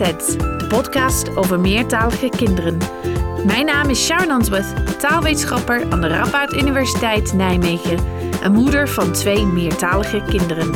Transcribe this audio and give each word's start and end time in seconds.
De 0.00 0.66
podcast 0.68 1.36
over 1.36 1.60
meertalige 1.60 2.28
kinderen. 2.28 2.78
Mijn 3.46 3.66
naam 3.66 3.88
is 3.88 4.04
Sharon 4.04 4.30
Answorth, 4.30 5.00
taalwetenschapper 5.00 5.90
aan 5.90 6.00
de 6.00 6.06
Radboud 6.06 6.52
Universiteit 6.52 7.32
Nijmegen 7.32 7.98
en 8.42 8.52
moeder 8.52 8.88
van 8.88 9.12
twee 9.12 9.46
meertalige 9.46 10.22
kinderen. 10.28 10.72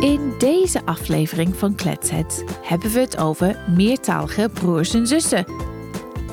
In 0.00 0.34
deze 0.38 0.80
aflevering 0.84 1.56
van 1.56 1.74
Kletsets 1.74 2.42
hebben 2.62 2.92
we 2.92 3.00
het 3.00 3.16
over 3.16 3.56
meertalige 3.76 4.50
broers 4.52 4.94
en 4.94 5.06
zussen. 5.06 5.46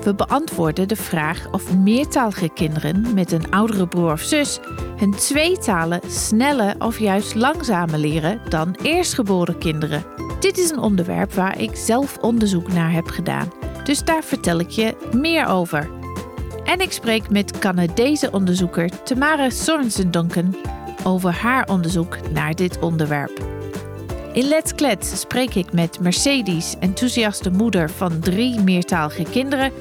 We 0.03 0.16
beantwoorden 0.16 0.88
de 0.88 0.95
vraag 0.95 1.52
of 1.52 1.77
meertalige 1.77 2.50
kinderen 2.50 3.14
met 3.14 3.31
een 3.31 3.52
oudere 3.52 3.88
broer 3.88 4.11
of 4.11 4.22
zus 4.22 4.59
hun 4.98 5.11
twee 5.11 5.58
talen 5.58 6.02
sneller 6.08 6.75
of 6.80 7.00
juist 7.00 7.36
langzamer 7.36 8.00
leren 8.00 8.41
dan 8.50 8.75
eerstgeboren 8.81 9.58
kinderen. 9.58 10.12
Dit 10.43 10.57
is 10.57 10.70
een 10.70 10.79
onderwerp 10.79 11.33
waar 11.33 11.59
ik 11.59 11.75
zelf 11.75 12.17
onderzoek 12.17 12.73
naar 12.73 12.91
heb 12.91 13.07
gedaan, 13.07 13.52
dus 13.83 14.03
daar 14.03 14.23
vertel 14.23 14.59
ik 14.59 14.69
je 14.69 14.95
meer 15.16 15.45
over. 15.45 15.89
En 16.63 16.79
ik 16.79 16.91
spreek 16.91 17.29
met 17.29 17.57
Canadese 17.59 18.31
onderzoeker 18.31 19.03
Tamara 19.03 19.49
Sorensen 19.49 20.11
Duncan 20.11 20.55
over 21.03 21.31
haar 21.31 21.69
onderzoek 21.69 22.17
naar 22.31 22.55
dit 22.55 22.79
onderwerp. 22.79 23.45
In 24.33 24.47
Let's 24.47 24.75
Klets 24.75 25.19
spreek 25.19 25.55
ik 25.55 25.73
met 25.73 25.99
Mercedes, 25.99 26.75
enthousiaste 26.80 27.52
moeder 27.52 27.89
van 27.89 28.19
drie 28.19 28.59
meertalige 28.59 29.23
kinderen. 29.23 29.72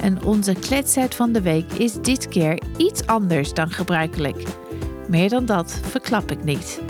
En 0.00 0.24
onze 0.24 0.52
kletsheid 0.52 1.14
van 1.14 1.32
de 1.32 1.42
week 1.42 1.72
is 1.72 1.92
dit 1.94 2.28
keer 2.28 2.62
iets 2.76 3.06
anders 3.06 3.52
dan 3.54 3.70
gebruikelijk. 3.70 4.42
Meer 5.08 5.28
dan 5.28 5.46
dat 5.46 5.80
verklap 5.82 6.30
ik 6.30 6.44
niet. 6.44 6.80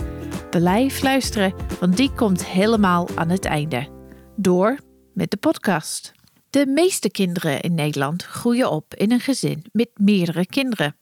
Blijf 0.60 1.02
luisteren, 1.02 1.54
want 1.80 1.96
die 1.96 2.12
komt 2.12 2.46
helemaal 2.46 3.08
aan 3.14 3.28
het 3.28 3.44
einde. 3.44 3.88
Door 4.36 4.78
met 5.14 5.30
de 5.30 5.36
podcast. 5.36 6.12
De 6.50 6.66
meeste 6.66 7.10
kinderen 7.10 7.60
in 7.60 7.74
Nederland 7.74 8.22
groeien 8.22 8.70
op 8.70 8.94
in 8.94 9.12
een 9.12 9.20
gezin 9.20 9.64
met 9.72 9.88
meerdere 9.94 10.46
kinderen. 10.46 10.96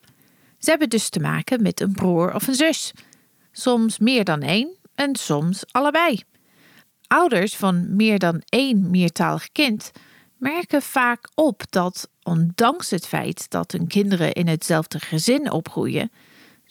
Ze 0.58 0.70
hebben 0.70 0.88
dus 0.88 1.08
te 1.08 1.20
maken 1.20 1.62
met 1.62 1.80
een 1.80 1.92
broer 1.92 2.34
of 2.34 2.48
een 2.48 2.54
zus. 2.54 2.92
Soms 3.52 3.98
meer 3.98 4.24
dan 4.24 4.42
één 4.42 4.76
en 4.94 5.16
soms 5.16 5.64
allebei. 5.70 6.22
Ouders 7.06 7.56
van 7.56 7.96
meer 7.96 8.18
dan 8.18 8.42
één 8.48 8.90
meertalig 8.90 9.52
kind 9.52 9.90
merken 10.36 10.82
vaak 10.82 11.28
op 11.34 11.62
dat, 11.70 12.10
ondanks 12.22 12.90
het 12.90 13.06
feit 13.06 13.50
dat 13.50 13.72
hun 13.72 13.86
kinderen 13.86 14.32
in 14.32 14.48
hetzelfde 14.48 14.98
gezin 14.98 15.50
opgroeien, 15.50 16.10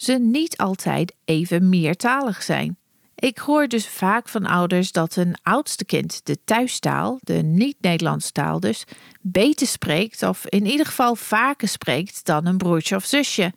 ze 0.02 0.14
niet 0.14 0.58
altijd 0.58 1.16
even 1.26 1.70
meertalig 1.70 2.44
zijn. 2.44 2.78
Ik 3.16 3.38
hoor 3.38 3.68
dus 3.68 3.88
vaak 3.88 4.30
van 4.30 4.46
ouders 4.46 4.92
dat 4.92 5.16
hun 5.16 5.38
oudste 5.44 5.86
kind 5.86 6.22
de 6.24 6.44
thuistaal, 6.44 7.18
de 7.22 7.34
niet-Nederlandse 7.34 8.32
taal 8.32 8.60
dus, 8.60 8.84
beter 9.22 9.68
spreekt 9.68 10.24
of 10.24 10.46
in 10.46 10.66
ieder 10.66 10.86
geval 10.86 11.16
vaker 11.16 11.68
spreekt 11.68 12.26
dan 12.26 12.46
een 12.46 12.58
broertje 12.58 12.96
of 12.96 13.06
zusje. 13.06 13.54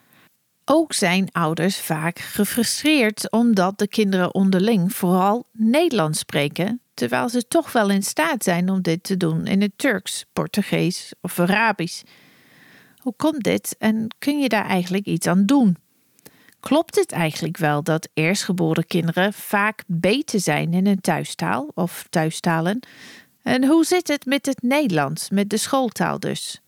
Ook 0.64 0.92
zijn 0.92 1.28
ouders 1.32 1.80
vaak 1.80 2.18
gefrustreerd 2.18 3.30
omdat 3.30 3.78
de 3.78 3.88
kinderen 3.88 4.34
onderling 4.34 4.94
vooral 4.94 5.46
Nederlands 5.52 6.18
spreken, 6.18 6.80
terwijl 6.94 7.28
ze 7.28 7.48
toch 7.48 7.72
wel 7.72 7.90
in 7.90 8.02
staat 8.02 8.44
zijn 8.44 8.70
om 8.70 8.82
dit 8.82 9.02
te 9.02 9.16
doen 9.16 9.46
in 9.46 9.60
het 9.60 9.72
Turks, 9.76 10.24
Portugees 10.32 11.12
of 11.20 11.38
Arabisch. 11.38 12.02
Hoe 12.96 13.14
komt 13.16 13.42
dit 13.42 13.76
en 13.78 14.06
kun 14.18 14.38
je 14.38 14.48
daar 14.48 14.66
eigenlijk 14.66 15.06
iets 15.06 15.26
aan 15.26 15.46
doen? 15.46 15.76
Klopt 16.62 16.96
het 16.96 17.12
eigenlijk 17.12 17.56
wel 17.56 17.82
dat 17.82 18.08
eerstgeboren 18.14 18.86
kinderen 18.86 19.32
vaak 19.32 19.82
beter 19.86 20.40
zijn 20.40 20.74
in 20.74 20.86
hun 20.86 21.00
thuistaal 21.00 21.70
of 21.74 22.06
thuistalen? 22.10 22.80
En 23.42 23.66
hoe 23.66 23.84
zit 23.84 24.08
het 24.08 24.26
met 24.26 24.46
het 24.46 24.62
Nederlands, 24.62 25.30
met 25.30 25.50
de 25.50 25.56
schooltaal 25.56 26.18
dus? 26.18 26.60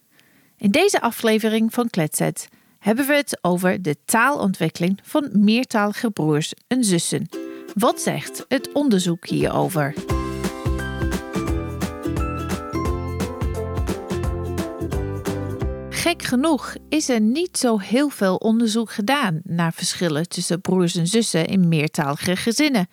In 0.57 0.71
deze 0.71 1.01
aflevering 1.01 1.75
van 1.75 1.91
Kletset 1.91 2.49
hebben 2.79 3.07
we 3.07 3.15
het 3.15 3.39
over 3.41 3.83
de 3.83 3.97
taalontwikkeling 4.05 5.01
van 5.03 5.31
meertalige 5.33 6.11
broers 6.11 6.53
en 6.67 6.85
zussen. 6.85 7.29
Wat 7.75 8.01
zegt 8.01 8.45
het 8.49 8.73
onderzoek 8.73 9.27
hierover? 9.27 9.95
Gek 16.05 16.23
genoeg 16.23 16.75
is 16.89 17.09
er 17.09 17.21
niet 17.21 17.59
zo 17.59 17.79
heel 17.79 18.09
veel 18.09 18.37
onderzoek 18.37 18.93
gedaan 18.93 19.41
naar 19.45 19.73
verschillen 19.73 20.29
tussen 20.29 20.61
broers 20.61 20.97
en 20.97 21.07
zussen 21.07 21.47
in 21.47 21.69
meertalige 21.69 22.37
gezinnen. 22.37 22.89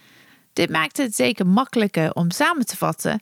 Dit 0.54 0.70
maakt 0.70 0.98
het 0.98 1.16
zeker 1.16 1.48
makkelijker 1.48 2.14
om 2.14 2.32
samen 2.32 2.66
te 2.66 2.78
vatten, 2.78 3.22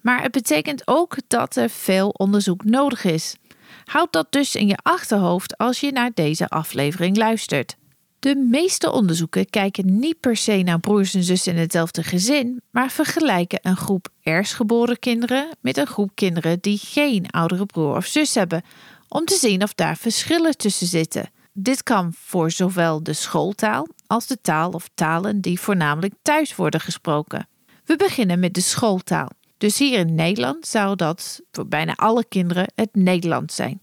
maar 0.00 0.22
het 0.22 0.32
betekent 0.32 0.82
ook 0.84 1.16
dat 1.26 1.56
er 1.56 1.70
veel 1.70 2.08
onderzoek 2.08 2.64
nodig 2.64 3.04
is. 3.04 3.36
Houd 3.84 4.12
dat 4.12 4.26
dus 4.32 4.54
in 4.54 4.66
je 4.66 4.78
achterhoofd 4.82 5.58
als 5.58 5.80
je 5.80 5.92
naar 5.92 6.10
deze 6.14 6.48
aflevering 6.48 7.16
luistert. 7.16 7.76
De 8.18 8.36
meeste 8.36 8.92
onderzoeken 8.92 9.50
kijken 9.50 9.98
niet 9.98 10.20
per 10.20 10.36
se 10.36 10.62
naar 10.62 10.80
broers 10.80 11.14
en 11.14 11.22
zussen 11.22 11.54
in 11.54 11.60
hetzelfde 11.60 12.02
gezin, 12.02 12.62
maar 12.70 12.90
vergelijken 12.90 13.58
een 13.62 13.76
groep 13.76 14.08
eerstgeboren 14.22 14.98
kinderen 14.98 15.48
met 15.60 15.76
een 15.76 15.86
groep 15.86 16.10
kinderen 16.14 16.58
die 16.60 16.78
geen 16.82 17.30
oudere 17.30 17.66
broer 17.66 17.96
of 17.96 18.06
zus 18.06 18.34
hebben, 18.34 18.62
om 19.10 19.24
te 19.24 19.34
zien 19.34 19.62
of 19.62 19.74
daar 19.74 19.96
verschillen 19.96 20.56
tussen 20.56 20.86
zitten. 20.86 21.30
Dit 21.52 21.82
kan 21.82 22.12
voor 22.16 22.50
zowel 22.50 23.02
de 23.02 23.12
schooltaal 23.12 23.86
als 24.06 24.26
de 24.26 24.40
taal 24.40 24.70
of 24.70 24.88
talen 24.94 25.40
die 25.40 25.60
voornamelijk 25.60 26.14
thuis 26.22 26.56
worden 26.56 26.80
gesproken. 26.80 27.48
We 27.84 27.96
beginnen 27.96 28.38
met 28.40 28.54
de 28.54 28.60
schooltaal. 28.60 29.28
Dus 29.58 29.78
hier 29.78 29.98
in 29.98 30.14
Nederland 30.14 30.66
zou 30.66 30.96
dat 30.96 31.40
voor 31.50 31.66
bijna 31.66 31.94
alle 31.94 32.24
kinderen 32.24 32.72
het 32.74 32.94
Nederlands 32.94 33.54
zijn. 33.54 33.82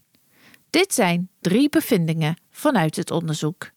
Dit 0.70 0.94
zijn 0.94 1.30
drie 1.40 1.68
bevindingen 1.68 2.36
vanuit 2.50 2.96
het 2.96 3.10
onderzoek. 3.10 3.70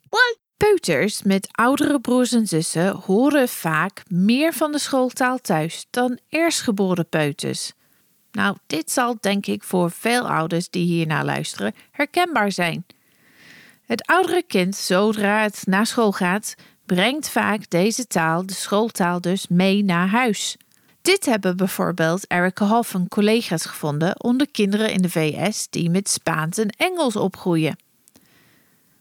Peuters 0.62 1.24
met 1.24 1.48
oudere 1.52 2.00
broers 2.02 2.32
en 2.32 2.48
zussen 2.48 2.96
horen 2.96 3.50
vaak 3.50 4.04
meer 4.08 4.54
van 4.54 4.72
de 4.72 4.80
schooltaal 4.80 5.38
thuis 5.38 5.86
dan 5.90 6.20
eerstgeboren 6.30 7.10
peuters. 7.10 7.74
Nou, 8.32 8.58
dit 8.68 8.92
zal 8.92 9.18
denk 9.20 9.46
ik 9.46 9.64
voor 9.64 9.92
veel 9.92 10.30
ouders 10.30 10.70
die 10.70 10.86
hiernaar 10.86 11.26
luisteren 11.26 11.74
herkenbaar 11.92 12.52
zijn. 12.52 12.86
Het 13.86 14.06
oudere 14.06 14.44
kind, 14.44 14.76
zodra 14.76 15.42
het 15.42 15.64
naar 15.66 15.86
school 15.86 16.12
gaat, 16.12 16.56
brengt 16.86 17.30
vaak 17.30 17.70
deze 17.70 18.08
taal, 18.08 18.46
de 18.46 18.54
schooltaal 18.54 19.22
dus, 19.22 19.48
mee 19.48 19.84
naar 19.84 20.08
huis. 20.08 20.58
Dit 21.02 21.26
hebben 21.26 21.58
bijvoorbeeld 21.58 22.26
Erica 22.28 22.66
Hoff 22.66 22.94
en 22.94 23.08
collega's 23.08 23.66
gevonden 23.66 24.24
onder 24.24 24.52
kinderen 24.52 24.92
in 24.92 25.02
de 25.02 25.10
VS 25.10 25.68
die 25.70 25.90
met 25.90 26.10
Spaans 26.10 26.58
en 26.58 26.70
Engels 26.70 27.16
opgroeien. 27.16 27.78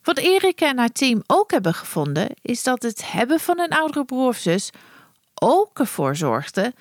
Wat 0.03 0.19
Erika 0.19 0.69
en 0.69 0.79
haar 0.79 0.93
team 0.93 1.23
ook 1.27 1.51
hebben 1.51 1.75
gevonden, 1.75 2.29
is 2.43 2.63
dat 2.63 2.83
het 2.83 3.13
hebben 3.13 3.41
van 3.41 3.61
een 3.61 3.73
oudere 3.73 4.05
broer 4.05 4.29
of 4.29 4.37
zus 4.37 4.71
ook 5.35 5.79
ervoor 5.79 6.17
zorgde 6.17 6.73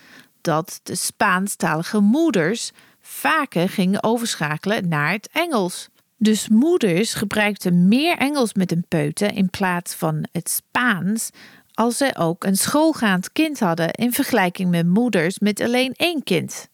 dat 0.41 0.79
de 0.83 0.95
Spaanstalige 0.95 1.99
moeders 1.99 2.71
vaker 3.01 3.69
gingen 3.69 4.03
overschakelen 4.03 4.87
naar 4.87 5.11
het 5.11 5.29
Engels. 5.31 5.87
Dus 6.17 6.47
moeders 6.47 7.13
gebruikten 7.13 7.87
meer 7.87 8.17
Engels 8.17 8.53
met 8.53 8.71
een 8.71 8.85
peuter 8.87 9.35
in 9.35 9.49
plaats 9.49 9.93
van 9.93 10.27
het 10.31 10.49
Spaans 10.49 11.29
als 11.73 11.97
ze 11.97 12.15
ook 12.17 12.43
een 12.43 12.55
schoolgaand 12.55 13.31
kind 13.31 13.59
hadden 13.59 13.91
in 13.91 14.13
vergelijking 14.13 14.69
met 14.69 14.87
moeders 14.87 15.39
met 15.39 15.61
alleen 15.61 15.93
één 15.93 16.23
kind. 16.23 16.67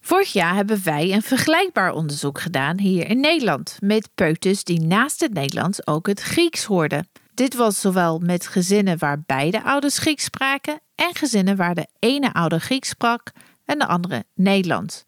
Vorig 0.00 0.32
jaar 0.32 0.54
hebben 0.54 0.84
wij 0.84 1.12
een 1.12 1.22
vergelijkbaar 1.22 1.92
onderzoek 1.92 2.40
gedaan 2.40 2.78
hier 2.78 3.08
in 3.08 3.20
Nederland 3.20 3.76
met 3.80 4.08
peuters 4.14 4.64
die 4.64 4.80
naast 4.80 5.20
het 5.20 5.32
Nederlands 5.32 5.86
ook 5.86 6.06
het 6.06 6.20
Grieks 6.20 6.64
hoorden. 6.64 7.08
Dit 7.34 7.54
was 7.54 7.80
zowel 7.80 8.18
met 8.18 8.46
gezinnen 8.46 8.98
waar 8.98 9.22
beide 9.26 9.62
ouders 9.62 9.98
Grieks 9.98 10.24
spraken 10.24 10.80
en 10.94 11.14
gezinnen 11.14 11.56
waar 11.56 11.74
de 11.74 11.86
ene 11.98 12.32
ouder 12.32 12.60
Grieks 12.60 12.88
sprak 12.88 13.32
en 13.64 13.78
de 13.78 13.86
andere 13.86 14.24
Nederlands. 14.34 15.04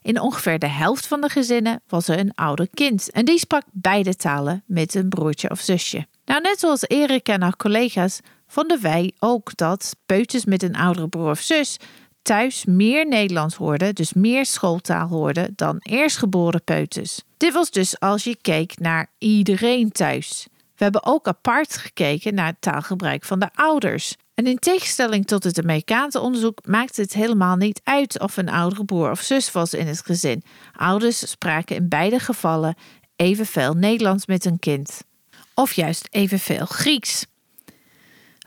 In 0.00 0.20
ongeveer 0.20 0.58
de 0.58 0.68
helft 0.68 1.06
van 1.06 1.20
de 1.20 1.28
gezinnen 1.28 1.82
was 1.88 2.08
er 2.08 2.18
een 2.18 2.34
ouder 2.34 2.68
kind 2.74 3.10
en 3.10 3.24
die 3.24 3.38
sprak 3.38 3.62
beide 3.70 4.16
talen 4.16 4.62
met 4.66 4.94
een 4.94 5.08
broertje 5.08 5.50
of 5.50 5.60
zusje. 5.60 6.06
Nou, 6.24 6.40
net 6.40 6.58
zoals 6.58 6.88
Erik 6.88 7.28
en 7.28 7.42
haar 7.42 7.56
collega's 7.56 8.20
vonden 8.46 8.82
wij 8.82 9.12
ook 9.18 9.56
dat 9.56 9.96
peuters 10.06 10.44
met 10.44 10.62
een 10.62 10.76
oudere 10.76 11.08
broer 11.08 11.30
of 11.30 11.40
zus 11.40 11.76
thuis 12.22 12.64
meer 12.64 13.06
Nederlands 13.06 13.54
hoorden, 13.54 13.94
dus 13.94 14.12
meer 14.12 14.46
schooltaal 14.46 15.08
hoorden 15.08 15.52
dan 15.56 15.76
eerstgeboren 15.78 16.64
peuters. 16.64 17.22
Dit 17.36 17.52
was 17.52 17.70
dus 17.70 18.00
als 18.00 18.24
je 18.24 18.36
keek 18.40 18.78
naar 18.78 19.10
iedereen 19.18 19.92
thuis. 19.92 20.46
We 20.82 20.88
hebben 20.88 21.12
ook 21.12 21.28
apart 21.28 21.76
gekeken 21.76 22.34
naar 22.34 22.46
het 22.46 22.60
taalgebruik 22.60 23.24
van 23.24 23.38
de 23.38 23.48
ouders. 23.54 24.16
En 24.34 24.46
in 24.46 24.58
tegenstelling 24.58 25.26
tot 25.26 25.44
het 25.44 25.58
Amerikaanse 25.58 26.20
onderzoek 26.20 26.66
maakt 26.66 26.96
het 26.96 27.12
helemaal 27.12 27.56
niet 27.56 27.80
uit 27.84 28.20
of 28.20 28.36
een 28.36 28.48
oudere 28.48 28.84
broer 28.84 29.10
of 29.10 29.20
zus 29.20 29.52
was 29.52 29.74
in 29.74 29.86
het 29.86 30.02
gezin. 30.04 30.42
Ouders 30.72 31.30
spraken 31.30 31.76
in 31.76 31.88
beide 31.88 32.18
gevallen 32.18 32.74
evenveel 33.16 33.74
Nederlands 33.74 34.26
met 34.26 34.44
hun 34.44 34.58
kind. 34.58 35.02
Of 35.54 35.72
juist 35.72 36.08
evenveel 36.10 36.66
Grieks. 36.66 37.26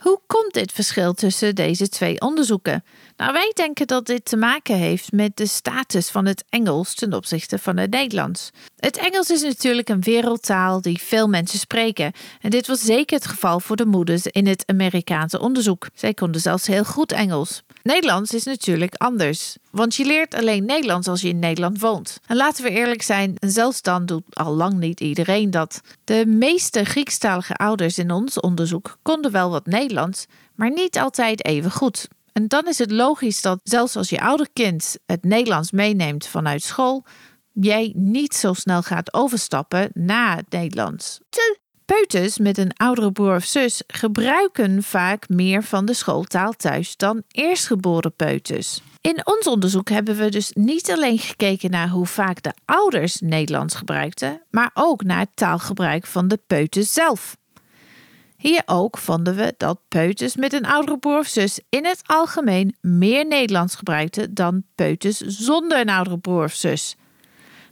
Hoe 0.00 0.20
komt 0.26 0.52
dit 0.52 0.72
verschil 0.72 1.12
tussen 1.14 1.54
deze 1.54 1.88
twee 1.88 2.20
onderzoeken? 2.20 2.84
Nou, 3.16 3.32
wij 3.32 3.50
denken 3.54 3.86
dat 3.86 4.06
dit 4.06 4.24
te 4.24 4.36
maken 4.36 4.74
heeft 4.74 5.12
met 5.12 5.36
de 5.36 5.46
status 5.46 6.10
van 6.10 6.26
het 6.26 6.44
Engels 6.48 6.94
ten 6.94 7.12
opzichte 7.12 7.58
van 7.58 7.76
het 7.76 7.90
Nederlands. 7.90 8.50
Het 8.76 8.96
Engels 8.96 9.30
is 9.30 9.42
natuurlijk 9.42 9.88
een 9.88 10.00
wereldtaal 10.00 10.80
die 10.80 11.00
veel 11.00 11.28
mensen 11.28 11.58
spreken. 11.58 12.12
En 12.40 12.50
dit 12.50 12.66
was 12.66 12.80
zeker 12.80 13.16
het 13.16 13.26
geval 13.26 13.60
voor 13.60 13.76
de 13.76 13.86
moeders 13.86 14.26
in 14.26 14.46
het 14.46 14.62
Amerikaanse 14.66 15.40
onderzoek. 15.40 15.88
Zij 15.94 16.14
konden 16.14 16.40
zelfs 16.40 16.66
heel 16.66 16.84
goed 16.84 17.12
Engels. 17.12 17.62
Nederlands 17.82 18.34
is 18.34 18.44
natuurlijk 18.44 18.94
anders, 18.94 19.56
want 19.70 19.94
je 19.94 20.04
leert 20.04 20.34
alleen 20.34 20.64
Nederlands 20.64 21.08
als 21.08 21.20
je 21.20 21.28
in 21.28 21.38
Nederland 21.38 21.80
woont. 21.80 22.20
En 22.26 22.36
laten 22.36 22.64
we 22.64 22.70
eerlijk 22.70 23.02
zijn, 23.02 23.34
zelfs 23.40 23.82
dan 23.82 24.06
doet 24.06 24.24
al 24.32 24.54
lang 24.54 24.74
niet 24.78 25.00
iedereen 25.00 25.50
dat. 25.50 25.80
De 26.04 26.24
meeste 26.26 26.84
Griekstalige 26.84 27.54
ouders 27.54 27.98
in 27.98 28.10
ons 28.10 28.40
onderzoek 28.40 28.98
konden 29.02 29.30
wel 29.30 29.50
wat 29.50 29.66
Nederlands, 29.66 30.26
maar 30.54 30.70
niet 30.70 30.98
altijd 30.98 31.44
even 31.44 31.70
goed. 31.70 32.08
En 32.36 32.48
dan 32.48 32.66
is 32.66 32.78
het 32.78 32.90
logisch 32.90 33.42
dat 33.42 33.60
zelfs 33.62 33.96
als 33.96 34.08
je 34.08 34.20
ouder 34.20 34.48
kind 34.52 34.96
het 35.06 35.24
Nederlands 35.24 35.70
meeneemt 35.70 36.26
vanuit 36.26 36.62
school, 36.62 37.04
jij 37.52 37.92
niet 37.94 38.34
zo 38.34 38.52
snel 38.52 38.82
gaat 38.82 39.14
overstappen 39.14 39.90
naar 39.94 40.36
het 40.36 40.50
Nederlands. 40.50 41.20
Peuters 41.84 42.38
met 42.38 42.58
een 42.58 42.76
oudere 42.76 43.12
broer 43.12 43.34
of 43.34 43.44
zus 43.44 43.82
gebruiken 43.86 44.82
vaak 44.82 45.28
meer 45.28 45.62
van 45.62 45.84
de 45.84 45.94
schooltaal 45.94 46.52
thuis 46.52 46.96
dan 46.96 47.22
eerstgeboren 47.28 48.14
peuters. 48.16 48.80
In 49.00 49.26
ons 49.26 49.46
onderzoek 49.46 49.88
hebben 49.88 50.16
we 50.16 50.28
dus 50.28 50.50
niet 50.52 50.90
alleen 50.90 51.18
gekeken 51.18 51.70
naar 51.70 51.88
hoe 51.88 52.06
vaak 52.06 52.42
de 52.42 52.52
ouders 52.64 53.20
Nederlands 53.20 53.74
gebruikten, 53.74 54.42
maar 54.50 54.70
ook 54.74 55.02
naar 55.02 55.20
het 55.20 55.36
taalgebruik 55.36 56.06
van 56.06 56.28
de 56.28 56.40
peuters 56.46 56.92
zelf. 56.92 57.36
Hier 58.36 58.62
ook 58.66 58.98
vonden 58.98 59.36
we 59.36 59.54
dat 59.56 59.78
peuters 59.88 60.36
met 60.36 60.52
een 60.52 60.66
oudere 60.66 60.98
broer 60.98 61.18
of 61.18 61.26
zus 61.26 61.60
in 61.68 61.84
het 61.84 62.00
algemeen 62.06 62.76
meer 62.80 63.26
Nederlands 63.26 63.74
gebruikten 63.74 64.34
dan 64.34 64.62
peuters 64.74 65.18
zonder 65.18 65.80
een 65.80 65.88
oudere 65.88 66.18
broer 66.18 66.44
of 66.44 66.52
zus. 66.52 66.96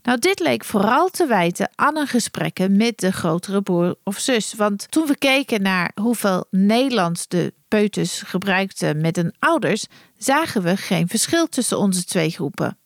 Nou, 0.03 0.19
dit 0.19 0.41
leek 0.41 0.65
vooral 0.65 1.09
te 1.09 1.27
wijten 1.27 1.71
aan 1.75 1.97
een 1.97 2.07
gesprekken 2.07 2.77
met 2.77 2.99
de 2.99 3.13
grotere 3.13 3.63
broer 3.63 3.97
of 4.03 4.19
zus. 4.19 4.55
Want 4.55 4.91
toen 4.91 5.07
we 5.07 5.19
keken 5.19 5.63
naar 5.63 5.91
hoeveel 6.01 6.45
Nederlands 6.51 7.29
de 7.29 7.55
peuters 7.69 8.23
gebruikten 8.23 9.01
met 9.01 9.17
hun 9.17 9.35
ouders, 9.39 9.87
zagen 10.19 10.63
we 10.63 10.77
geen 10.77 11.09
verschil 11.09 11.49
tussen 11.49 11.79
onze 11.79 12.05
twee 12.05 12.31
groepen. 12.31 12.79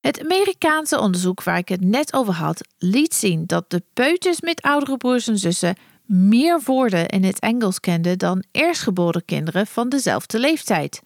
Het 0.00 0.20
Amerikaanse 0.20 0.98
onderzoek 1.00 1.42
waar 1.42 1.58
ik 1.58 1.68
het 1.68 1.84
net 1.84 2.12
over 2.12 2.32
had, 2.32 2.68
liet 2.78 3.14
zien 3.14 3.46
dat 3.46 3.70
de 3.70 3.82
peuters 3.94 4.40
met 4.40 4.62
oudere 4.62 4.96
broers 4.96 5.28
en 5.28 5.38
zussen 5.38 5.76
meer 6.10 6.60
woorden 6.64 7.06
in 7.06 7.24
het 7.24 7.38
Engels 7.38 7.80
kenden 7.80 8.18
dan 8.18 8.44
eerstgeboren 8.52 9.24
kinderen 9.24 9.66
van 9.66 9.88
dezelfde 9.88 10.38
leeftijd. 10.38 11.02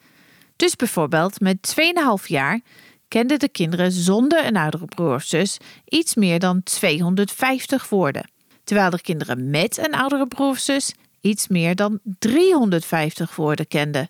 Dus 0.55 0.75
bijvoorbeeld 0.75 1.39
met 1.39 1.75
2,5 2.21 2.25
jaar 2.25 2.61
kenden 3.07 3.39
de 3.39 3.49
kinderen 3.49 3.91
zonder 3.91 4.45
een 4.45 4.57
oudere 4.57 4.85
broer 4.85 5.13
of 5.13 5.23
zus 5.23 5.57
iets 5.85 6.15
meer 6.15 6.39
dan 6.39 6.63
250 6.63 7.89
woorden, 7.89 8.29
terwijl 8.63 8.89
de 8.89 9.01
kinderen 9.01 9.49
met 9.49 9.77
een 9.77 9.93
oudere 9.93 10.27
broer 10.27 10.49
of 10.49 10.57
zus 10.57 10.93
iets 11.21 11.47
meer 11.47 11.75
dan 11.75 11.99
350 12.19 13.35
woorden 13.35 13.67
kenden. 13.67 14.09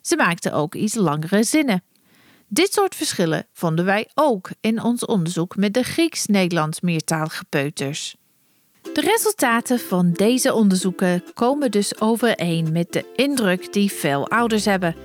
Ze 0.00 0.16
maakten 0.16 0.52
ook 0.52 0.74
iets 0.74 0.94
langere 0.94 1.42
zinnen. 1.42 1.82
Dit 2.48 2.72
soort 2.72 2.94
verschillen 2.94 3.46
vonden 3.52 3.84
wij 3.84 4.08
ook 4.14 4.50
in 4.60 4.82
ons 4.82 5.04
onderzoek 5.04 5.56
met 5.56 5.74
de 5.74 5.82
Grieks-Nederlands 5.82 6.80
meertalige 6.80 7.44
peuters. 7.48 8.16
De 8.82 9.00
resultaten 9.00 9.78
van 9.78 10.12
deze 10.12 10.54
onderzoeken 10.54 11.24
komen 11.34 11.70
dus 11.70 12.00
overeen 12.00 12.72
met 12.72 12.92
de 12.92 13.04
indruk 13.16 13.72
die 13.72 13.92
veel 13.92 14.28
ouders 14.28 14.64
hebben. 14.64 14.96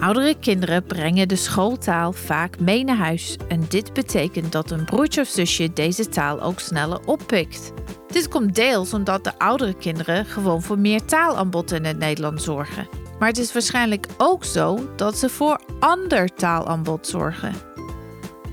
Oudere 0.00 0.38
kinderen 0.38 0.84
brengen 0.84 1.28
de 1.28 1.36
schooltaal 1.36 2.12
vaak 2.12 2.60
mee 2.60 2.84
naar 2.84 2.96
huis 2.96 3.36
en 3.48 3.64
dit 3.68 3.92
betekent 3.92 4.52
dat 4.52 4.70
een 4.70 4.84
broertje 4.84 5.20
of 5.20 5.28
zusje 5.28 5.72
deze 5.72 6.08
taal 6.08 6.42
ook 6.42 6.60
sneller 6.60 7.00
oppikt. 7.06 7.72
Dit 8.06 8.28
komt 8.28 8.54
deels 8.54 8.94
omdat 8.94 9.24
de 9.24 9.38
oudere 9.38 9.74
kinderen 9.74 10.24
gewoon 10.24 10.62
voor 10.62 10.78
meer 10.78 11.04
taalaanbod 11.04 11.72
in 11.72 11.84
het 11.84 11.98
Nederlands 11.98 12.44
zorgen. 12.44 12.88
Maar 13.18 13.28
het 13.28 13.38
is 13.38 13.52
waarschijnlijk 13.52 14.06
ook 14.16 14.44
zo 14.44 14.94
dat 14.96 15.18
ze 15.18 15.28
voor 15.28 15.60
ander 15.80 16.34
taalaanbod 16.34 17.06
zorgen. 17.06 17.54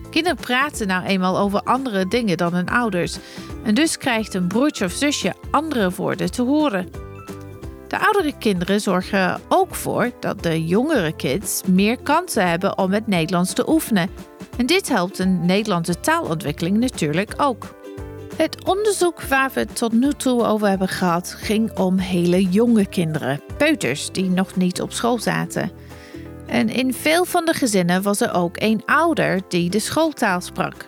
Kinderen 0.10 0.38
praten 0.38 0.88
nou 0.88 1.06
eenmaal 1.06 1.38
over 1.38 1.62
andere 1.62 2.08
dingen 2.08 2.38
dan 2.38 2.54
hun 2.54 2.70
ouders. 2.70 3.18
En 3.64 3.74
dus 3.74 3.98
krijgt 3.98 4.34
een 4.34 4.48
broertje 4.48 4.86
of 4.86 4.92
zusje 4.92 5.34
andere 5.52 5.90
woorden 5.90 6.32
te 6.32 6.42
horen. 6.42 6.90
De 7.88 8.00
oudere 8.00 8.38
kinderen 8.38 8.82
zorgen 8.82 9.42
ook 9.48 9.76
voor 9.76 10.12
dat 10.20 10.44
de 10.44 10.66
jongere 10.66 11.16
kids 11.16 11.62
meer 11.68 11.98
kansen 11.98 12.50
hebben 12.50 12.78
om 12.78 12.94
het 12.94 13.08
Nederlands 13.08 13.54
te 13.54 13.70
oefenen. 13.70 14.10
En 14.58 14.66
dit 14.66 14.90
helpt 14.90 15.20
een 15.20 15.46
Nederlandse 15.46 16.00
taalontwikkeling 16.00 16.78
natuurlijk 16.78 17.34
ook. 17.38 17.78
Het 18.36 18.66
onderzoek 18.66 19.22
waar 19.22 19.52
we 19.54 19.60
het 19.60 19.76
tot 19.76 19.92
nu 19.92 20.14
toe 20.14 20.44
over 20.44 20.68
hebben 20.68 20.88
gehad 20.88 21.36
ging 21.38 21.78
om 21.78 21.98
hele 21.98 22.44
jonge 22.44 22.86
kinderen, 22.86 23.42
peuters 23.58 24.12
die 24.12 24.30
nog 24.30 24.56
niet 24.56 24.82
op 24.82 24.92
school 24.92 25.20
zaten. 25.20 25.72
En 26.46 26.70
in 26.70 26.94
veel 26.94 27.26
van 27.26 27.46
de 27.46 27.54
gezinnen 27.54 28.02
was 28.02 28.22
er 28.22 28.34
ook 28.34 28.56
een 28.62 28.82
ouder 28.86 29.42
die 29.48 29.70
de 29.70 29.80
schooltaal 29.80 30.42
sprak. 30.42 30.88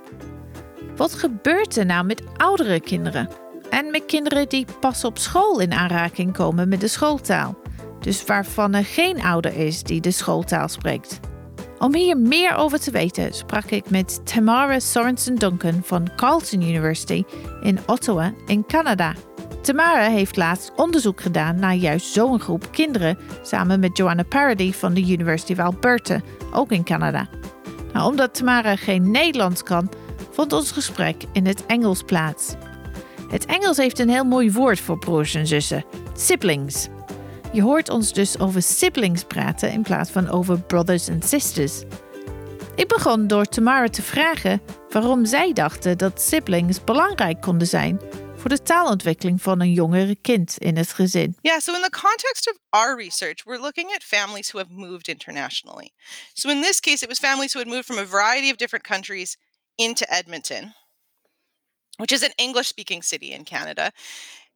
Wat 1.02 1.14
gebeurt 1.14 1.78
er 1.78 1.86
nou 1.86 2.06
met 2.06 2.24
oudere 2.38 2.80
kinderen? 2.80 3.30
En 3.70 3.92
met 3.92 4.06
kinderen 4.06 4.50
die 4.50 4.66
pas 4.80 5.04
op 5.04 5.18
school 5.18 5.60
in 5.60 5.74
aanraking 5.74 6.34
komen 6.34 6.70
met 6.70 6.80
de 6.80 6.88
schooltaal, 6.88 7.58
dus 8.00 8.26
waarvan 8.26 8.74
er 8.74 8.86
geen 8.86 9.22
ouder 9.22 9.56
is 9.56 9.84
die 9.84 10.02
de 10.02 10.12
schooltaal 10.12 10.68
spreekt. 10.68 11.20
Om 11.80 11.96
hier 11.96 12.18
meer 12.18 12.56
over 12.56 12.80
te 12.80 12.92
weten 12.92 13.34
sprak 13.34 13.64
ik 13.64 13.90
met 13.90 14.26
Tamara 14.26 14.80
Sorensen 14.80 15.36
Duncan 15.36 15.82
van 15.84 16.10
Carleton 16.16 16.62
University 16.62 17.24
in 17.62 17.80
Ottawa 17.86 18.34
in 18.46 18.66
Canada. 18.66 19.14
Tamara 19.62 20.10
heeft 20.10 20.38
laatst 20.38 20.72
onderzoek 20.76 21.22
gedaan 21.22 21.60
naar 21.60 21.76
juist 21.76 22.14
zo'n 22.14 22.40
groep 22.40 22.72
kinderen 22.72 23.18
samen 23.42 23.80
met 23.80 23.98
Joanna 23.98 24.24
Parody 24.24 24.74
van 24.74 24.94
de 24.94 25.02
University 25.02 25.52
of 25.52 25.60
Alberta, 25.60 26.22
ook 26.54 26.72
in 26.72 26.84
Canada. 26.84 27.28
Nou, 27.94 28.12
omdat 28.12 28.34
Tamara 28.34 28.76
geen 28.76 29.12
Nederlands 29.12 29.64
kan, 29.64 29.90
vond 30.32 30.54
ons 30.54 30.72
gesprek 30.72 31.24
in 31.34 31.46
het 31.46 31.66
Engels 31.66 32.02
plaats. 32.04 32.54
Het 33.30 33.46
Engels 33.46 33.78
heeft 33.78 34.00
een 34.00 34.10
heel 34.10 34.24
mooi 34.24 34.52
woord 34.52 34.80
voor 34.80 34.98
broers 34.98 35.34
en 35.34 35.48
zussen: 35.48 35.86
siblings. 36.16 36.88
Je 37.54 37.62
hoort 37.62 37.90
ons 37.90 38.14
dus 38.14 38.40
over 38.40 38.62
siblings 38.62 39.24
praten 39.24 39.72
in 39.72 39.82
plaats 39.82 40.12
van 40.12 40.30
over 40.30 40.62
brothers 40.62 41.10
and 41.10 41.26
sisters. 41.26 41.84
Ik 42.76 42.88
begon 42.88 43.28
door 43.28 43.46
Tamara 43.46 43.88
te 43.88 44.02
vragen 44.02 44.62
waarom 44.90 45.26
zij 45.26 45.54
dachten 45.54 45.98
dat 45.98 46.22
siblings 46.22 46.84
belangrijk 46.84 47.42
konden 47.42 47.68
zijn 47.68 48.00
voor 48.38 48.50
de 48.50 48.62
taalontwikkeling 48.62 49.42
van 49.42 49.62
een 49.62 49.74
jongere 49.74 50.16
kind 50.16 50.58
in 50.58 50.78
het 50.78 50.94
gezin. 50.94 51.36
Yeah, 51.42 51.60
so 51.60 51.74
in 51.74 51.82
the 51.82 51.90
context 51.90 52.50
of 52.50 52.58
our 52.70 52.96
research, 52.98 53.44
we're 53.44 53.62
looking 53.62 53.92
at 53.94 54.04
families 54.04 54.52
who 54.52 54.60
have 54.60 54.74
moved 54.74 55.08
internationally. 55.08 55.92
So 56.34 56.50
in 56.50 56.62
this 56.62 56.80
case, 56.80 57.04
it 57.04 57.08
was 57.08 57.20
families 57.20 57.54
who 57.54 57.60
had 57.60 57.72
moved 57.74 57.86
from 57.86 57.98
a 57.98 58.06
variety 58.06 58.50
of 58.50 58.56
different 58.58 58.88
countries 58.88 59.38
into 59.78 60.12
Edmonton, 60.14 60.74
which 61.98 62.12
is 62.12 62.24
an 62.24 62.32
English 62.38 62.68
speaking 62.68 63.02
city 63.02 63.32
in 63.32 63.46
Canada. 63.46 63.92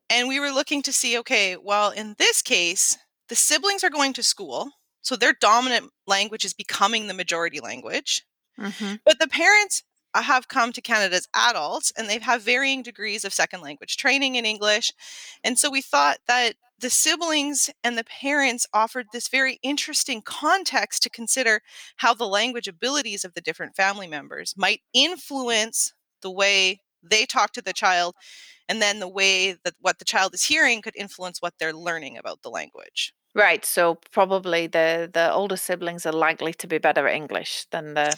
And 0.09 0.27
we 0.27 0.39
were 0.39 0.51
looking 0.51 0.81
to 0.83 0.93
see 0.93 1.17
okay, 1.19 1.57
well, 1.57 1.89
in 1.89 2.15
this 2.17 2.41
case, 2.41 2.97
the 3.29 3.35
siblings 3.35 3.83
are 3.83 3.89
going 3.89 4.13
to 4.13 4.23
school. 4.23 4.71
So 5.01 5.15
their 5.15 5.33
dominant 5.33 5.91
language 6.07 6.45
is 6.45 6.53
becoming 6.53 7.07
the 7.07 7.13
majority 7.13 7.59
language. 7.59 8.23
Mm-hmm. 8.59 8.95
But 9.05 9.19
the 9.19 9.27
parents 9.27 9.83
have 10.21 10.47
come 10.47 10.71
to 10.71 10.81
Canada 10.81 11.15
as 11.15 11.27
adults 11.35 11.91
and 11.97 12.09
they 12.09 12.19
have 12.19 12.41
varying 12.41 12.81
degrees 12.81 13.25
of 13.25 13.33
second 13.33 13.61
language 13.61 13.97
training 13.97 14.35
in 14.35 14.45
English. 14.45 14.91
And 15.43 15.59
so 15.59 15.69
we 15.69 15.81
thought 15.81 16.17
that 16.27 16.55
the 16.79 16.89
siblings 16.89 17.69
and 17.83 17.97
the 17.97 18.03
parents 18.03 18.67
offered 18.73 19.07
this 19.11 19.27
very 19.27 19.59
interesting 19.63 20.21
context 20.21 21.03
to 21.03 21.09
consider 21.09 21.61
how 21.97 22.13
the 22.13 22.27
language 22.27 22.67
abilities 22.67 23.23
of 23.23 23.33
the 23.33 23.41
different 23.41 23.75
family 23.75 24.07
members 24.07 24.53
might 24.57 24.81
influence 24.93 25.93
the 26.21 26.31
way 26.31 26.81
they 27.01 27.25
talk 27.25 27.51
to 27.53 27.61
the 27.61 27.73
child 27.73 28.15
and 28.67 28.81
then 28.81 28.99
the 28.99 29.07
way 29.07 29.53
that 29.63 29.75
what 29.79 29.99
the 29.99 30.05
child 30.05 30.33
is 30.33 30.43
hearing 30.43 30.81
could 30.81 30.95
influence 30.95 31.41
what 31.41 31.53
they're 31.59 31.73
learning 31.73 32.17
about 32.17 32.41
the 32.41 32.49
language. 32.49 33.13
Right 33.33 33.63
so 33.65 33.95
probably 34.11 34.67
the 34.67 35.09
the 35.13 35.31
older 35.31 35.57
siblings 35.57 36.05
are 36.05 36.13
likely 36.13 36.53
to 36.53 36.67
be 36.67 36.77
better 36.77 37.07
at 37.07 37.15
english 37.15 37.65
than 37.71 37.93
the 37.93 38.15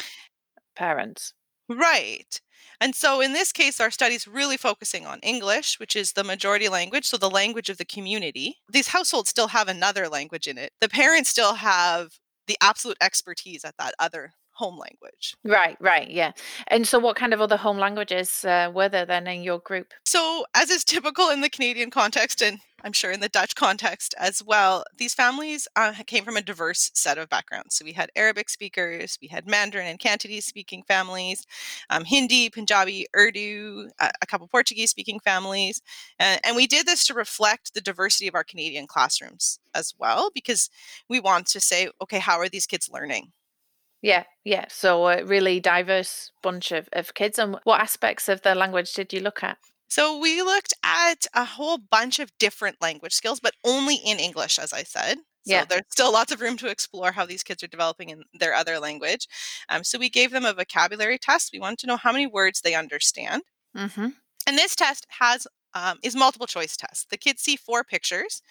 parents. 0.76 1.34
Right 1.70 2.40
and 2.80 2.96
so 2.96 3.22
in 3.22 3.34
this 3.34 3.52
case 3.52 3.80
our 3.80 3.92
study's 3.92 4.28
really 4.28 4.58
focusing 4.58 5.06
on 5.06 5.20
english 5.20 5.80
which 5.80 5.96
is 5.96 6.14
the 6.14 6.24
majority 6.24 6.70
language 6.70 7.06
so 7.06 7.18
the 7.18 7.30
language 7.30 7.70
of 7.70 7.78
the 7.78 7.86
community 7.86 8.58
these 8.70 8.90
households 8.90 9.30
still 9.30 9.50
have 9.50 9.68
another 9.68 10.08
language 10.08 10.48
in 10.48 10.58
it 10.58 10.72
the 10.82 10.90
parents 10.90 11.30
still 11.30 11.56
have 11.56 12.20
the 12.48 12.58
absolute 12.62 12.98
expertise 13.02 13.64
at 13.64 13.76
that 13.78 13.94
other 14.00 14.34
home 14.58 14.78
language. 14.78 15.36
Right, 15.44 15.78
right, 15.80 16.10
yeah. 16.10 16.32
And 16.68 16.88
so, 16.88 16.98
what 17.00 17.16
kind 17.16 17.34
of 17.34 17.42
other 17.42 17.58
home 17.58 17.78
languages 17.78 18.44
uh, 18.44 18.72
were 18.74 18.90
there 18.90 19.06
then 19.06 19.28
in 19.28 19.44
your 19.44 19.60
group? 19.60 19.94
So, 20.06 20.46
as 20.56 20.70
is 20.70 20.84
typical 20.84 21.30
in 21.30 21.42
the 21.42 21.50
Canadian 21.50 21.92
context 21.92 22.42
and 22.42 22.60
I'm 22.84 22.94
sure 22.94 23.12
in 23.12 23.22
the 23.22 23.28
Dutch 23.28 23.56
context 23.56 24.14
as 24.20 24.44
well, 24.44 24.84
these 24.98 25.16
families 25.16 25.68
uh, 25.76 25.94
came 26.06 26.24
from 26.24 26.38
a 26.38 26.42
diverse 26.42 26.92
set 26.94 27.18
of 27.18 27.28
backgrounds. 27.28 27.76
So 27.76 27.84
we 27.84 27.94
had 27.94 28.12
Arabic 28.16 28.50
speakers, 28.50 29.18
we 29.20 29.28
had 29.28 29.48
Mandarin 29.48 29.88
and 29.88 29.98
Cantonese 29.98 30.46
speaking 30.46 30.84
families, 30.84 31.46
um, 31.90 32.06
Hindi, 32.06 32.52
Punjabi, 32.52 33.08
Urdu, 33.16 33.90
uh, 34.00 34.12
a 34.22 34.26
couple 34.28 34.48
Portuguese 34.48 34.92
speaking 34.92 35.20
families. 35.20 35.82
Uh, 36.20 36.38
and 36.44 36.56
we 36.56 36.68
did 36.68 36.86
this 36.86 37.06
to 37.08 37.16
reflect 37.16 37.74
the 37.74 37.82
diversity 37.82 38.28
of 38.28 38.36
our 38.36 38.44
Canadian 38.44 38.86
classrooms 38.86 39.60
as 39.74 39.96
well, 39.98 40.30
because 40.34 40.70
we 41.10 41.20
want 41.20 41.48
to 41.48 41.60
say, 41.60 41.90
okay, 42.02 42.20
how 42.20 42.38
are 42.38 42.50
these 42.50 42.68
kids 42.68 42.92
learning? 42.94 43.32
Yeah, 44.04 44.26
yeah. 44.44 44.66
So 44.70 45.08
a 45.08 45.26
really 45.26 45.60
diverse 45.60 46.32
bunch 46.44 46.72
of, 46.72 46.88
of 46.94 47.16
kids. 47.16 47.40
And 47.40 47.58
what 47.64 47.82
aspects 47.82 48.30
of 48.30 48.44
the 48.44 48.54
language 48.54 48.94
did 48.94 49.12
you 49.12 49.20
look 49.20 49.44
at? 49.44 49.58
So 49.90 50.18
we 50.18 50.42
looked 50.42 50.74
at 50.84 51.26
a 51.34 51.46
whole 51.46 51.78
bunch 51.78 52.20
of 52.20 52.38
different 52.40 52.82
language 52.82 53.14
skills, 53.14 53.40
but 53.40 53.56
only 53.64 53.96
in 53.96 54.20
English, 54.20 54.60
as 54.60 54.74
I 54.74 54.84
said. 54.84 55.20
So 55.44 55.64
Yeah. 55.64 55.66
there's 55.66 55.84
still 55.90 56.12
lots 56.12 56.32
of 56.32 56.42
room 56.42 56.58
to 56.58 56.68
explore 56.68 57.12
how 57.14 57.26
these 57.26 57.44
kids 57.44 57.64
are 57.64 57.68
developing 57.68 58.10
in 58.10 58.24
their 58.34 58.54
other 58.54 58.80
language. 58.80 59.28
Um, 59.70 59.84
so 59.84 59.98
we 59.98 60.10
gave 60.10 60.32
them 60.32 60.46
a 60.46 60.54
vocabulary 60.54 61.18
test. 61.18 61.52
We 61.54 61.60
wanted 61.60 61.80
to 61.80 61.88
know 61.88 61.98
how 61.98 62.12
many 62.12 62.28
words 62.28 62.62
they 62.62 62.76
understand. 62.76 63.44
Mm-hmm. 63.76 64.08
And 64.48 64.58
this 64.58 64.76
test 64.76 65.06
has 65.10 65.48
um, 65.74 66.00
is 66.02 66.16
multiple 66.16 66.48
choice 66.48 66.76
test. 66.78 67.10
The 67.10 67.18
kids 67.18 67.42
see 67.42 67.56
four 67.56 67.84
pictures, 67.84 68.42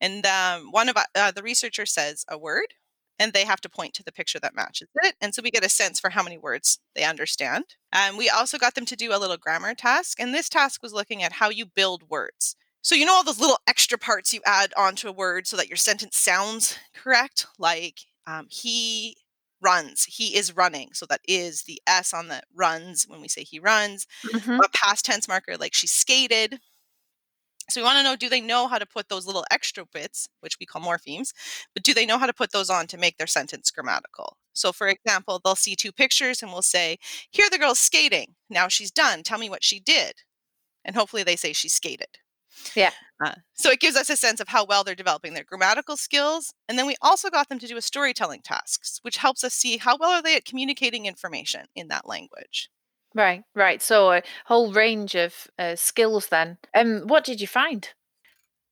and 0.00 0.26
um, 0.26 0.72
one 0.72 0.88
of 0.88 0.96
uh, 1.14 1.30
the 1.32 1.42
researcher 1.42 1.86
says 1.86 2.24
a 2.28 2.38
word, 2.38 2.74
and 3.18 3.32
they 3.32 3.44
have 3.44 3.60
to 3.62 3.68
point 3.68 3.94
to 3.94 4.02
the 4.02 4.12
picture 4.12 4.40
that 4.40 4.54
matches 4.54 4.88
it. 5.02 5.14
And 5.20 5.34
so 5.34 5.42
we 5.42 5.50
get 5.50 5.64
a 5.64 5.68
sense 5.68 6.00
for 6.00 6.10
how 6.10 6.22
many 6.22 6.38
words 6.38 6.78
they 6.94 7.04
understand. 7.04 7.64
And 7.92 8.16
we 8.18 8.28
also 8.28 8.58
got 8.58 8.74
them 8.74 8.86
to 8.86 8.96
do 8.96 9.14
a 9.14 9.18
little 9.18 9.36
grammar 9.36 9.74
task, 9.74 10.18
and 10.20 10.34
this 10.34 10.48
task 10.48 10.82
was 10.82 10.92
looking 10.92 11.22
at 11.22 11.32
how 11.32 11.48
you 11.50 11.66
build 11.66 12.08
words. 12.10 12.56
So 12.82 12.94
you 12.94 13.06
know 13.06 13.14
all 13.14 13.24
those 13.24 13.40
little 13.40 13.58
extra 13.66 13.96
parts 13.98 14.32
you 14.32 14.40
add 14.44 14.72
onto 14.76 15.08
a 15.08 15.12
word 15.12 15.46
so 15.46 15.56
that 15.56 15.68
your 15.68 15.76
sentence 15.76 16.16
sounds 16.16 16.78
correct, 16.94 17.46
like 17.58 18.00
um, 18.26 18.46
he 18.50 19.16
runs, 19.60 20.04
he 20.04 20.36
is 20.36 20.54
running. 20.54 20.90
So 20.92 21.06
that 21.06 21.22
is 21.26 21.62
the 21.62 21.80
S 21.86 22.12
on 22.12 22.28
the 22.28 22.42
runs 22.54 23.04
when 23.08 23.20
we 23.22 23.28
say 23.28 23.42
he 23.42 23.58
runs 23.58 24.06
Mm-hmm. 24.34 24.60
a 24.62 24.68
past 24.74 25.04
tense 25.04 25.28
marker 25.28 25.56
like 25.56 25.74
she 25.74 25.86
skated. 25.86 26.60
So 27.70 27.80
we 27.80 27.84
want 27.84 27.98
to 27.98 28.04
know 28.04 28.16
do 28.16 28.28
they 28.28 28.40
know 28.40 28.68
how 28.68 28.78
to 28.78 28.86
put 28.86 29.08
those 29.08 29.26
little 29.26 29.44
extra 29.50 29.84
bits, 29.86 30.28
which 30.40 30.56
we 30.60 30.66
call 30.66 30.82
morphemes, 30.82 31.32
but 31.74 31.82
do 31.82 31.94
they 31.94 32.06
know 32.06 32.18
how 32.18 32.26
to 32.26 32.32
put 32.32 32.52
those 32.52 32.70
on 32.70 32.86
to 32.88 32.98
make 32.98 33.16
their 33.16 33.26
sentence 33.26 33.70
grammatical? 33.70 34.36
So, 34.52 34.72
for 34.72 34.88
example, 34.88 35.40
they'll 35.42 35.56
see 35.56 35.74
two 35.74 35.92
pictures 35.92 36.42
and 36.42 36.52
we'll 36.52 36.62
say, 36.62 36.98
Here 37.30 37.48
the 37.50 37.58
girl's 37.58 37.80
skating. 37.80 38.34
Now 38.50 38.68
she's 38.68 38.90
done. 38.90 39.22
Tell 39.22 39.38
me 39.38 39.50
what 39.50 39.64
she 39.64 39.80
did. 39.80 40.14
And 40.84 40.94
hopefully 40.94 41.22
they 41.22 41.36
say 41.36 41.52
she 41.52 41.68
skated. 41.68 42.18
Yeah. 42.74 42.90
Uh, 43.24 43.34
so 43.54 43.70
it 43.70 43.80
gives 43.80 43.96
us 43.96 44.10
a 44.10 44.16
sense 44.16 44.40
of 44.40 44.48
how 44.48 44.64
well 44.64 44.84
they're 44.84 44.94
developing 44.94 45.34
their 45.34 45.44
grammatical 45.44 45.96
skills. 45.96 46.52
And 46.68 46.78
then 46.78 46.86
we 46.86 46.96
also 47.02 47.30
got 47.30 47.48
them 47.48 47.58
to 47.58 47.66
do 47.66 47.76
a 47.76 47.82
storytelling 47.82 48.42
tasks, 48.42 49.00
which 49.02 49.16
helps 49.16 49.44
us 49.44 49.54
see 49.54 49.76
how 49.78 49.96
well 49.96 50.10
are 50.10 50.22
they 50.22 50.36
at 50.36 50.44
communicating 50.44 51.06
information 51.06 51.66
in 51.74 51.88
that 51.88 52.06
language. 52.06 52.70
Right, 53.14 53.44
right. 53.54 53.80
So 53.80 54.12
a 54.12 54.22
whole 54.46 54.72
range 54.72 55.14
of 55.14 55.46
uh, 55.58 55.76
skills 55.76 56.28
then. 56.28 56.58
Um, 56.74 57.02
what 57.06 57.24
did 57.24 57.40
you 57.40 57.46
find? 57.46 57.88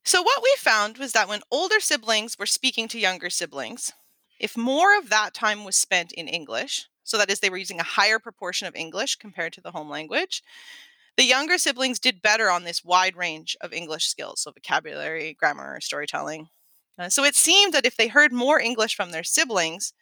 So, 0.05 0.21
what 0.23 0.43
we 0.43 0.53
found 0.59 0.97
was 0.97 1.13
that 1.13 1.29
when 1.29 1.41
older 1.51 1.79
siblings 1.79 2.39
were 2.39 2.45
speaking 2.45 2.87
to 2.89 2.99
younger 2.99 3.29
siblings, 3.29 3.93
if 4.39 4.57
more 4.57 4.97
of 4.97 5.09
that 5.09 5.33
time 5.33 5.65
was 5.65 5.75
spent 5.77 6.11
in 6.13 6.27
English, 6.27 6.87
so 7.03 7.17
that 7.17 7.29
is, 7.31 7.39
they 7.41 7.49
were 7.49 7.57
using 7.57 7.79
a 7.79 7.83
higher 7.83 8.19
proportion 8.19 8.67
of 8.67 8.75
English 8.75 9.17
compared 9.17 9.53
to 9.53 9.61
the 9.61 9.71
home 9.71 9.89
language, 9.89 10.43
the 11.17 11.23
younger 11.25 11.57
siblings 11.57 11.99
did 11.99 12.21
better 12.21 12.49
on 12.51 12.63
this 12.63 12.83
wide 12.83 13.15
range 13.17 13.57
of 13.61 13.73
English 13.73 14.07
skills, 14.07 14.41
so 14.41 14.51
vocabulary, 14.51 15.35
grammar, 15.35 15.79
storytelling. 15.81 16.49
Uh, 16.99 17.09
so, 17.09 17.23
it 17.23 17.35
seemed 17.35 17.73
that 17.73 17.85
if 17.85 17.97
they 17.97 18.07
heard 18.07 18.33
more 18.33 18.59
English 18.59 18.95
from 18.95 19.11
their 19.11 19.23
siblings, 19.23 19.93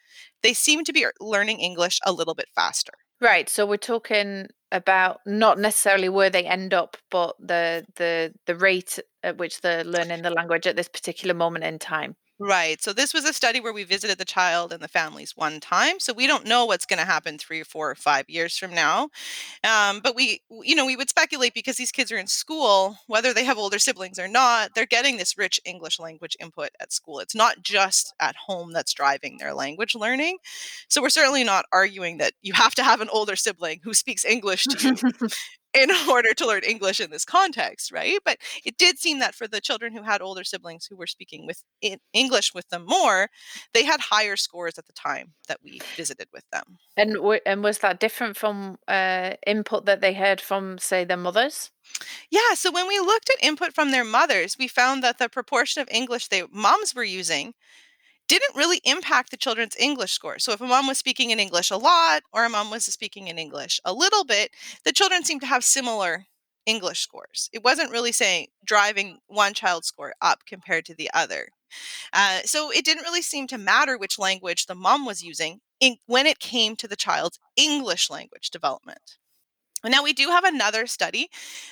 they 0.43 0.53
seemed 0.53 0.85
to 0.87 0.93
be 0.93 1.05
learning 1.19 1.59
English 1.59 1.99
a 2.05 2.11
little 2.13 2.35
bit 2.35 2.49
faster. 2.55 2.93
Right. 3.21 3.47
So 3.49 3.65
we're 3.65 3.77
talking 3.77 4.47
about 4.71 5.19
not 5.25 5.59
necessarily 5.59 6.09
where 6.09 6.29
they 6.29 6.45
end 6.45 6.73
up, 6.73 6.97
but 7.11 7.35
the 7.39 7.85
the 7.95 8.33
the 8.47 8.55
rate 8.55 8.99
at 9.23 9.37
which 9.37 9.61
they're 9.61 9.83
learning 9.83 10.23
the 10.23 10.31
language 10.31 10.65
at 10.65 10.75
this 10.75 10.87
particular 10.87 11.33
moment 11.35 11.65
in 11.65 11.77
time. 11.79 12.15
Right. 12.43 12.81
So 12.81 12.91
this 12.91 13.13
was 13.13 13.23
a 13.25 13.33
study 13.33 13.59
where 13.59 13.71
we 13.71 13.83
visited 13.83 14.17
the 14.17 14.25
child 14.25 14.73
and 14.73 14.81
the 14.81 14.87
families 14.87 15.37
one 15.37 15.59
time. 15.59 15.99
So 15.99 16.11
we 16.11 16.25
don't 16.25 16.47
know 16.47 16.65
what's 16.65 16.87
going 16.87 16.97
to 16.97 17.05
happen 17.05 17.37
three 17.37 17.61
or 17.61 17.65
four 17.65 17.91
or 17.91 17.93
five 17.95 18.27
years 18.27 18.57
from 18.57 18.73
now. 18.73 19.09
Um, 19.63 20.01
but 20.01 20.15
we, 20.15 20.41
you 20.63 20.75
know, 20.75 20.85
we 20.85 20.95
would 20.95 21.09
speculate 21.09 21.53
because 21.53 21.77
these 21.77 21.91
kids 21.91 22.13
are 22.13 22.17
in 22.17 22.27
school, 22.27 22.97
whether 23.07 23.33
they 23.33 23.43
have 23.45 23.57
older 23.57 23.79
siblings 23.79 24.19
or 24.19 24.27
not, 24.29 24.71
they're 24.75 24.85
getting 24.85 25.17
this 25.17 25.37
rich 25.37 25.59
English 25.65 25.99
language 25.99 26.37
input 26.39 26.69
at 26.79 26.93
school. 26.93 27.19
It's 27.19 27.35
not 27.35 27.63
just 27.63 28.13
at 28.21 28.35
home 28.37 28.71
that's 28.73 28.93
driving 28.93 29.39
their 29.39 29.53
language 29.53 29.95
learning. 29.95 30.37
So 30.89 31.01
we're 31.01 31.09
certainly 31.09 31.43
not 31.43 31.65
arguing 31.73 32.19
that 32.19 32.33
you 32.43 32.53
have 32.53 32.75
to 32.75 32.83
have 32.83 33.01
an 33.01 33.09
older 33.09 33.35
sibling 33.35 33.81
who 33.83 33.93
speaks 33.95 34.25
English 34.25 34.67
to 34.67 34.77
you 34.79 34.97
in 35.73 35.89
order 36.09 36.33
to 36.33 36.45
learn 36.47 36.63
English 36.63 36.99
in 36.99 37.11
this 37.11 37.25
context, 37.25 37.91
right? 37.91 38.19
But 38.25 38.37
it 38.65 38.77
did 38.77 38.99
seem 38.99 39.19
that 39.19 39.35
for 39.35 39.47
the 39.47 39.61
children 39.61 39.93
who 39.95 40.03
had 40.03 40.21
older 40.21 40.43
siblings 40.43 40.85
who 40.85 40.95
were 40.95 41.07
speaking 41.07 41.45
with 41.45 41.63
in 41.81 41.99
English 42.13 42.53
with 42.53 42.67
them 42.69 42.85
more, 42.85 43.29
they 43.73 43.83
had 43.83 43.99
higher 43.99 44.35
scores 44.35 44.77
at 44.77 44.85
the 44.85 44.93
time 44.93 45.33
that 45.47 45.59
we 45.63 45.81
visited 45.95 46.27
with 46.33 46.43
them. 46.51 46.77
and 46.97 47.13
w- 47.15 47.39
and 47.45 47.63
was 47.63 47.79
that 47.79 47.99
different 47.99 48.37
from 48.37 48.77
uh, 48.87 49.31
input 49.47 49.85
that 49.85 50.01
they 50.01 50.13
heard 50.13 50.41
from, 50.41 50.77
say, 50.77 51.03
their 51.03 51.17
mothers? 51.17 51.71
Yeah, 52.29 52.53
so 52.55 52.71
when 52.71 52.87
we 52.87 52.99
looked 52.99 53.29
at 53.29 53.43
input 53.43 53.73
from 53.73 53.91
their 53.91 54.03
mothers, 54.03 54.57
we 54.57 54.67
found 54.67 55.03
that 55.03 55.17
the 55.17 55.29
proportion 55.29 55.81
of 55.81 55.87
English 55.91 56.27
they 56.27 56.43
moms 56.51 56.95
were 56.95 57.03
using 57.03 57.53
didn't 58.31 58.55
really 58.55 58.79
impact 58.85 59.29
the 59.29 59.37
children's 59.37 59.75
English 59.77 60.13
score. 60.13 60.39
So 60.39 60.53
if 60.53 60.61
a 60.61 60.65
mom 60.65 60.87
was 60.87 60.97
speaking 60.97 61.31
in 61.31 61.39
English 61.39 61.69
a 61.69 61.77
lot 61.77 62.23
or 62.31 62.45
a 62.45 62.49
mom 62.49 62.71
was 62.71 62.85
speaking 62.85 63.27
in 63.27 63.37
English 63.37 63.81
a 63.83 63.93
little 63.93 64.23
bit, 64.23 64.51
the 64.85 64.93
children 64.93 65.25
seemed 65.25 65.41
to 65.41 65.47
have 65.47 65.63
similar 65.63 66.27
English 66.65 67.01
scores. 67.01 67.49
It 67.51 67.63
wasn't 67.63 67.91
really 67.91 68.11
saying 68.11 68.47
driving 68.63 69.19
one 69.27 69.53
child's 69.53 69.87
score 69.87 70.13
up 70.21 70.45
compared 70.45 70.85
to 70.85 70.95
the 70.95 71.09
other. 71.13 71.49
Uh, 72.13 72.39
so 72.45 72.71
it 72.71 72.85
didn't 72.85 73.03
really 73.03 73.21
seem 73.21 73.47
to 73.47 73.57
matter 73.57 73.97
which 73.97 74.19
language 74.19 74.65
the 74.65 74.75
mom 74.75 75.05
was 75.05 75.23
using 75.23 75.59
in, 75.79 75.97
when 76.05 76.25
it 76.25 76.39
came 76.39 76.75
to 76.77 76.87
the 76.87 76.95
child's 76.95 77.39
English 77.57 78.09
language 78.09 78.49
development. 78.49 79.17
Now, 79.83 80.03
we 80.03 80.13
do 80.13 80.27
have 80.27 80.43
another 80.43 80.85
study 80.85 81.29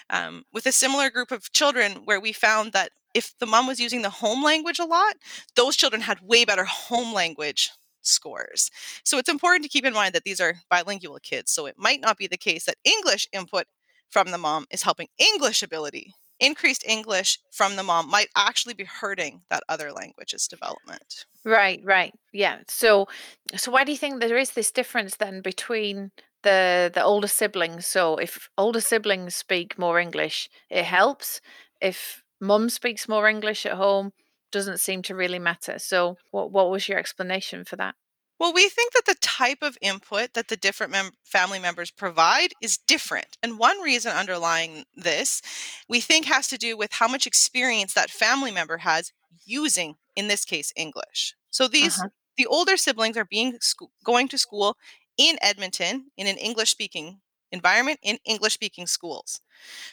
um, 0.10 0.44
with 0.52 0.66
a 0.66 0.72
similar 0.72 1.12
group 1.12 1.32
of 1.32 1.52
children 1.52 2.02
where 2.06 2.20
we 2.20 2.34
found 2.34 2.74
that 2.74 2.92
if 3.14 3.38
the 3.40 3.46
mom 3.46 3.68
was 3.68 3.80
using 3.80 4.02
the 4.02 4.10
home 4.10 4.44
language 4.44 4.80
a 4.80 4.86
lot, 4.86 5.16
those 5.56 5.76
children 5.76 6.02
had 6.02 6.22
way 6.22 6.46
better 6.46 6.66
home 6.66 7.14
language 7.14 7.72
scores. 8.02 8.70
So 9.04 9.18
it's 9.18 9.30
important 9.30 9.64
to 9.64 9.70
keep 9.70 9.86
in 9.86 9.94
mind 9.94 10.14
that 10.16 10.24
these 10.24 10.40
are 10.40 10.62
bilingual 10.70 11.20
kids. 11.22 11.52
So 11.52 11.66
it 11.66 11.76
might 11.78 12.02
not 12.02 12.18
be 12.18 12.28
the 12.28 12.38
case 12.38 12.66
that 12.66 12.78
English 12.84 13.28
input 13.32 13.66
from 14.10 14.32
the 14.32 14.38
mom 14.38 14.66
is 14.72 14.84
helping 14.84 15.08
English 15.18 15.64
ability. 15.64 16.14
Increased 16.40 16.86
English 16.88 17.40
from 17.52 17.76
the 17.76 17.84
mom 17.84 18.10
might 18.10 18.30
actually 18.36 18.74
be 18.74 18.86
hurting 18.86 19.42
that 19.50 19.64
other 19.68 19.92
language's 19.92 20.48
development. 20.48 21.26
Right, 21.44 21.82
right. 21.84 22.14
Yeah. 22.32 22.60
So 22.68 23.08
so 23.56 23.72
why 23.72 23.84
do 23.84 23.92
you 23.92 23.98
think 23.98 24.22
there 24.22 24.38
is 24.38 24.52
this 24.52 24.72
difference 24.72 25.18
then 25.18 25.42
between 25.42 26.12
the 26.44 26.90
the 26.94 27.04
older 27.04 27.28
siblings? 27.28 27.86
So 27.86 28.16
if 28.16 28.50
older 28.58 28.80
siblings 28.80 29.36
speak 29.36 29.78
more 29.78 30.00
English, 30.00 30.50
it 30.70 30.86
helps. 30.86 31.42
If 31.82 32.24
mum 32.40 32.70
speaks 32.70 33.08
more 33.08 33.28
English 33.28 33.66
at 33.66 33.74
home, 33.74 34.12
doesn't 34.52 34.80
seem 34.80 35.02
to 35.04 35.16
really 35.16 35.40
matter. 35.40 35.80
So 35.80 36.18
what 36.32 36.52
what 36.52 36.70
was 36.70 36.88
your 36.88 36.98
explanation 36.98 37.66
for 37.66 37.76
that? 37.78 37.96
Well, 38.40 38.54
we 38.54 38.70
think 38.70 38.94
that 38.94 39.06
the 39.06 39.18
type 39.20 39.58
of 39.62 39.78
input 39.82 40.34
that 40.34 40.48
the 40.48 40.56
different 40.56 40.94
mem- 40.94 41.12
family 41.26 41.60
members 41.60 41.92
provide 41.92 42.54
is 42.62 42.78
different. 42.78 43.38
And 43.44 43.60
one 43.60 43.82
reason 43.82 44.14
underlying 44.14 44.86
this, 44.96 45.42
we 45.90 46.00
think, 46.00 46.26
has 46.26 46.48
to 46.48 46.58
do 46.58 46.78
with 46.78 46.94
how 46.94 47.10
much 47.10 47.28
experience 47.28 47.94
that 47.96 48.10
family 48.10 48.52
member 48.52 48.78
has 48.78 49.12
using, 49.46 49.96
in 50.16 50.30
this 50.30 50.46
case, 50.46 50.72
English. 50.78 51.36
So 51.50 51.68
these, 51.68 52.00
Uh-huh. 52.00 52.10
the 52.38 52.46
older 52.46 52.78
siblings 52.78 53.18
are 53.18 53.26
being 53.26 53.58
scho- 53.60 53.92
going 54.06 54.30
to 54.30 54.38
school 54.38 54.78
in 55.18 55.38
Edmonton 55.42 56.12
in 56.16 56.26
an 56.28 56.38
English 56.38 56.70
speaking 56.72 57.20
environment 57.52 58.00
in 58.04 58.20
English 58.26 58.54
speaking 58.54 58.88
schools. 58.88 59.42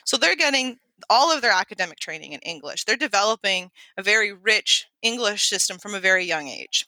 So 0.05 0.17
they're 0.17 0.37
getting 0.37 0.79
all 1.11 1.35
of 1.35 1.43
their 1.43 1.53
academic 1.53 1.99
training 1.99 2.33
in 2.33 2.41
English. 2.41 2.85
They're 2.85 2.97
developing 2.97 3.71
a 3.97 4.03
very 4.03 4.33
rich 4.33 4.87
English 5.03 5.49
system 5.49 5.79
from 5.79 5.95
a 5.95 6.01
very 6.01 6.25
young 6.25 6.49
age 6.49 6.87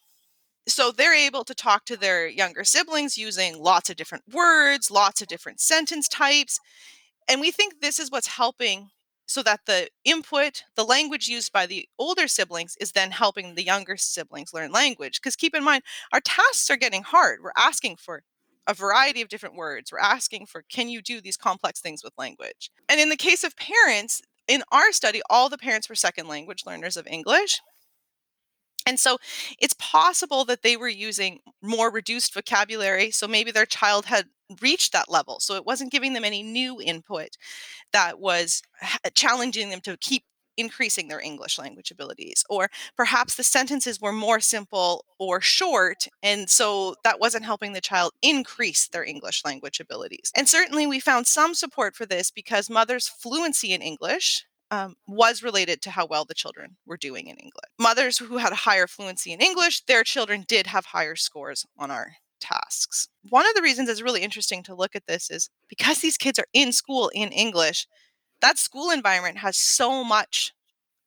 so 0.68 0.90
they're 0.90 1.14
able 1.14 1.44
to 1.44 1.54
talk 1.54 1.84
to 1.86 1.96
their 1.96 2.28
younger 2.28 2.64
siblings 2.64 3.18
using 3.18 3.58
lots 3.58 3.90
of 3.90 3.96
different 3.96 4.24
words, 4.32 4.90
lots 4.90 5.22
of 5.22 5.28
different 5.28 5.60
sentence 5.60 6.08
types. 6.08 6.60
And 7.28 7.40
we 7.40 7.50
think 7.50 7.80
this 7.80 7.98
is 7.98 8.10
what's 8.10 8.28
helping 8.28 8.90
so 9.26 9.42
that 9.42 9.60
the 9.66 9.88
input, 10.04 10.64
the 10.74 10.84
language 10.84 11.28
used 11.28 11.52
by 11.52 11.66
the 11.66 11.86
older 11.98 12.28
siblings 12.28 12.76
is 12.80 12.92
then 12.92 13.10
helping 13.10 13.54
the 13.54 13.64
younger 13.64 13.96
siblings 13.96 14.54
learn 14.54 14.72
language. 14.72 15.20
Because 15.20 15.36
keep 15.36 15.54
in 15.54 15.64
mind, 15.64 15.82
our 16.12 16.20
tasks 16.20 16.70
are 16.70 16.76
getting 16.76 17.02
hard. 17.02 17.40
We're 17.42 17.52
asking 17.56 17.96
for 17.96 18.22
a 18.68 18.74
variety 18.74 19.22
of 19.22 19.28
different 19.28 19.56
words. 19.56 19.90
We're 19.90 19.98
asking 19.98 20.46
for, 20.46 20.62
can 20.70 20.88
you 20.88 21.00
do 21.00 21.20
these 21.20 21.38
complex 21.38 21.80
things 21.80 22.04
with 22.04 22.12
language? 22.18 22.70
And 22.88 23.00
in 23.00 23.08
the 23.08 23.16
case 23.16 23.42
of 23.42 23.56
parents, 23.56 24.22
in 24.46 24.62
our 24.70 24.92
study, 24.92 25.22
all 25.28 25.48
the 25.48 25.58
parents 25.58 25.88
were 25.88 25.94
second 25.94 26.28
language 26.28 26.64
learners 26.66 26.96
of 26.96 27.06
English. 27.06 27.60
And 28.86 29.00
so 29.00 29.18
it's 29.58 29.74
possible 29.78 30.44
that 30.44 30.62
they 30.62 30.76
were 30.76 30.88
using 30.88 31.40
more 31.62 31.90
reduced 31.90 32.32
vocabulary. 32.32 33.10
So 33.10 33.26
maybe 33.26 33.50
their 33.50 33.66
child 33.66 34.06
had 34.06 34.26
reached 34.62 34.92
that 34.92 35.10
level. 35.10 35.40
So 35.40 35.54
it 35.54 35.66
wasn't 35.66 35.92
giving 35.92 36.12
them 36.12 36.24
any 36.24 36.42
new 36.42 36.80
input 36.80 37.36
that 37.92 38.20
was 38.20 38.62
uh, 38.82 39.10
challenging 39.14 39.70
them 39.70 39.80
to 39.80 39.96
keep 39.98 40.24
increasing 40.58 41.08
their 41.08 41.20
English 41.20 41.58
language 41.58 41.90
abilities. 41.90 42.44
Or 42.50 42.68
perhaps 42.96 43.36
the 43.36 43.42
sentences 43.42 44.00
were 44.00 44.12
more 44.12 44.40
simple 44.40 45.04
or 45.18 45.40
short, 45.40 46.08
and 46.22 46.50
so 46.50 46.96
that 47.04 47.20
wasn't 47.20 47.44
helping 47.44 47.72
the 47.72 47.80
child 47.80 48.12
increase 48.20 48.88
their 48.88 49.04
English 49.04 49.44
language 49.44 49.80
abilities. 49.80 50.30
And 50.36 50.48
certainly 50.48 50.86
we 50.86 51.00
found 51.00 51.26
some 51.26 51.54
support 51.54 51.96
for 51.96 52.04
this 52.04 52.30
because 52.30 52.68
mother's 52.68 53.08
fluency 53.08 53.72
in 53.72 53.80
English 53.80 54.44
um, 54.70 54.96
was 55.06 55.42
related 55.42 55.80
to 55.82 55.90
how 55.90 56.06
well 56.06 56.24
the 56.24 56.34
children 56.34 56.76
were 56.86 56.96
doing 56.96 57.28
in 57.28 57.36
English. 57.36 57.70
Mothers 57.78 58.18
who 58.18 58.36
had 58.36 58.52
a 58.52 58.56
higher 58.56 58.86
fluency 58.86 59.32
in 59.32 59.40
English, 59.40 59.84
their 59.86 60.04
children 60.04 60.44
did 60.46 60.66
have 60.66 60.86
higher 60.86 61.16
scores 61.16 61.64
on 61.78 61.90
our 61.90 62.16
tasks. 62.40 63.08
One 63.28 63.46
of 63.46 63.54
the 63.54 63.62
reasons 63.62 63.88
it's 63.88 64.02
really 64.02 64.22
interesting 64.22 64.62
to 64.64 64.74
look 64.74 64.94
at 64.94 65.06
this 65.06 65.30
is 65.30 65.50
because 65.68 66.00
these 66.00 66.16
kids 66.16 66.38
are 66.38 66.46
in 66.52 66.72
school 66.72 67.10
in 67.14 67.30
English, 67.30 67.86
that 68.40 68.58
school 68.58 68.90
environment 68.90 69.38
has 69.38 69.56
so 69.56 70.04
much 70.04 70.52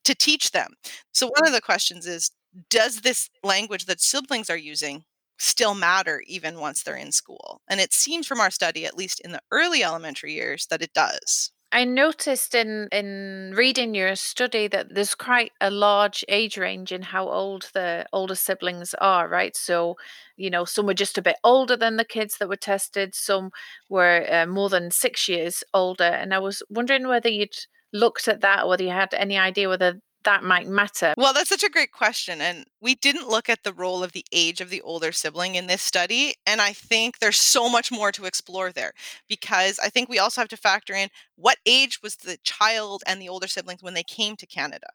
to 0.04 0.16
teach 0.16 0.52
them. 0.52 0.74
So, 1.12 1.28
one 1.28 1.48
of 1.48 1.54
mm. 1.54 1.56
the 1.56 1.62
questions 1.62 2.06
is 2.08 2.32
Does 2.70 3.02
this 3.02 3.30
language 3.44 3.86
that 3.86 4.02
siblings 4.02 4.50
are 4.50 4.58
using 4.58 5.04
still 5.38 5.74
matter 5.74 6.22
even 6.28 6.60
once 6.60 6.84
they're 6.84 6.96
in 6.96 7.12
school? 7.12 7.62
And 7.70 7.80
it 7.80 7.94
seems 7.94 8.28
from 8.28 8.40
our 8.40 8.52
study, 8.52 8.86
at 8.86 8.98
least 8.98 9.20
in 9.22 9.32
the 9.32 9.42
early 9.52 9.84
elementary 9.84 10.34
years, 10.34 10.68
that 10.70 10.82
it 10.82 10.94
does. 10.94 11.52
I 11.74 11.86
noticed 11.86 12.54
in 12.54 12.90
in 12.92 13.54
reading 13.56 13.96
your 13.96 14.16
study 14.16 14.68
that 14.68 14.94
there's 14.94 15.16
quite 15.16 15.54
a 15.62 15.70
large 15.72 16.26
age 16.28 16.58
range 16.58 16.92
in 16.92 17.02
how 17.02 17.30
old 17.30 17.70
the 17.74 18.06
older 18.12 18.36
siblings 18.36 18.94
are, 18.96 19.28
right? 19.30 19.56
So, 19.56 19.96
you 20.36 20.50
know, 20.50 20.66
some 20.66 20.86
were 20.86 20.94
just 20.94 21.18
a 21.18 21.22
bit 21.22 21.38
older 21.46 21.78
than 21.78 21.96
the 21.96 22.04
kids 22.06 22.38
that 22.38 22.50
were 22.50 22.58
tested, 22.58 23.16
some 23.16 23.52
were 23.90 24.26
uh, 24.30 24.46
more 24.48 24.68
than 24.70 24.92
six 24.92 25.30
years 25.30 25.64
older, 25.74 26.04
and 26.04 26.34
I 26.34 26.40
was 26.40 26.62
wondering 26.70 27.08
whether 27.08 27.30
you'd 27.30 27.56
looked 27.94 28.28
at 28.28 28.42
that 28.42 28.64
or 28.64 28.70
whether 28.70 28.84
you 28.84 28.90
had 28.92 29.14
any 29.14 29.38
idea 29.38 29.70
whether 29.70 30.02
that 30.24 30.44
might 30.44 30.68
matter? 30.68 31.14
Well, 31.18 31.34
that's 31.34 31.50
such 31.50 31.64
a 31.64 31.70
great 31.70 31.92
question. 31.92 32.42
And 32.42 32.66
we 32.82 32.96
didn't 32.96 33.30
look 33.30 33.50
at 33.50 33.64
the 33.64 33.74
role 33.74 34.04
of 34.04 34.12
the 34.12 34.26
age 34.32 34.62
of 34.62 34.70
the 34.70 34.82
older 34.82 35.12
sibling 35.12 35.56
in 35.56 35.68
this 35.68 35.82
study. 35.82 36.36
And 36.46 36.62
I 36.62 36.74
think 36.74 37.20
there's 37.20 37.38
so 37.38 37.70
much 37.70 37.92
more 37.92 38.12
to 38.12 38.26
explore 38.26 38.72
there 38.72 38.94
because 39.28 39.80
I 39.80 39.90
think 39.90 40.10
we 40.10 40.20
also 40.20 40.42
have 40.42 40.50
to 40.50 40.58
factor 40.58 40.94
in 40.94 41.10
what 41.36 41.58
age 41.66 42.00
was 42.02 42.16
the 42.18 42.38
child 42.44 43.04
and 43.06 43.22
the 43.22 43.30
older 43.30 43.48
siblings 43.48 43.84
when 43.84 43.94
they 43.94 44.04
came 44.04 44.36
to 44.38 44.46
Canada. 44.46 44.88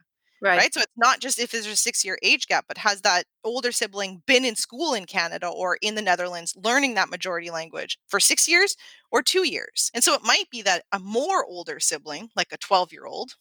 Right. 0.43 0.59
right. 0.59 0.75
So 0.75 0.81
it's 0.81 0.93
not 0.97 1.21
just 1.21 1.39
if 1.39 1.51
there's 1.51 1.67
a 1.67 1.77
six 1.77 2.05
year 2.05 2.19
age 2.23 2.47
gap, 2.47 2.67
but 2.69 2.79
has 2.79 3.01
that 3.03 3.25
older 3.43 3.73
sibling 3.73 4.23
been 4.27 4.45
in 4.45 4.55
school 4.55 4.93
in 4.93 5.07
Canada 5.07 5.49
or 5.49 5.79
in 5.81 5.95
the 5.95 6.03
Netherlands 6.03 6.55
learning 6.63 6.95
that 6.95 7.09
majority 7.09 7.51
language 7.51 7.99
for 8.07 8.21
six 8.21 8.47
years 8.47 8.77
or 9.11 9.23
two 9.23 9.49
years? 9.49 9.91
And 9.95 10.05
so 10.05 10.13
it 10.13 10.23
might 10.23 10.51
be 10.51 10.61
that 10.63 10.85
a 10.93 10.99
more 10.99 11.45
older 11.47 11.81
sibling, 11.81 12.29
like 12.37 12.49
a 12.53 12.59
12 12.59 12.93
year 12.93 13.07
old, 13.07 13.37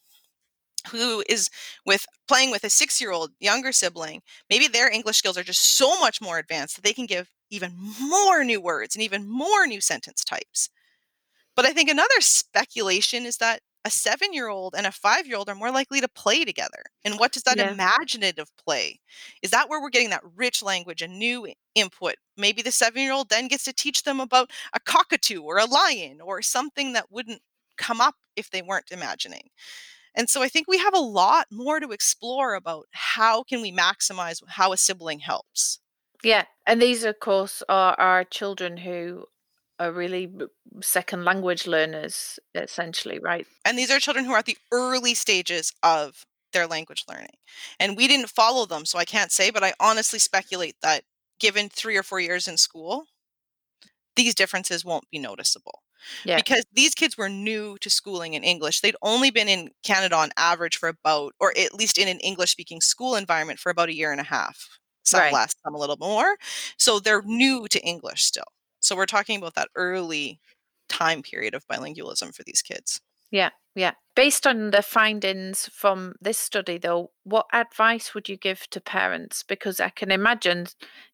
who 0.87 1.23
is 1.29 1.49
with 1.85 2.05
playing 2.27 2.51
with 2.51 2.63
a 2.63 2.69
six 2.69 2.99
year 3.01 3.11
old 3.11 3.31
younger 3.39 3.71
sibling, 3.71 4.21
maybe 4.49 4.67
their 4.67 4.89
English 4.89 5.17
skills 5.17 5.37
are 5.37 5.43
just 5.43 5.77
so 5.77 5.99
much 5.99 6.21
more 6.21 6.37
advanced 6.37 6.75
that 6.75 6.83
they 6.83 6.93
can 6.93 7.05
give 7.05 7.29
even 7.49 7.73
more 7.99 8.43
new 8.43 8.59
words 8.59 8.95
and 8.95 9.03
even 9.03 9.27
more 9.27 9.67
new 9.67 9.81
sentence 9.81 10.23
types. 10.23 10.69
But 11.55 11.65
I 11.65 11.71
think 11.71 11.89
another 11.89 12.19
speculation 12.19 13.25
is 13.25 13.37
that 13.37 13.61
a 13.85 13.89
seven 13.91 14.33
year 14.33 14.47
old 14.47 14.73
and 14.75 14.87
a 14.87 14.91
five 14.91 15.27
year 15.27 15.37
old 15.37 15.47
are 15.47 15.55
more 15.55 15.71
likely 15.71 16.01
to 16.01 16.07
play 16.07 16.43
together. 16.43 16.83
And 17.05 17.19
what 17.19 17.31
does 17.31 17.43
that 17.43 17.57
yeah. 17.57 17.71
imaginative 17.71 18.49
play? 18.57 18.99
Is 19.43 19.51
that 19.51 19.69
where 19.69 19.79
we're 19.79 19.91
getting 19.91 20.09
that 20.09 20.23
rich 20.35 20.63
language 20.63 21.03
and 21.03 21.19
new 21.19 21.47
input? 21.75 22.15
Maybe 22.35 22.63
the 22.63 22.71
seven 22.71 23.03
year 23.03 23.13
old 23.13 23.29
then 23.29 23.47
gets 23.47 23.63
to 23.65 23.73
teach 23.73 24.03
them 24.03 24.19
about 24.19 24.49
a 24.73 24.79
cockatoo 24.79 25.41
or 25.41 25.59
a 25.59 25.65
lion 25.65 26.19
or 26.19 26.41
something 26.41 26.93
that 26.93 27.11
wouldn't 27.11 27.41
come 27.77 28.01
up 28.01 28.15
if 28.35 28.49
they 28.49 28.63
weren't 28.63 28.91
imagining. 28.91 29.49
And 30.15 30.29
so 30.29 30.41
I 30.41 30.47
think 30.47 30.67
we 30.67 30.77
have 30.77 30.95
a 30.95 30.99
lot 30.99 31.47
more 31.51 31.79
to 31.79 31.91
explore 31.91 32.55
about 32.55 32.85
how 32.91 33.43
can 33.43 33.61
we 33.61 33.71
maximize 33.71 34.41
how 34.47 34.71
a 34.71 34.77
sibling 34.77 35.19
helps. 35.19 35.79
Yeah, 36.23 36.45
and 36.65 36.81
these 36.81 37.03
of 37.03 37.19
course 37.19 37.61
are 37.67 37.99
our 37.99 38.23
children 38.23 38.77
who 38.77 39.25
are 39.79 39.91
really 39.91 40.31
second 40.81 41.25
language 41.25 41.67
learners 41.67 42.39
essentially, 42.55 43.19
right? 43.19 43.45
And 43.65 43.77
these 43.77 43.91
are 43.91 43.99
children 43.99 44.25
who 44.25 44.31
are 44.31 44.39
at 44.39 44.45
the 44.45 44.57
early 44.71 45.13
stages 45.13 45.73
of 45.83 46.25
their 46.53 46.65
language 46.65 47.03
learning. 47.09 47.35
And 47.79 47.97
we 47.97 48.07
didn't 48.07 48.29
follow 48.29 48.65
them, 48.65 48.85
so 48.85 48.97
I 48.97 49.03
can't 49.03 49.33
say, 49.33 49.49
but 49.49 49.63
I 49.63 49.73
honestly 49.79 50.19
speculate 50.19 50.77
that 50.81 51.03
given 51.39 51.67
3 51.67 51.97
or 51.97 52.03
4 52.03 52.21
years 52.21 52.47
in 52.47 52.55
school, 52.55 53.03
these 54.15 54.33
differences 54.33 54.85
won't 54.85 55.09
be 55.11 55.19
noticeable. 55.19 55.81
Yeah. 56.23 56.37
Because 56.37 56.63
these 56.73 56.95
kids 56.95 57.17
were 57.17 57.29
new 57.29 57.77
to 57.79 57.89
schooling 57.89 58.33
in 58.33 58.43
English. 58.43 58.81
They'd 58.81 58.95
only 59.01 59.31
been 59.31 59.47
in 59.47 59.71
Canada 59.83 60.15
on 60.15 60.29
average 60.37 60.77
for 60.77 60.89
about, 60.89 61.33
or 61.39 61.53
at 61.57 61.73
least 61.73 61.97
in 61.97 62.07
an 62.07 62.19
English 62.19 62.51
speaking 62.51 62.81
school 62.81 63.15
environment 63.15 63.59
for 63.59 63.69
about 63.69 63.89
a 63.89 63.95
year 63.95 64.11
and 64.11 64.21
a 64.21 64.25
half. 64.25 64.79
Some 65.03 65.21
right. 65.21 65.33
less, 65.33 65.55
some 65.63 65.75
a 65.75 65.77
little 65.77 65.97
more. 65.97 66.35
So 66.77 66.99
they're 66.99 67.21
new 67.21 67.67
to 67.67 67.79
English 67.81 68.23
still. 68.23 68.45
So 68.79 68.95
we're 68.95 69.05
talking 69.05 69.37
about 69.37 69.55
that 69.55 69.69
early 69.75 70.39
time 70.89 71.21
period 71.21 71.53
of 71.53 71.67
bilingualism 71.67 72.33
for 72.33 72.43
these 72.43 72.61
kids. 72.61 73.01
Yeah, 73.31 73.49
yeah. 73.75 73.93
Based 74.15 74.47
on 74.47 74.71
the 74.71 74.81
findings 74.81 75.69
from 75.73 76.13
this 76.21 76.37
study 76.37 76.77
though, 76.77 77.11
what 77.23 77.47
advice 77.51 78.13
would 78.13 78.29
you 78.29 78.37
give 78.37 78.69
to 78.69 78.79
parents? 78.79 79.43
Because 79.43 79.79
I 79.79 79.89
can 79.89 80.11
imagine 80.11 80.67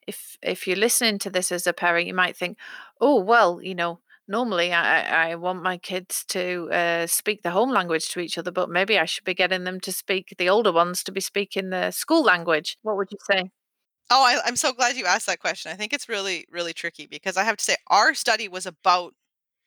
if 0.07 0.37
if 0.41 0.67
you're 0.67 0.77
listening 0.77 1.19
to 1.19 1.29
this 1.29 1.51
as 1.51 1.65
a 1.65 1.73
parent, 1.73 2.07
you 2.07 2.13
might 2.13 2.37
think, 2.37 2.57
"Oh, 2.99 3.19
well, 3.19 3.61
you 3.61 3.75
know, 3.75 4.01
normally 4.31 4.73
I, 4.73 5.31
I 5.31 5.35
want 5.35 5.61
my 5.61 5.77
kids 5.77 6.25
to 6.29 6.69
uh, 6.71 7.05
speak 7.05 7.43
the 7.43 7.51
home 7.51 7.69
language 7.69 8.09
to 8.09 8.19
each 8.19 8.37
other, 8.37 8.51
but 8.51 8.69
maybe 8.69 8.97
I 8.97 9.05
should 9.05 9.25
be 9.25 9.33
getting 9.33 9.65
them 9.65 9.79
to 9.81 9.91
speak, 9.91 10.33
the 10.37 10.49
older 10.49 10.71
ones 10.71 11.03
to 11.03 11.11
be 11.11 11.21
speaking 11.21 11.69
the 11.69 11.91
school 11.91 12.23
language. 12.23 12.77
What 12.81 12.97
would 12.97 13.09
you 13.11 13.17
say? 13.29 13.51
Oh, 14.09 14.23
I, 14.25 14.39
I'm 14.45 14.55
so 14.55 14.73
glad 14.73 14.95
you 14.95 15.05
asked 15.05 15.27
that 15.27 15.39
question. 15.39 15.71
I 15.71 15.75
think 15.75 15.93
it's 15.93 16.09
really, 16.09 16.45
really 16.49 16.73
tricky 16.73 17.07
because 17.07 17.37
I 17.37 17.43
have 17.43 17.57
to 17.57 17.63
say, 17.63 17.75
our 17.87 18.13
study 18.13 18.47
was 18.47 18.65
about 18.65 19.13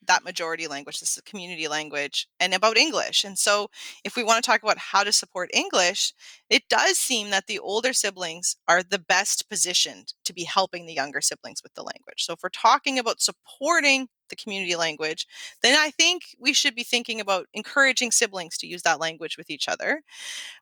that 0.07 0.25
majority 0.25 0.67
language, 0.67 1.01
this 1.01 1.17
is 1.17 1.23
community 1.23 1.69
language, 1.69 2.29
and 2.40 2.55
about 2.55 2.77
English. 2.77 3.25
And 3.25 3.38
so, 3.38 3.71
if 4.05 4.17
we 4.17 4.25
want 4.25 4.43
to 4.43 4.51
talk 4.51 4.62
about 4.62 4.79
how 4.79 5.05
to 5.05 5.12
support 5.12 5.51
English, 5.53 6.12
it 6.51 6.69
does 6.69 6.99
seem 6.99 7.31
that 7.31 7.47
the 7.47 7.59
older 7.59 7.93
siblings 7.93 8.57
are 8.69 8.83
the 8.83 8.99
best 8.99 9.49
positioned 9.49 10.14
to 10.25 10.33
be 10.33 10.45
helping 10.45 10.87
the 10.87 10.95
younger 10.95 11.21
siblings 11.21 11.62
with 11.62 11.75
the 11.75 11.83
language. 11.83 12.25
So, 12.25 12.33
if 12.33 12.40
we're 12.43 12.51
talking 12.51 12.99
about 12.99 13.21
supporting 13.21 14.09
the 14.31 14.37
community 14.37 14.77
language, 14.77 15.27
then 15.62 15.79
I 15.79 15.90
think 15.90 16.23
we 16.38 16.53
should 16.53 16.75
be 16.75 16.85
thinking 16.85 17.21
about 17.21 17.47
encouraging 17.55 18.11
siblings 18.11 18.57
to 18.59 18.67
use 18.67 18.83
that 18.83 19.01
language 19.01 19.37
with 19.37 19.51
each 19.51 19.69
other. 19.69 20.03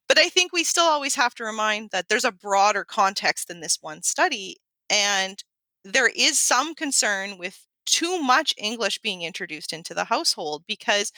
But 0.08 0.18
I 0.18 0.28
think 0.28 0.52
we 0.52 0.64
still 0.64 0.84
always 0.84 1.14
have 1.14 1.34
to 1.36 1.44
remind 1.44 1.90
that 1.90 2.08
there's 2.08 2.24
a 2.24 2.32
broader 2.32 2.84
context 2.84 3.48
than 3.48 3.60
this 3.60 3.78
one 3.80 4.02
study. 4.02 4.58
And 4.90 5.42
there 5.84 6.10
is 6.14 6.38
some 6.38 6.74
concern 6.74 7.38
with 7.38 7.66
too 7.86 8.20
much 8.22 8.54
English 8.58 8.98
being 8.98 9.22
introduced 9.22 9.72
into 9.72 9.94
the 9.94 10.04
household 10.04 10.64
because 10.66 11.12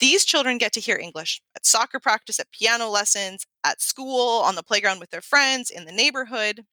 these 0.00 0.24
children 0.24 0.58
get 0.58 0.72
to 0.72 0.80
hear 0.80 0.96
English 0.96 1.40
at 1.56 1.66
soccer 1.66 1.98
practice, 2.00 2.38
at 2.40 2.50
piano 2.52 2.88
lessons, 2.88 3.46
at 3.64 3.80
school, 3.80 4.40
on 4.42 4.54
the 4.54 4.62
playground 4.62 5.00
with 5.00 5.10
their 5.10 5.22
friends, 5.22 5.70
in 5.70 5.84
the 5.84 5.92
neighborhood. 5.92 6.64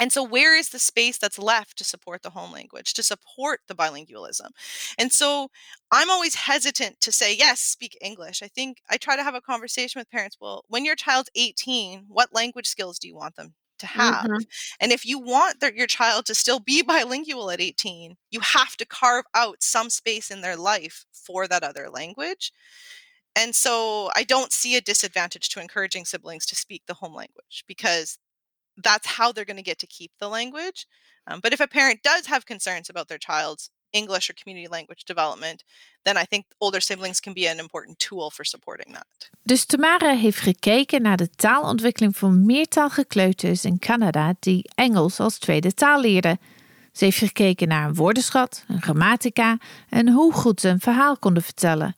And 0.00 0.12
so, 0.12 0.24
where 0.24 0.56
is 0.56 0.70
the 0.70 0.78
space 0.80 1.18
that's 1.18 1.38
left 1.38 1.78
to 1.78 1.84
support 1.84 2.22
the 2.22 2.30
home 2.30 2.52
language, 2.52 2.94
to 2.94 3.02
support 3.02 3.60
the 3.68 3.74
bilingualism? 3.76 4.50
And 4.98 5.12
so, 5.12 5.50
I'm 5.92 6.10
always 6.10 6.34
hesitant 6.34 7.00
to 7.02 7.12
say, 7.12 7.34
yes, 7.36 7.60
speak 7.60 7.96
English. 8.00 8.42
I 8.42 8.48
think 8.48 8.78
I 8.90 8.96
try 8.96 9.16
to 9.16 9.22
have 9.24 9.34
a 9.36 9.40
conversation 9.40 10.00
with 10.00 10.10
parents. 10.10 10.36
Well, 10.40 10.64
when 10.68 10.84
your 10.84 10.96
child's 10.96 11.30
18, 11.36 12.06
what 12.08 12.34
language 12.34 12.66
skills 12.66 12.98
do 12.98 13.08
you 13.08 13.16
want 13.16 13.36
them 13.36 13.54
to 13.84 13.92
have. 13.92 14.24
Mm-hmm. 14.24 14.42
And 14.80 14.92
if 14.92 15.04
you 15.04 15.18
want 15.18 15.60
their, 15.60 15.74
your 15.74 15.86
child 15.86 16.26
to 16.26 16.34
still 16.34 16.60
be 16.60 16.82
bilingual 16.86 17.50
at 17.50 17.60
18, 17.60 18.16
you 18.30 18.40
have 18.40 18.76
to 18.76 18.86
carve 18.86 19.24
out 19.34 19.62
some 19.62 19.90
space 19.90 20.30
in 20.30 20.40
their 20.40 20.56
life 20.56 21.04
for 21.12 21.46
that 21.48 21.62
other 21.62 21.88
language. 21.90 22.52
And 23.36 23.54
so 23.54 24.10
I 24.14 24.22
don't 24.22 24.52
see 24.52 24.76
a 24.76 24.80
disadvantage 24.80 25.48
to 25.50 25.60
encouraging 25.60 26.04
siblings 26.04 26.46
to 26.46 26.54
speak 26.54 26.82
the 26.86 26.94
home 26.94 27.14
language 27.14 27.64
because 27.66 28.18
that's 28.76 29.06
how 29.06 29.32
they're 29.32 29.44
going 29.44 29.56
to 29.56 29.62
get 29.62 29.78
to 29.80 29.86
keep 29.86 30.12
the 30.20 30.28
language. 30.28 30.86
Um, 31.26 31.40
but 31.42 31.52
if 31.52 31.60
a 31.60 31.68
parent 31.68 32.02
does 32.02 32.26
have 32.26 32.46
concerns 32.46 32.88
about 32.88 33.08
their 33.08 33.18
child's 33.18 33.70
English 33.94 34.28
or 34.28 34.34
community 34.42 34.68
language 34.70 35.04
development, 35.04 35.64
then 36.02 36.16
I 36.16 36.24
think 36.28 36.44
older 36.58 36.80
siblings 36.80 37.20
can 37.20 37.32
be 37.32 37.50
an 37.50 37.58
important 37.58 37.98
tool 37.98 38.30
for 38.30 38.44
supporting 38.44 38.94
that. 38.94 39.30
Dus 39.42 39.64
Tamara 39.64 40.14
heeft 40.14 40.38
gekeken 40.38 41.02
naar 41.02 41.16
de 41.16 41.30
taalontwikkeling 41.30 42.16
van 42.16 42.46
meertalige 42.46 43.04
kleuters 43.04 43.64
in 43.64 43.78
Canada 43.78 44.34
die 44.40 44.70
Engels 44.74 45.20
als 45.20 45.38
tweede 45.38 45.74
taal 45.74 46.00
leerden. 46.00 46.38
Ze 46.92 47.04
heeft 47.04 47.18
gekeken 47.18 47.68
naar 47.68 47.88
een 47.88 47.94
woordenschat, 47.94 48.64
een 48.68 48.82
grammatica 48.82 49.58
en 49.88 50.08
hoe 50.08 50.32
goed 50.32 50.60
ze 50.60 50.68
een 50.68 50.80
verhaal 50.80 51.18
konden 51.18 51.42
vertellen. 51.42 51.96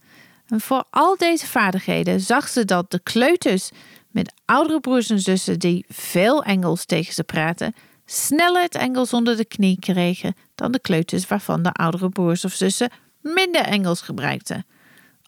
En 0.49 0.61
voor 0.61 0.85
al 0.91 1.17
deze 1.17 1.47
vaardigheden 1.47 2.21
zag 2.21 2.49
ze 2.49 2.65
dat 2.65 2.91
de 2.91 3.01
kleuters 3.03 3.71
met 4.11 4.33
oudere 4.45 4.81
broers 4.81 5.11
en 5.11 5.21
zussen 5.21 5.59
die 5.59 5.85
veel 5.89 6.43
Engels 6.43 6.85
tegen 6.85 7.15
ze 7.15 7.25
praten, 7.25 7.75
sneller 8.05 8.63
het 8.63 8.75
Engels 8.75 9.13
onder 9.13 9.37
de 9.37 9.45
knie 9.45 9.79
kregen 9.79 10.35
dan 10.57 10.73
de 10.73 10.81
kleuters 10.81 11.27
waarvan 11.27 11.63
de 11.63 11.73
oudere 11.73 12.09
broers 12.09 12.45
of 12.45 12.53
zussen 12.53 12.91
minder 13.21 13.63
Engels 13.63 14.01
gebruikten. 14.01 14.67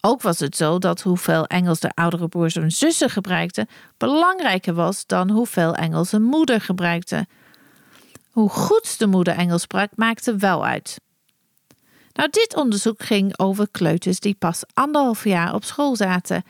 Ook 0.00 0.22
was 0.22 0.38
het 0.38 0.56
zo 0.56 0.78
dat 0.78 1.00
hoeveel 1.00 1.46
Engels 1.46 1.80
de 1.80 1.90
oudere 1.94 2.28
broers 2.28 2.56
en 2.56 2.70
zussen 2.70 3.10
gebruikten 3.10 3.68
belangrijker 3.96 4.74
was 4.74 5.06
dan 5.06 5.30
hoeveel 5.30 5.74
Engels 5.74 6.12
een 6.12 6.22
moeder 6.22 6.60
gebruikte. 6.60 7.26
Hoe 8.30 8.48
goed 8.48 8.98
de 8.98 9.06
moeder 9.06 9.34
Engels 9.34 9.62
sprak, 9.62 9.90
maakte 9.94 10.36
wel 10.36 10.66
uit. 10.66 11.00
Nou, 12.12 12.30
dit 12.30 12.56
onderzoek 12.56 13.02
ging 13.02 13.38
over 13.38 13.68
kleuters 13.70 14.20
die 14.20 14.34
pas 14.34 14.62
anderhalf 14.74 15.24
jaar 15.24 15.54
op 15.54 15.64
school 15.64 15.96
zaten. 15.96 16.44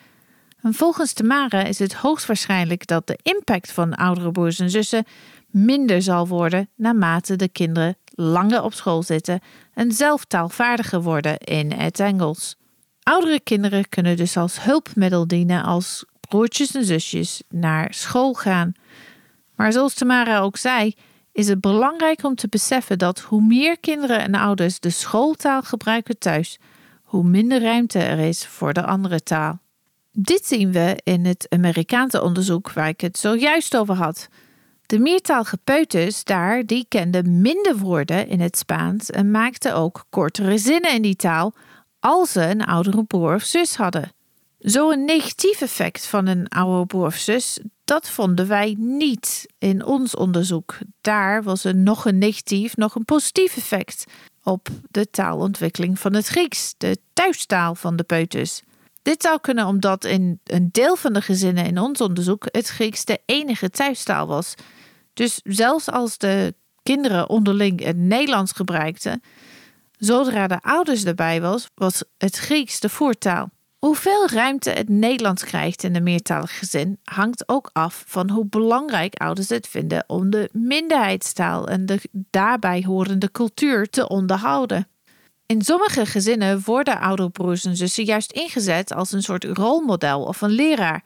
En 0.61 0.75
volgens 0.75 1.12
Tamara 1.12 1.64
is 1.64 1.79
het 1.79 1.95
hoogstwaarschijnlijk 1.95 2.87
dat 2.87 3.07
de 3.07 3.19
impact 3.23 3.73
van 3.73 3.95
oudere 3.95 4.31
broers 4.31 4.59
en 4.59 4.71
zussen 4.71 5.05
minder 5.47 6.03
zal 6.03 6.29
worden 6.29 6.69
naarmate 6.75 7.37
de 7.37 7.49
kinderen 7.49 7.97
langer 8.20 8.62
op 8.62 8.74
school 8.74 9.02
zitten 9.02 9.40
en 9.74 9.92
zelf 9.92 10.24
taalvaardiger 10.24 11.02
worden 11.02 11.38
in 11.38 11.72
het 11.72 12.00
Engels. 12.00 12.57
Oudere 13.02 13.40
kinderen 13.40 13.88
kunnen 13.88 14.16
dus 14.16 14.37
als 14.37 14.62
hulpmiddel 14.62 15.26
dienen 15.26 15.62
als 15.62 16.04
broertjes 16.28 16.74
en 16.74 16.85
zusjes 16.85 17.42
naar 17.48 17.94
school 17.94 18.35
gaan. 18.35 18.72
Maar 19.57 19.72
zoals 19.72 19.94
Tamara 19.94 20.38
ook 20.38 20.57
zei, 20.57 20.94
is 21.33 21.48
het 21.48 21.61
belangrijk 21.61 22.24
om 22.24 22.35
te 22.35 22.48
beseffen 22.48 22.98
dat 22.98 23.20
hoe 23.20 23.42
meer 23.42 23.78
kinderen 23.81 24.20
en 24.20 24.35
ouders 24.35 24.81
de 24.81 24.90
schooltaal 24.90 25.62
gebruiken 25.62 26.18
thuis, 26.18 26.59
hoe 27.02 27.24
minder 27.24 27.62
ruimte 27.62 27.98
er 27.98 28.18
is 28.18 28.46
voor 28.46 28.72
de 28.72 28.85
andere 28.85 29.22
taal. 29.22 29.59
Dit 30.12 30.46
zien 30.46 30.72
we 30.72 31.00
in 31.04 31.24
het 31.24 31.46
Amerikaanse 31.48 32.22
onderzoek 32.22 32.72
waar 32.72 32.88
ik 32.88 33.00
het 33.00 33.18
zojuist 33.18 33.76
over 33.76 33.94
had. 33.94 34.28
De 34.88 34.98
meertalige 34.98 35.59
peuters 35.64 36.24
daar, 36.24 36.66
die 36.66 36.87
kenden 36.88 37.40
minder 37.40 37.77
woorden 37.77 38.29
in 38.29 38.40
het 38.40 38.59
Spaans 38.59 39.11
en 39.11 39.31
maakten 39.31 39.74
ook 39.74 40.05
kortere 40.11 40.59
zinnen 40.59 40.94
in 40.94 41.03
die 41.03 41.16
taal 41.16 41.55
als 42.01 42.33
ze 42.33 42.42
een 42.42 42.64
oudere 42.64 43.05
broer 43.05 43.35
of 43.35 43.42
zus 43.42 43.77
hadden. 43.77 44.12
Zo'n 44.59 45.05
negatief 45.05 45.61
effect 45.61 46.07
van 46.07 46.27
een 46.27 46.48
oude 46.48 46.87
broer 46.87 47.07
of 47.07 47.14
zus, 47.14 47.59
dat 47.85 48.11
vonden 48.11 48.48
wij 48.48 48.74
niet 48.79 49.46
in 49.59 49.85
ons 49.85 50.14
onderzoek. 50.14 50.79
Daar 51.01 51.42
was 51.42 51.64
er 51.64 51.77
nog 51.77 52.05
een 52.05 52.18
negatief, 52.18 52.77
nog 52.77 52.94
een 52.94 53.05
positief 53.05 53.57
effect 53.57 54.05
op 54.42 54.68
de 54.90 55.11
taalontwikkeling 55.11 55.98
van 55.98 56.14
het 56.14 56.27
Grieks, 56.27 56.74
de 56.79 56.98
thuistaal 57.12 57.74
van 57.74 57.96
de 57.96 58.05
peuters. 58.05 58.62
Dit 59.03 59.22
zou 59.22 59.40
kunnen 59.40 59.66
omdat 59.66 60.05
in 60.05 60.40
een 60.44 60.68
deel 60.72 60.96
van 60.96 61.12
de 61.12 61.22
gezinnen 61.22 61.66
in 61.66 61.79
ons 61.79 62.01
onderzoek 62.01 62.46
het 62.51 62.68
Grieks 62.68 63.05
de 63.05 63.20
enige 63.27 63.70
thuistaal 63.70 64.27
was. 64.27 64.55
Dus 65.18 65.40
zelfs 65.44 65.90
als 65.90 66.18
de 66.18 66.54
kinderen 66.83 67.28
onderling 67.28 67.85
het 67.85 67.96
Nederlands 67.96 68.52
gebruikten, 68.52 69.22
zodra 69.96 70.46
de 70.46 70.61
ouders 70.62 71.04
erbij 71.04 71.40
was, 71.40 71.68
was 71.74 72.02
het 72.18 72.37
Grieks 72.37 72.81
de 72.81 72.88
voertaal. 72.88 73.50
Hoeveel 73.78 74.28
ruimte 74.28 74.70
het 74.70 74.88
Nederlands 74.88 75.44
krijgt 75.44 75.83
in 75.83 75.96
een 75.96 76.02
meertalig 76.02 76.59
gezin 76.59 76.98
hangt 77.04 77.48
ook 77.48 77.70
af 77.72 78.04
van 78.07 78.31
hoe 78.31 78.46
belangrijk 78.46 79.14
ouders 79.14 79.48
het 79.48 79.68
vinden 79.68 80.04
om 80.07 80.31
de 80.31 80.48
minderheidstaal 80.52 81.68
en 81.68 81.87
de 81.87 82.00
daarbij 82.12 82.85
horende 82.87 83.31
cultuur 83.31 83.88
te 83.88 84.09
onderhouden. 84.09 84.88
In 85.46 85.62
sommige 85.62 86.07
gezinnen 86.07 86.62
worden 86.64 87.00
oudere 87.00 87.31
broers 87.31 87.64
en 87.64 87.76
zussen 87.76 88.04
juist 88.04 88.33
ingezet 88.33 88.92
als 88.92 89.12
een 89.12 89.22
soort 89.22 89.44
rolmodel 89.44 90.22
of 90.22 90.40
een 90.40 90.50
leraar. 90.50 91.04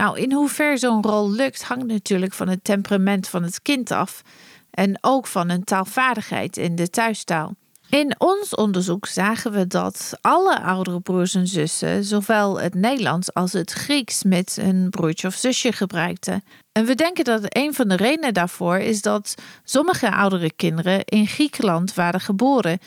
Nou, 0.00 0.18
in 0.18 0.32
hoever 0.32 0.78
zo'n 0.78 1.02
rol 1.02 1.30
lukt 1.30 1.62
hangt 1.62 1.86
natuurlijk 1.86 2.32
van 2.32 2.48
het 2.48 2.64
temperament 2.64 3.28
van 3.28 3.42
het 3.42 3.62
kind 3.62 3.90
af 3.90 4.22
en 4.70 4.98
ook 5.00 5.26
van 5.26 5.48
een 5.48 5.64
taalvaardigheid 5.64 6.56
in 6.56 6.76
de 6.76 6.90
thuistaal. 6.90 7.54
In 7.88 8.14
ons 8.18 8.54
onderzoek 8.54 9.06
zagen 9.06 9.52
we 9.52 9.66
dat 9.66 10.12
alle 10.20 10.60
oudere 10.60 11.00
broers 11.00 11.34
en 11.34 11.46
zussen 11.46 12.04
zowel 12.04 12.60
het 12.60 12.74
Nederlands 12.74 13.34
als 13.34 13.52
het 13.52 13.72
Grieks 13.72 14.22
met 14.22 14.56
een 14.60 14.90
broertje 14.90 15.26
of 15.26 15.34
zusje 15.34 15.72
gebruikten. 15.72 16.44
En 16.72 16.84
we 16.84 16.94
denken 16.94 17.24
dat 17.24 17.56
een 17.56 17.74
van 17.74 17.88
de 17.88 17.96
redenen 17.96 18.34
daarvoor 18.34 18.78
is 18.78 19.02
dat 19.02 19.34
sommige 19.64 20.12
oudere 20.12 20.52
kinderen 20.52 21.04
in 21.04 21.26
Griekenland 21.26 21.94
waren 21.94 22.20
geboren. 22.20 22.78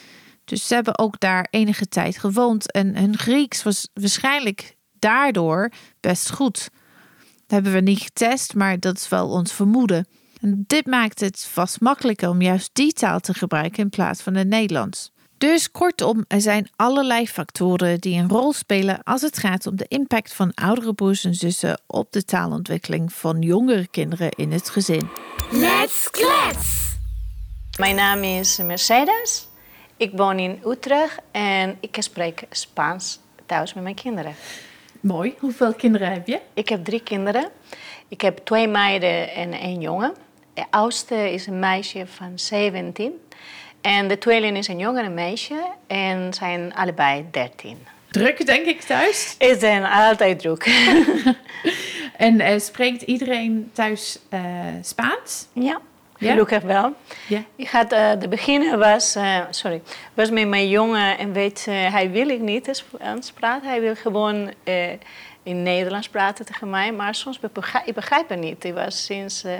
Dus 0.45 0.67
ze 0.67 0.73
hebben 0.73 0.97
ook 0.97 1.19
daar 1.19 1.47
enige 1.49 1.87
tijd 1.87 2.17
gewoond 2.17 2.71
en 2.71 2.97
hun 2.97 3.17
Grieks 3.17 3.63
was 3.63 3.89
waarschijnlijk 3.93 4.75
daardoor 4.99 5.71
best 5.99 6.31
goed. 6.31 6.69
Dat 7.47 7.51
hebben 7.51 7.73
we 7.73 7.79
niet 7.79 8.01
getest, 8.01 8.55
maar 8.55 8.79
dat 8.79 8.97
is 8.97 9.09
wel 9.09 9.29
ons 9.29 9.53
vermoeden. 9.53 10.07
En 10.41 10.63
dit 10.67 10.85
maakt 10.85 11.19
het 11.19 11.47
vast 11.51 11.81
makkelijker 11.81 12.29
om 12.29 12.41
juist 12.41 12.69
die 12.73 12.93
taal 12.93 13.19
te 13.19 13.33
gebruiken 13.33 13.83
in 13.83 13.89
plaats 13.89 14.21
van 14.21 14.35
het 14.35 14.47
Nederlands. 14.47 15.11
Dus 15.37 15.71
kortom, 15.71 16.25
er 16.27 16.41
zijn 16.41 16.69
allerlei 16.75 17.27
factoren 17.27 17.99
die 17.99 18.19
een 18.19 18.29
rol 18.29 18.53
spelen 18.53 19.03
als 19.03 19.21
het 19.21 19.37
gaat 19.37 19.67
om 19.67 19.75
de 19.75 19.85
impact 19.87 20.33
van 20.33 20.53
oudere 20.53 20.93
broers 20.93 21.23
en 21.23 21.33
zussen 21.33 21.81
op 21.87 22.11
de 22.11 22.23
taalontwikkeling 22.23 23.13
van 23.13 23.41
jongere 23.41 23.87
kinderen 23.87 24.29
in 24.29 24.51
het 24.51 24.69
gezin. 24.69 25.09
Let's 25.51 26.09
klets! 26.11 26.95
Mijn 27.79 27.95
naam 27.95 28.23
is 28.23 28.57
Mercedes. 28.57 29.47
Ik 29.97 30.11
woon 30.15 30.39
in 30.39 30.59
Utrecht 30.65 31.19
en 31.31 31.77
ik 31.79 31.95
spreek 31.99 32.45
Spaans 32.49 33.19
thuis 33.45 33.73
met 33.73 33.83
mijn 33.83 33.95
kinderen. 33.95 34.35
Mooi. 35.03 35.35
Hoeveel 35.39 35.73
kinderen 35.73 36.11
heb 36.11 36.27
je? 36.27 36.39
Ik 36.53 36.69
heb 36.69 36.85
drie 36.85 37.03
kinderen. 37.03 37.49
Ik 38.07 38.21
heb 38.21 38.37
twee 38.37 38.67
meiden 38.67 39.33
en 39.33 39.53
één 39.53 39.81
jongen. 39.81 40.13
De 40.53 40.63
oudste 40.69 41.31
is 41.31 41.47
een 41.47 41.59
meisje 41.59 42.07
van 42.07 42.31
17. 42.39 43.11
En 43.81 44.07
de 44.07 44.17
tweeling 44.17 44.57
is 44.57 44.67
een 44.67 44.79
jongere 44.79 45.09
meisje 45.09 45.65
en 45.87 46.33
zijn 46.33 46.73
allebei 46.73 47.25
13. 47.31 47.77
Druk, 48.11 48.45
denk 48.45 48.65
ik, 48.65 48.81
thuis? 48.81 49.35
Is 49.37 49.59
zijn 49.59 49.83
altijd 49.83 50.39
druk. 50.39 50.65
en 52.17 52.39
uh, 52.39 52.59
spreekt 52.59 53.01
iedereen 53.01 53.69
thuis 53.73 54.19
uh, 54.29 54.41
Spaans? 54.81 55.47
Ja. 55.53 55.81
Gelukkig 56.31 56.63
wel. 56.63 56.93
Ja. 57.27 57.43
Ik 57.55 57.69
had, 57.69 57.93
uh, 57.93 58.11
de 58.19 58.27
beginnen 58.27 58.79
was, 58.79 59.17
sorry, 59.49 59.81
was 60.13 60.29
met 60.29 60.47
mijn 60.47 60.69
jongen 60.69 61.17
en 61.17 61.33
weet, 61.33 61.65
hij 61.65 62.11
wil 62.11 62.29
ik 62.29 62.39
niet 62.39 62.67
eens 62.67 63.31
praten. 63.31 63.69
Hij 63.69 63.81
wil 63.81 63.95
gewoon 63.95 64.53
in 65.43 65.63
Nederlands 65.63 66.09
praten 66.09 66.45
tegen 66.45 66.69
mij, 66.69 66.91
maar 66.91 67.15
soms 67.15 67.39
begrijp 67.39 67.87
ik 67.87 67.93
begrijp 67.93 68.29
het 68.29 68.39
niet. 68.39 68.63
Ik 68.63 68.73
was 68.73 69.05
sinds 69.05 69.45
uh, 69.45 69.51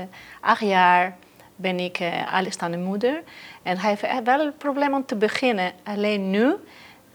acht 0.41 0.61
jaar 0.61 1.15
ben 1.55 1.79
ik 1.79 1.99
uh, 1.99 2.33
alleenstaande 2.33 2.77
moeder 2.77 3.23
en 3.63 3.77
hij 3.77 3.97
heeft 3.99 4.23
wel 4.23 4.39
een 4.39 4.57
probleem 4.57 4.93
om 4.93 5.05
te 5.05 5.15
beginnen. 5.15 5.71
Alleen 5.83 6.29
nu, 6.29 6.53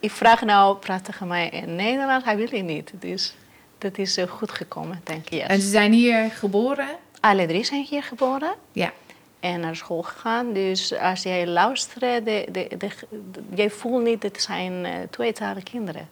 ik 0.01 0.11
vraag 0.11 0.43
nou, 0.43 0.77
praat 0.77 1.05
tegen 1.05 1.27
mij 1.27 1.49
in 1.49 1.77
Nederlands, 1.77 2.25
hij 2.25 2.37
wil 2.37 2.49
het 2.51 2.65
niet. 2.65 2.93
Dus 2.95 3.35
dat 3.79 3.99
is 3.99 4.19
uh, 4.19 4.25
goed 4.29 4.51
gekomen, 4.51 5.01
denk 5.05 5.31
ik. 5.31 5.43
En 5.43 5.61
ze 5.61 5.69
zijn 5.69 5.93
hier 5.93 6.31
geboren? 6.31 6.89
Alle 7.21 7.47
drie 7.47 7.65
zijn 7.65 7.87
hier 7.89 8.03
geboren. 8.03 8.55
Ja. 8.73 8.93
En 9.41 9.61
naar 9.61 9.77
school 9.77 10.03
gegaan. 10.03 10.53
Dus 10.53 10.95
als 10.99 11.23
jij 11.23 11.47
luistert, 11.47 12.25
de, 12.25 12.47
de, 12.53 12.69
de, 12.79 12.91
jij 13.55 13.71
voelt 13.71 14.03
niet 14.03 14.23
dat 14.23 14.33
het 14.33 14.43
zijn 14.43 14.87
tweetalige 15.11 15.63
kinderen. 15.65 16.09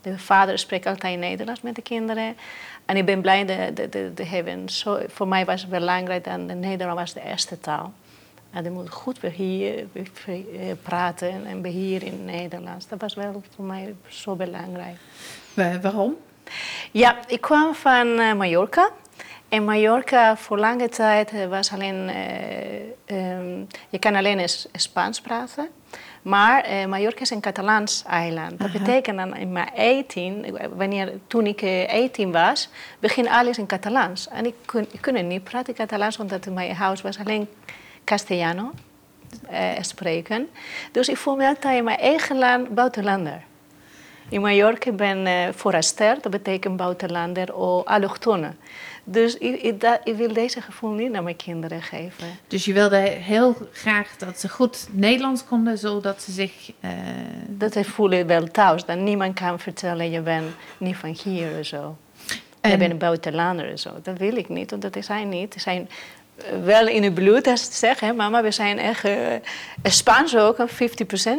De 0.00 0.18
vader 0.18 0.58
spreekt 0.58 0.86
altijd 0.86 1.18
Nederlands 1.18 1.60
met 1.60 1.74
de 1.74 1.82
kinderen. 1.82 2.36
En 2.84 2.96
ik 2.96 3.04
ben 3.04 3.20
blij 3.20 3.44
dat 3.44 3.92
de 3.92 4.24
hebben. 4.24 4.68
Zo, 4.68 4.98
voor 5.06 5.28
mij 5.28 5.44
was 5.44 5.60
het 5.60 5.70
belangrijk 5.70 6.24
dat 6.24 6.48
de 6.48 6.54
Nederlands 6.54 7.00
was 7.00 7.12
de 7.12 7.28
eerste 7.30 7.60
taal. 7.60 7.92
En 8.50 8.62
die 8.62 8.72
moet 8.72 8.90
goed 8.90 9.20
beheer, 9.20 9.86
praten 10.82 11.46
en 11.46 11.62
beheer 11.62 12.02
in 12.02 12.24
Nederlands. 12.24 12.88
Dat 12.88 13.00
was 13.00 13.14
wel 13.14 13.42
voor 13.54 13.64
mij 13.64 13.94
zo 14.08 14.34
belangrijk. 14.34 14.96
Waarom? 15.54 16.16
Ja, 16.90 17.18
ik 17.26 17.40
kwam 17.40 17.74
van 17.74 18.36
Mallorca. 18.36 18.90
In 19.52 19.64
Mallorca 19.64 20.36
voor 20.36 20.58
lange 20.58 20.88
tijd 20.88 21.48
was 21.48 21.72
alleen, 21.72 22.08
uh, 22.08 23.36
um, 23.36 23.66
je 23.88 23.98
kan 23.98 24.14
alleen 24.14 24.48
Spaans 24.72 25.20
praten. 25.20 25.68
Maar 26.22 26.70
uh, 26.70 26.86
Mallorca 26.86 27.20
is 27.20 27.30
een 27.30 27.40
Catalaans 27.40 28.04
eiland. 28.06 28.58
Dat 28.58 28.72
betekent 28.72 29.16
dat 29.16 29.36
in 29.36 29.52
mijn 29.52 29.70
18, 29.74 30.58
wanneer, 30.76 31.12
toen 31.26 31.46
ik 31.46 31.62
18 31.88 32.34
eh, 32.34 32.48
was, 32.48 32.68
begin 32.98 33.28
alles 33.28 33.58
in 33.58 33.66
Catalaans. 33.66 34.28
En 34.28 34.46
ik 34.46 34.54
kon, 34.66 34.86
ik 34.90 35.02
kon 35.02 35.26
niet 35.26 35.44
praten 35.44 35.74
Catalaans, 35.74 36.18
omdat 36.18 36.46
in 36.46 36.52
mijn 36.52 36.74
huis 36.74 37.02
was 37.02 37.18
alleen 37.18 37.48
Castellano 38.04 38.70
uh, 39.50 39.58
spreken. 39.80 40.48
Dus 40.92 41.08
ik 41.08 41.16
voel 41.16 41.36
me 41.36 41.46
altijd 41.46 41.76
in 41.76 41.84
mijn 41.84 41.98
eigen 41.98 42.38
land 42.38 42.74
buitenlander. 42.74 43.42
In 44.32 44.40
Mallorca 44.40 44.92
ben 44.92 45.26
ik 45.26 45.54
foraster, 45.54 46.18
dat 46.20 46.30
betekent 46.30 46.76
buitenlander 46.76 47.54
of 47.54 47.84
allochtone. 47.84 48.52
Dus 49.04 49.38
ik, 49.38 49.62
ik, 49.62 50.00
ik, 50.04 50.16
wil 50.16 50.32
deze 50.32 50.60
gevoel 50.60 50.90
niet 50.90 51.10
naar 51.10 51.22
mijn 51.22 51.36
kinderen 51.36 51.82
geven. 51.82 52.26
Dus 52.46 52.64
je 52.64 52.72
wilde 52.72 52.96
heel 52.96 53.56
graag 53.72 54.16
dat 54.16 54.40
ze 54.40 54.48
goed 54.48 54.88
Nederlands 54.90 55.44
konden, 55.44 55.78
zodat 55.78 56.22
ze 56.22 56.32
zich... 56.32 56.70
Uh... 56.80 56.90
Dat 57.48 57.72
ze 57.72 57.84
voelen 57.84 58.26
wel 58.26 58.46
thuis. 58.46 58.84
Dat 58.84 58.98
niemand 58.98 59.34
kan 59.34 59.58
vertellen, 59.58 60.10
je 60.10 60.20
bent 60.20 60.54
niet 60.78 60.96
van 60.96 61.16
hier 61.22 61.58
of 61.58 61.66
zo. 61.66 61.96
En... 62.60 62.70
Je 62.70 62.76
bent 62.76 62.92
een 62.92 62.98
buitenlander 62.98 63.70
en 63.70 63.78
zo. 63.78 63.90
Dat 64.02 64.18
wil 64.18 64.36
ik 64.36 64.48
niet, 64.48 64.70
want 64.70 64.82
dat 64.82 65.04
zijn 65.04 65.28
niet. 65.28 65.52
Ze 65.52 65.60
zijn 65.60 65.88
wel 66.64 66.86
in 66.88 67.02
het 67.02 67.14
bloed, 67.14 67.46
als 67.46 67.64
ze 67.64 67.72
zeggen, 67.72 68.16
mama, 68.16 68.42
we 68.42 68.50
zijn 68.50 68.78
echt 68.78 69.04
uh, 69.04 69.26
Spaans 69.82 70.36
ook, 70.36 70.56
50% 70.58 70.64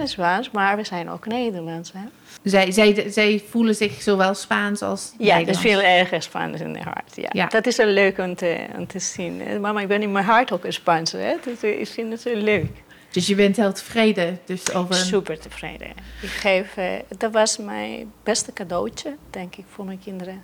Spaans, 0.04 0.52
maar 0.52 0.76
we 0.76 0.84
zijn 0.84 1.10
ook 1.10 1.26
Nederlands. 1.26 1.92
Hè? 1.92 2.00
Zij, 2.44 2.72
zij, 2.72 3.12
zij 3.12 3.44
voelen 3.50 3.76
zich 3.76 4.02
zowel 4.02 4.34
Spaans 4.34 4.82
als 4.82 5.14
Ja, 5.18 5.40
dat 5.40 5.48
is 5.48 5.60
veel 5.60 5.82
erger 5.82 6.22
Spaans 6.22 6.62
in 6.62 6.76
haar 6.76 6.84
hart. 6.84 7.16
Ja. 7.16 7.30
ja. 7.32 7.46
Dat 7.48 7.66
is 7.66 7.78
wel 7.78 7.88
leuk 7.88 8.18
om 8.18 8.36
te, 8.36 8.66
om 8.78 8.88
te 8.88 9.00
zien. 9.00 9.62
Mama, 9.62 9.82
ik 9.82 9.88
ben 9.88 10.02
in 10.02 10.12
mijn 10.12 10.26
hart 10.26 10.52
ook 10.52 10.64
een 10.64 10.74
Spaans, 10.74 11.12
hè? 11.12 11.36
Dus 11.44 11.64
ik 11.64 11.88
vind 11.88 12.12
het 12.12 12.22
zo 12.22 12.36
leuk. 12.36 12.72
Dus 13.12 13.28
je 13.28 13.36
bent 13.36 13.56
heel 13.56 13.74
tevreden? 13.74 14.40
Dus 14.46 14.74
over... 14.74 14.96
Super 14.96 15.40
tevreden. 15.40 15.88
Ik 16.22 16.30
geef, 16.30 16.78
uh, 16.78 16.86
dat 17.18 17.32
was 17.32 17.58
mijn 17.58 18.12
beste 18.24 18.54
cadeautje, 18.54 19.16
denk 19.30 19.56
ik, 19.56 19.66
voor 19.70 19.86
mijn 19.86 20.00
kinderen 20.00 20.44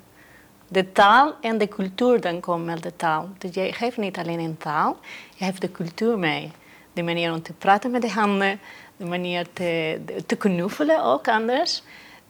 de 0.69 0.91
taal 0.91 1.35
en 1.41 1.57
de 1.57 1.67
cultuur 1.67 2.21
dan 2.21 2.39
komen 2.39 2.65
met 2.65 2.83
de 2.83 2.95
taal. 2.95 3.29
Dus 3.37 3.53
je 3.53 3.73
geeft 3.73 3.97
niet 3.97 4.17
alleen 4.17 4.39
een 4.39 4.57
taal, 4.57 4.97
je 5.35 5.45
hebt 5.45 5.61
de 5.61 5.71
cultuur 5.71 6.19
mee. 6.19 6.51
De 6.93 7.03
manier 7.03 7.33
om 7.33 7.41
te 7.41 7.53
praten 7.53 7.91
met 7.91 8.01
de 8.01 8.09
handen, 8.09 8.59
de 8.99 9.05
manier 9.05 9.45
te, 9.53 9.99
te 10.25 10.35
knuffelen 10.35 11.03
ook 11.03 11.27
anders. 11.27 11.83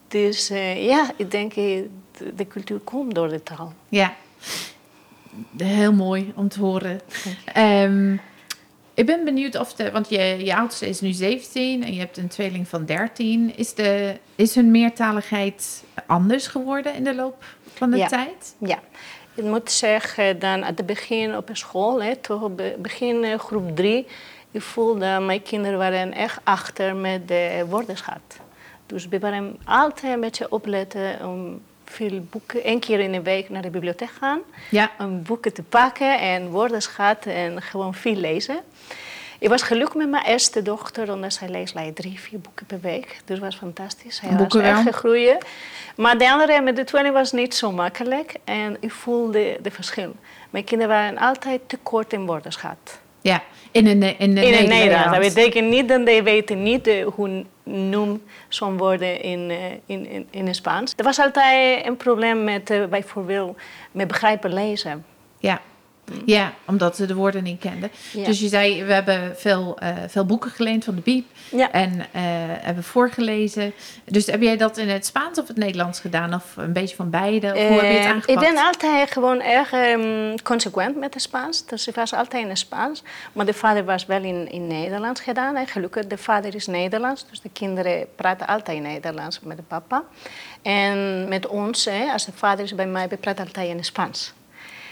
Dus 0.07 0.51
uh, 0.51 0.85
ja, 0.85 1.11
ik 1.15 1.31
denk 1.31 1.53
de, 1.53 1.89
de 2.35 2.47
cultuur 2.47 2.79
komt 2.79 3.15
door 3.15 3.29
de 3.29 3.43
taal. 3.43 3.73
Ja, 3.89 4.15
heel 5.57 5.93
mooi 5.93 6.31
om 6.35 6.49
te 6.49 6.59
horen. 6.59 7.01
Um, 7.57 8.21
ik 8.93 9.05
ben 9.05 9.23
benieuwd 9.23 9.59
of 9.59 9.73
de, 9.73 9.91
want 9.91 10.09
je, 10.09 10.45
je 10.45 10.55
oudste 10.55 10.87
is 10.87 11.01
nu 11.01 11.11
17 11.11 11.83
en 11.83 11.93
je 11.93 11.99
hebt 11.99 12.17
een 12.17 12.27
tweeling 12.27 12.67
van 12.67 12.85
13. 12.85 13.55
Is, 13.55 13.73
de, 13.73 14.15
is 14.35 14.55
hun 14.55 14.71
meertaligheid 14.71 15.83
anders 16.05 16.47
geworden 16.47 16.95
in 16.95 17.03
de 17.03 17.15
loop 17.15 17.43
van 17.73 17.89
de 17.89 17.97
ja. 17.97 18.07
tijd? 18.07 18.55
Ja, 18.57 18.79
ik 19.33 19.43
moet 19.43 19.71
zeggen, 19.71 20.39
dan 20.39 20.63
aan 20.63 20.75
het 20.75 20.85
begin 20.85 21.35
op 21.35 21.49
school, 21.53 22.03
hè, 22.03 22.15
toch 22.15 22.49
begin 22.77 23.23
eh, 23.23 23.39
groep 23.39 23.75
3, 23.75 24.07
ik 24.51 24.61
voelde 24.61 25.19
mijn 25.19 25.41
kinderen 25.41 25.77
waren 25.77 26.13
echt 26.13 26.39
achter 26.43 26.95
met 26.95 27.27
de 27.27 27.65
woordenschat. 27.69 28.39
Dus 28.85 29.07
we 29.07 29.19
waren 29.19 29.57
altijd 29.65 30.13
een 30.13 30.19
beetje 30.19 30.51
opletten 30.51 31.25
om 31.25 31.61
veel 31.85 32.25
boeken, 32.29 32.63
één 32.63 32.79
keer 32.79 32.99
in 32.99 33.11
de 33.11 33.21
week 33.21 33.49
naar 33.49 33.61
de 33.61 33.69
bibliotheek 33.69 34.11
gaan. 34.19 34.39
Ja. 34.69 34.91
Om 34.99 35.23
boeken 35.23 35.53
te 35.53 35.63
pakken 35.63 36.19
en 36.19 36.49
woordenschat 36.49 37.25
en 37.25 37.61
gewoon 37.61 37.93
veel 37.93 38.15
lezen. 38.15 38.59
Ik 39.39 39.49
was 39.49 39.61
gelukkig 39.61 39.95
met 39.95 40.09
mijn 40.09 40.25
eerste 40.25 40.61
dochter, 40.61 41.13
omdat 41.13 41.33
zij 41.33 41.49
leest 41.49 41.75
like, 41.75 41.93
drie, 41.93 42.19
vier 42.19 42.39
boeken 42.39 42.65
per 42.65 42.79
week. 42.79 43.07
Dus 43.25 43.39
dat 43.39 43.39
was 43.39 43.55
fantastisch. 43.55 44.19
Hij 44.19 44.35
boeken 44.35 44.61
was 44.61 44.69
echt 44.69 44.81
gegroeid. 44.81 45.45
Maar 45.95 46.17
de 46.17 46.31
andere, 46.31 46.61
met 46.61 46.75
de 46.75 46.83
tweeling, 46.83 47.13
was 47.13 47.31
niet 47.31 47.55
zo 47.55 47.71
makkelijk. 47.71 48.35
En 48.43 48.77
ik 48.79 48.91
voelde 48.91 49.57
de 49.61 49.71
verschil. 49.71 50.15
Mijn 50.49 50.63
kinderen 50.63 50.95
waren 50.95 51.17
altijd 51.17 51.61
te 51.67 51.77
kort 51.77 52.13
in 52.13 52.25
woordenschat. 52.25 52.99
Ja, 53.21 53.43
in 53.71 53.87
een, 53.87 54.03
in 54.03 54.37
in 54.37 54.53
het 54.53 54.67
Nederlands. 54.67 55.11
Dat 55.11 55.33
betekent 55.33 55.69
niet 55.69 55.87
dat 55.87 56.01
ze 56.05 56.23
weten 56.23 56.63
niet 56.63 56.87
uh, 56.87 57.05
hoe 57.05 57.45
noem 57.63 58.21
zo'n 58.47 58.77
woorden 58.77 59.21
in, 59.21 59.49
uh, 59.49 59.57
in, 59.85 60.09
in, 60.09 60.27
in 60.31 60.47
het 60.47 60.55
Spaans. 60.55 60.93
Er 60.97 61.03
was 61.03 61.19
altijd 61.19 61.85
een 61.85 61.97
probleem 61.97 62.43
met 62.43 62.69
uh, 62.69 62.85
bijvoorbeeld 62.85 63.57
met 63.91 64.07
begrijpen 64.07 64.53
lezen. 64.53 65.05
Ja. 65.39 65.61
Ja, 66.25 66.53
omdat 66.65 66.95
ze 66.95 67.05
de 67.05 67.15
woorden 67.15 67.43
niet 67.43 67.59
kenden. 67.59 67.91
Dus 68.13 68.39
je 68.39 68.47
zei, 68.47 68.83
we 68.83 68.93
hebben 68.93 69.37
veel, 69.37 69.77
uh, 69.83 69.89
veel 70.07 70.25
boeken 70.25 70.51
geleend 70.51 70.83
van 70.83 70.95
de 70.95 71.01
Biep. 71.01 71.25
Ja. 71.51 71.71
En 71.71 71.93
uh, 71.95 72.03
hebben 72.61 72.83
voorgelezen. 72.83 73.73
Dus 74.05 74.25
heb 74.25 74.41
jij 74.41 74.57
dat 74.57 74.77
in 74.77 74.89
het 74.89 75.05
Spaans 75.05 75.39
of 75.39 75.47
het 75.47 75.57
Nederlands 75.57 75.99
gedaan? 75.99 76.33
Of 76.33 76.53
een 76.57 76.73
beetje 76.73 76.95
van 76.95 77.09
beide? 77.09 77.47
Of 77.47 77.53
hoe 77.53 77.81
heb 77.81 77.91
je 77.91 77.97
het 77.97 78.05
aangepakt? 78.05 78.29
Ik 78.29 78.53
ben 78.53 78.65
altijd 78.65 79.11
gewoon 79.11 79.41
erg 79.41 79.73
um, 79.73 80.41
consequent 80.41 80.95
met 80.95 81.13
het 81.13 81.23
Spaans. 81.23 81.65
Dus 81.65 81.87
ik 81.87 81.95
was 81.95 82.13
altijd 82.13 82.43
in 82.43 82.49
het 82.49 82.57
Spaans. 82.57 83.03
Maar 83.33 83.45
de 83.45 83.53
vader 83.53 83.85
was 83.85 84.05
wel 84.05 84.23
in, 84.23 84.51
in 84.51 84.67
Nederlands 84.67 85.21
gedaan. 85.21 85.55
En 85.55 85.67
gelukkig, 85.67 86.07
de 86.07 86.17
vader 86.17 86.55
is 86.55 86.67
Nederlands. 86.67 87.25
Dus 87.29 87.41
de 87.41 87.49
kinderen 87.53 88.07
praten 88.15 88.47
altijd 88.47 88.77
in 88.77 88.83
Nederlands 88.83 89.39
met 89.39 89.57
de 89.57 89.63
papa. 89.63 90.03
En 90.61 91.27
met 91.27 91.47
ons, 91.47 91.85
hè, 91.85 92.11
als 92.11 92.25
de 92.25 92.31
vader 92.35 92.65
is 92.65 92.75
bij 92.75 92.87
mij, 92.87 93.07
we 93.07 93.17
praten 93.17 93.45
altijd 93.45 93.69
in 93.69 93.75
het 93.75 93.85
Spaans. 93.85 94.33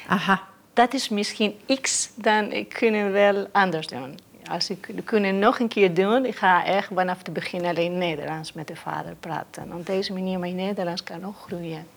Aha 0.07 0.46
dat 0.77 0.93
is 0.93 1.09
misschien 1.09 1.55
iets 1.65 2.09
dan 2.15 2.51
ik 2.51 2.69
kunnen 2.69 3.11
wel 3.11 3.47
anders 3.51 3.87
doen. 3.87 4.19
Als 4.49 4.69
ik 4.69 4.89
kunnen 5.03 5.39
nog 5.39 5.59
een 5.59 5.67
keer 5.67 5.93
doen, 5.93 6.25
ik 6.25 6.35
ga 6.35 6.65
echt 6.65 6.89
vanaf 6.93 7.17
het 7.17 7.33
begin 7.33 7.65
alleen 7.65 7.97
Nederlands 7.97 8.53
met 8.53 8.67
de 8.67 8.75
vader 8.75 9.15
praten. 9.19 9.73
Op 9.73 9.85
deze 9.85 10.13
manier 10.13 10.39
mijn 10.39 10.55
Nederlands 10.55 11.03
kan 11.03 11.25
ook 11.25 11.37
groeien. 11.37 11.87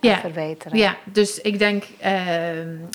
Ja, 0.00 0.18
verbeteren. 0.18 0.78
ja, 0.78 0.96
dus 1.04 1.40
ik 1.40 1.58
denk, 1.58 1.84
uh, 2.04 2.10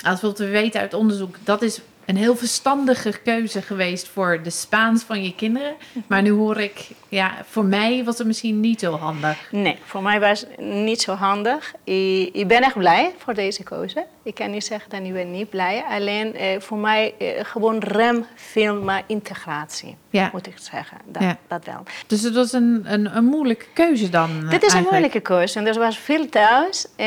als 0.04 0.20
we 0.20 0.32
te 0.32 0.46
weten 0.46 0.80
uit 0.80 0.94
onderzoek, 0.94 1.36
dat 1.44 1.62
is 1.62 1.80
een 2.04 2.16
heel 2.16 2.36
verstandige 2.36 3.18
keuze 3.24 3.62
geweest 3.62 4.08
voor 4.08 4.40
de 4.42 4.50
Spaans 4.50 5.02
van 5.02 5.22
je 5.22 5.34
kinderen. 5.34 5.74
Maar 6.06 6.22
nu 6.22 6.30
hoor 6.30 6.60
ik, 6.60 6.88
ja, 7.08 7.34
voor 7.48 7.64
mij 7.64 8.04
was 8.04 8.18
het 8.18 8.26
misschien 8.26 8.60
niet 8.60 8.80
zo 8.80 8.96
handig. 8.96 9.48
Nee, 9.50 9.78
voor 9.84 10.02
mij 10.02 10.20
was 10.20 10.40
het 10.40 10.58
niet 10.58 11.00
zo 11.00 11.12
handig. 11.12 11.74
Ik, 11.84 12.28
ik 12.32 12.48
ben 12.48 12.62
echt 12.62 12.78
blij 12.78 13.14
voor 13.18 13.34
deze 13.34 13.62
keuze. 13.62 14.06
Ik 14.22 14.34
kan 14.34 14.50
niet 14.50 14.64
zeggen 14.64 14.90
dat 14.90 15.00
ik 15.00 15.12
ben 15.12 15.30
niet 15.30 15.50
blij. 15.50 15.84
Alleen 15.88 16.34
eh, 16.34 16.60
voor 16.60 16.78
mij 16.78 17.14
eh, 17.18 17.44
gewoon 17.44 17.78
rem 17.78 18.26
veel 18.34 18.82
maar 18.82 19.02
integratie, 19.06 19.96
ja. 20.10 20.30
moet 20.32 20.46
ik 20.46 20.58
zeggen. 20.58 20.98
Dat, 21.04 21.22
ja. 21.22 21.38
dat 21.48 21.64
wel. 21.64 21.82
Dus 22.06 22.22
het 22.22 22.34
was 22.34 22.52
een, 22.52 22.82
een, 22.84 23.16
een 23.16 23.24
moeilijke 23.24 23.66
keuze 23.74 24.08
dan? 24.08 24.30
Dit 24.30 24.42
is 24.42 24.50
eigenlijk. 24.50 24.74
een 24.74 24.88
moeilijke 24.88 25.20
keuze. 25.20 25.58
En 25.58 25.66
er 25.66 25.78
was 25.78 25.98
veel 25.98 26.28
thuis. 26.28 26.86
Eh, 26.96 27.06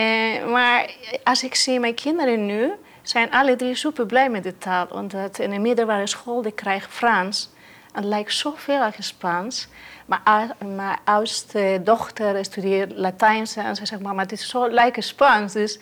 maar 0.52 0.90
als 1.24 1.44
ik 1.44 1.56
zie 1.56 1.80
mijn 1.80 1.96
kinderen 1.96 2.46
nu 2.46 2.72
zijn 3.10 3.32
alle 3.32 3.56
drie 3.56 3.76
super 3.76 4.06
blij 4.06 4.30
met 4.30 4.44
de 4.44 4.58
taal. 4.58 4.88
Omdat 4.92 5.40
in 5.40 5.50
de 5.50 5.60
middelbare 5.60 6.08
school 6.08 6.42
die 6.42 6.52
krijgen 6.52 6.92
Frans. 6.92 7.50
En 7.94 8.02
het 8.02 8.10
lijkt 8.10 8.34
zoveel 8.34 8.82
als 8.82 8.96
Spaans. 9.00 9.68
Maar 10.06 10.56
mijn 10.76 10.98
oudste 11.04 11.82
dochter 11.84 12.46
studeert 12.46 12.92
Latijns 12.96 13.56
en 13.56 13.76
ze 13.76 13.86
zegt, 13.86 14.02
mama, 14.02 14.22
het 14.22 14.32
is 14.32 14.50
zo 14.50 14.70
lijkt 14.70 15.04
Spaans. 15.04 15.54
Dus 15.54 15.80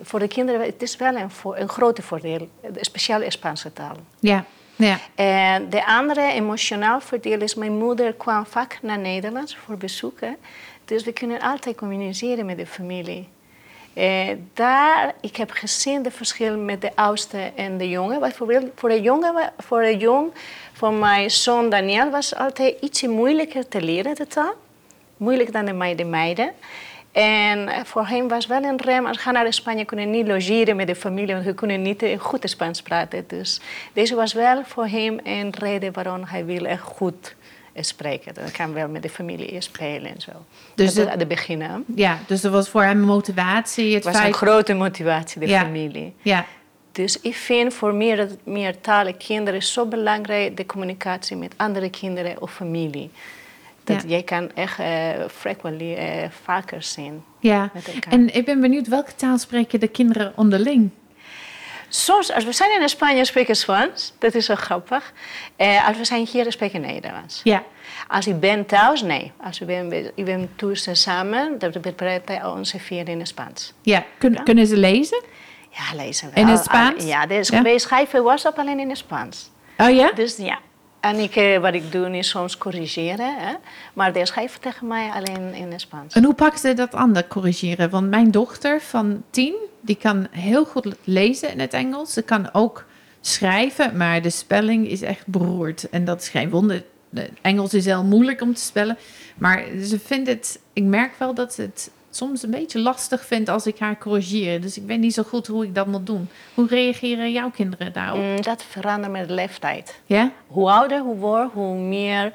voor 0.00 0.18
de 0.18 0.28
kinderen 0.28 0.60
het 0.60 0.82
is 0.82 0.96
wel 0.96 1.16
een, 1.16 1.30
voor, 1.30 1.56
een 1.56 1.68
grote 1.68 2.02
voordeel, 2.02 2.48
speciaal 2.80 3.30
Spaanse 3.30 3.72
taal. 3.72 3.96
Ja. 4.20 4.44
Ja. 4.76 4.98
En 5.14 5.70
de 5.70 5.86
andere 5.86 6.32
emotionaal 6.32 7.00
voordeel 7.00 7.40
is, 7.40 7.54
mijn 7.54 7.78
moeder 7.78 8.14
kwam 8.14 8.46
vaak 8.46 8.78
naar 8.82 8.98
Nederland 8.98 9.54
voor 9.54 9.76
bezoeken. 9.76 10.36
Dus 10.84 11.04
we 11.04 11.12
kunnen 11.12 11.40
altijd 11.40 11.76
communiceren 11.76 12.46
met 12.46 12.56
de 12.56 12.66
familie. 12.66 13.28
Uh, 13.96 14.28
daar, 14.54 15.14
ik 15.20 15.36
heb 15.36 15.50
gezien 15.50 16.04
het 16.04 16.14
verschil 16.14 16.58
met 16.58 16.80
de 16.80 16.90
oudste 16.94 17.52
en 17.54 17.78
de 17.78 17.88
jongen. 17.88 18.20
Bijvoorbeeld 18.20 18.70
voor 18.74 18.88
de 18.88 19.00
jongen, 19.00 19.52
voor 19.58 19.82
de 19.82 19.96
jong, 19.96 20.32
voor 20.72 20.92
mijn 20.92 21.30
zoon 21.30 21.70
Daniel 21.70 22.10
was 22.10 22.34
altijd 22.34 22.76
iets 22.80 23.02
moeilijker 23.02 23.68
te 23.68 23.80
leren 23.80 24.14
de 24.14 24.26
taal. 24.26 24.54
Moeilijker 25.16 25.52
dan 25.52 25.96
de 25.96 26.04
meiden. 26.04 26.52
En 27.12 27.86
voor 27.86 28.06
hem 28.06 28.28
was 28.28 28.46
wel 28.46 28.62
een 28.62 28.80
rem. 28.80 29.06
Als 29.06 29.16
gaan 29.16 29.32
naar 29.32 29.52
Spanje 29.52 29.84
kunnen 29.84 30.10
niet 30.10 30.26
logeren 30.26 30.76
met 30.76 30.86
de 30.86 30.94
familie, 30.94 31.34
want 31.34 31.46
we 31.46 31.54
kunnen 31.54 31.82
niet 31.82 32.04
goed 32.18 32.42
Spaans 32.48 32.82
praten. 32.82 33.24
Dus 33.26 33.60
deze 33.92 34.14
was 34.14 34.32
wel 34.32 34.64
voor 34.64 34.86
hem 34.86 35.20
een 35.22 35.54
reden 35.58 35.92
waarom 35.92 36.24
hij 36.24 36.44
wil 36.44 36.64
echt 36.64 36.82
goed 36.82 37.34
spreken. 37.84 38.34
Dan 38.34 38.50
kan 38.50 38.72
wel 38.72 38.88
met 38.88 39.02
de 39.02 39.08
familie 39.08 39.60
spelen 39.60 40.14
en 40.14 40.20
zo. 40.20 40.32
Dus 40.74 40.94
dat 40.94 41.08
aan 41.08 41.18
het 41.18 41.28
begin. 41.28 41.84
Ja, 41.94 42.18
dus 42.26 42.40
dat 42.40 42.52
was 42.52 42.68
voor 42.68 42.82
hem 42.82 43.00
motivatie. 43.00 43.94
Het 43.94 44.04
was 44.04 44.14
feit... 44.16 44.26
een 44.26 44.34
grote 44.34 44.74
motivatie, 44.74 45.40
de 45.40 45.46
ja. 45.46 45.60
familie. 45.60 46.14
Ja. 46.22 46.46
Dus 46.92 47.20
ik 47.20 47.34
vind 47.34 47.74
voor 47.74 47.94
meer, 47.94 48.28
meertalige 48.44 49.16
kinderen 49.16 49.62
zo 49.62 49.86
belangrijk 49.86 50.56
de 50.56 50.66
communicatie 50.66 51.36
met 51.36 51.54
andere 51.56 51.90
kinderen 51.90 52.42
of 52.42 52.52
familie. 52.52 53.10
Dat 53.84 54.02
ja. 54.02 54.08
jij 54.08 54.22
kan 54.22 54.50
echt 54.54 54.78
uh, 54.78 54.86
frequently 55.28 55.92
uh, 55.94 56.28
vaker 56.42 56.82
zien. 56.82 57.24
Ja, 57.40 57.70
en 58.08 58.34
ik 58.34 58.44
ben 58.44 58.60
benieuwd, 58.60 58.88
welke 58.88 59.14
taal 59.14 59.38
spreken 59.38 59.80
de 59.80 59.88
kinderen 59.88 60.32
onderling? 60.36 60.90
Soms, 61.88 62.32
als 62.32 62.44
we 62.44 62.52
zijn 62.52 62.80
in 62.80 62.88
Spanje, 62.88 63.24
spreken 63.24 63.56
Spaans. 63.56 64.12
Dat 64.18 64.34
is 64.34 64.44
zo 64.44 64.54
grappig. 64.54 65.12
Uh, 65.58 65.88
als 65.88 65.96
we 65.96 66.04
zijn 66.04 66.26
hier, 66.26 66.52
spreken 66.52 66.80
Nederlands. 66.80 67.40
Ja. 67.44 67.62
Als 68.08 68.26
ik 68.26 68.40
ben 68.40 68.66
thuis, 68.66 69.02
nee. 69.02 69.32
Als 69.42 69.60
ik 69.60 69.66
ben, 69.66 70.12
ik 70.14 70.24
ben 70.24 70.50
thuis 70.56 70.88
samen, 70.92 71.58
dan 71.58 71.72
praten 71.96 72.52
onze 72.52 72.78
vier 72.78 73.08
in 73.08 73.18
het 73.18 73.28
Spaans. 73.28 73.72
Ja. 73.82 74.04
Kun, 74.18 74.32
ja. 74.32 74.42
Kunnen 74.42 74.66
ze 74.66 74.76
lezen? 74.76 75.22
Ja, 75.70 75.96
lezen 76.04 76.30
wel. 76.34 76.44
In 76.44 76.50
het 76.50 76.64
Spaans? 76.64 77.04
Ja, 77.04 77.22
er 77.22 77.38
is 77.38 77.48
ja. 77.48 77.56
geweest 77.56 77.86
schrijven 77.86 78.22
WhatsApp 78.22 78.58
alleen 78.58 78.80
in 78.80 78.88
het 78.88 78.98
Spaans. 78.98 79.50
Oh 79.76 79.90
ja? 79.90 80.12
Dus 80.12 80.36
ja. 80.36 80.58
En 81.06 81.18
ik, 81.18 81.36
eh, 81.36 81.58
wat 81.58 81.74
ik 81.74 81.92
doe 81.92 82.16
is 82.16 82.28
soms 82.28 82.58
corrigeren. 82.58 83.36
Hè? 83.38 83.54
Maar 83.94 84.12
de 84.12 84.26
schrijft 84.26 84.62
tegen 84.62 84.86
mij 84.86 85.10
alleen 85.10 85.54
in 85.54 85.72
het 85.72 85.80
Spaans. 85.80 86.14
En 86.14 86.24
hoe 86.24 86.34
pakt 86.34 86.60
ze 86.60 86.74
dat 86.74 86.94
aan, 86.94 87.12
dat 87.12 87.26
corrigeren? 87.26 87.90
Want 87.90 88.10
mijn 88.10 88.30
dochter 88.30 88.80
van 88.80 89.22
tien, 89.30 89.54
die 89.80 89.96
kan 89.96 90.26
heel 90.30 90.64
goed 90.64 90.96
lezen 91.04 91.50
in 91.50 91.60
het 91.60 91.72
Engels. 91.72 92.12
Ze 92.12 92.22
kan 92.22 92.52
ook 92.52 92.84
schrijven, 93.20 93.96
maar 93.96 94.22
de 94.22 94.30
spelling 94.30 94.88
is 94.88 95.02
echt 95.02 95.26
beroerd. 95.26 95.90
En 95.90 96.04
dat 96.04 96.20
is 96.20 96.28
geen 96.28 96.50
wonder. 96.50 96.84
Engels 97.40 97.74
is 97.74 97.84
heel 97.84 98.04
moeilijk 98.04 98.40
om 98.40 98.54
te 98.54 98.62
spellen. 98.62 98.98
Maar 99.36 99.64
ze 99.84 99.98
vindt 99.98 100.28
het, 100.28 100.60
ik 100.72 100.84
merk 100.84 101.14
wel 101.18 101.34
dat 101.34 101.54
ze 101.54 101.62
het 101.62 101.90
soms 102.16 102.42
een 102.42 102.50
beetje 102.50 102.78
lastig 102.78 103.26
vindt 103.26 103.48
als 103.48 103.66
ik 103.66 103.78
haar 103.78 103.98
corrigeer. 103.98 104.60
Dus 104.60 104.76
ik 104.76 104.86
weet 104.86 104.98
niet 104.98 105.14
zo 105.14 105.22
goed 105.22 105.46
hoe 105.46 105.64
ik 105.64 105.74
dat 105.74 105.86
moet 105.86 106.06
doen. 106.06 106.28
Hoe 106.54 106.66
reageren 106.66 107.32
jouw 107.32 107.50
kinderen 107.50 107.92
daarop? 107.92 108.20
Mm, 108.20 108.42
dat 108.42 108.62
verandert 108.62 109.12
met 109.12 109.28
de 109.28 109.34
leeftijd. 109.34 110.00
Ja? 110.06 110.30
Hoe 110.46 110.70
ouder 110.70 111.00
hoe 111.00 111.16
wordt, 111.16 111.52
hoe 111.52 111.76
meer 111.76 112.32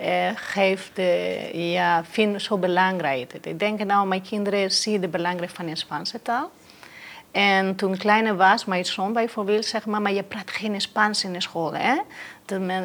uh, 0.00 0.30
geeft 0.34 0.90
de, 0.96 1.50
ja, 1.52 2.04
vind 2.04 2.42
zo 2.42 2.58
belangrijk. 2.58 3.32
Ik 3.32 3.58
denk 3.58 3.84
nou, 3.84 4.06
mijn 4.06 4.22
kinderen 4.22 4.70
zien 4.70 5.00
de 5.00 5.08
belangrijk 5.08 5.50
van 5.50 5.66
de 5.66 5.76
Spaanse 5.76 6.22
taal. 6.22 6.50
En 7.30 7.74
toen 7.74 7.92
ik 7.92 7.98
kleiner 7.98 8.36
was, 8.36 8.64
mijn 8.64 8.84
zoon 8.84 9.12
bijvoorbeeld 9.12 9.64
zegt, 9.64 9.86
mama, 9.86 10.08
je 10.08 10.22
praat 10.22 10.50
geen 10.50 10.80
Spaans 10.80 11.24
in 11.24 11.32
de 11.32 11.40
school, 11.40 11.74
hè? 11.74 11.94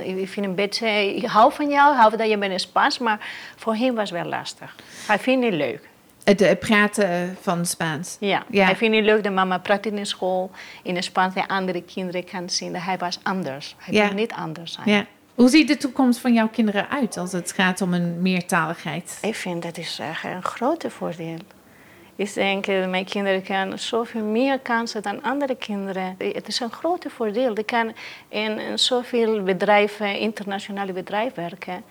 ik 0.03 0.29
vind 0.29 0.45
een 0.45 0.55
beetje, 0.55 1.15
ik 1.15 1.25
hou 1.25 1.53
van 1.53 1.69
jou, 1.69 1.95
hou 1.95 2.17
dat 2.17 2.29
je 2.29 2.37
bent 2.37 2.61
Spaans, 2.61 2.97
maar 2.97 3.27
voor 3.55 3.75
hem 3.75 3.95
was 3.95 4.09
het 4.09 4.21
wel 4.21 4.29
lastig. 4.29 4.75
Hij 5.07 5.19
vindt 5.19 5.45
het 5.45 5.53
leuk. 5.53 5.88
Het 6.37 6.59
praten 6.59 7.37
van 7.41 7.65
Spaans. 7.65 8.17
Ja. 8.19 8.43
ja. 8.49 8.65
hij 8.65 8.75
vindt 8.75 8.95
het 8.95 9.05
leuk 9.05 9.23
dat 9.23 9.33
mama 9.33 9.57
praat 9.57 9.85
in 9.85 9.95
de 9.95 10.05
school 10.05 10.51
in 10.83 10.95
het 10.95 11.03
Spaans 11.03 11.35
en 11.35 11.47
andere 11.47 11.83
kinderen 11.83 12.23
kan 12.23 12.49
zien 12.49 12.73
dat 12.73 12.81
hij 12.81 12.97
was 12.97 13.19
anders. 13.23 13.75
Hij 13.77 13.93
ja. 13.93 14.05
wil 14.05 14.15
niet 14.15 14.31
anders 14.31 14.73
zijn. 14.73 14.89
Ja. 14.89 15.05
Hoe 15.35 15.49
ziet 15.49 15.67
de 15.67 15.77
toekomst 15.77 16.19
van 16.19 16.33
jouw 16.33 16.47
kinderen 16.47 16.89
uit 16.89 17.17
als 17.17 17.31
het 17.31 17.51
gaat 17.51 17.81
om 17.81 17.93
een 17.93 18.21
meertaligheid? 18.21 19.17
Ik 19.21 19.35
vind 19.35 19.63
dat 19.63 19.77
is 19.77 19.99
echt 19.99 20.23
een 20.23 20.43
grote 20.43 20.89
voordeel. 20.89 21.37
Ik 22.15 22.33
denk 22.33 22.65
dat 22.65 22.89
mijn 22.89 23.05
kinderen 23.05 23.43
kunnen 23.43 23.79
zoveel 23.79 24.23
meer 24.23 24.59
kansen 24.59 25.01
dan 25.01 25.23
andere 25.23 25.55
kinderen. 25.55 26.15
Het 26.17 26.47
is 26.47 26.59
een 26.59 26.71
grote 26.71 27.09
voordeel. 27.09 27.53
Die 27.53 27.63
kan 27.63 27.93
in, 28.29 28.59
in 28.59 28.79
zoveel 28.79 29.43
bedrijven, 29.43 30.17
internationale 30.17 30.93
bedrijven 30.93 31.43
werken. 31.43 31.83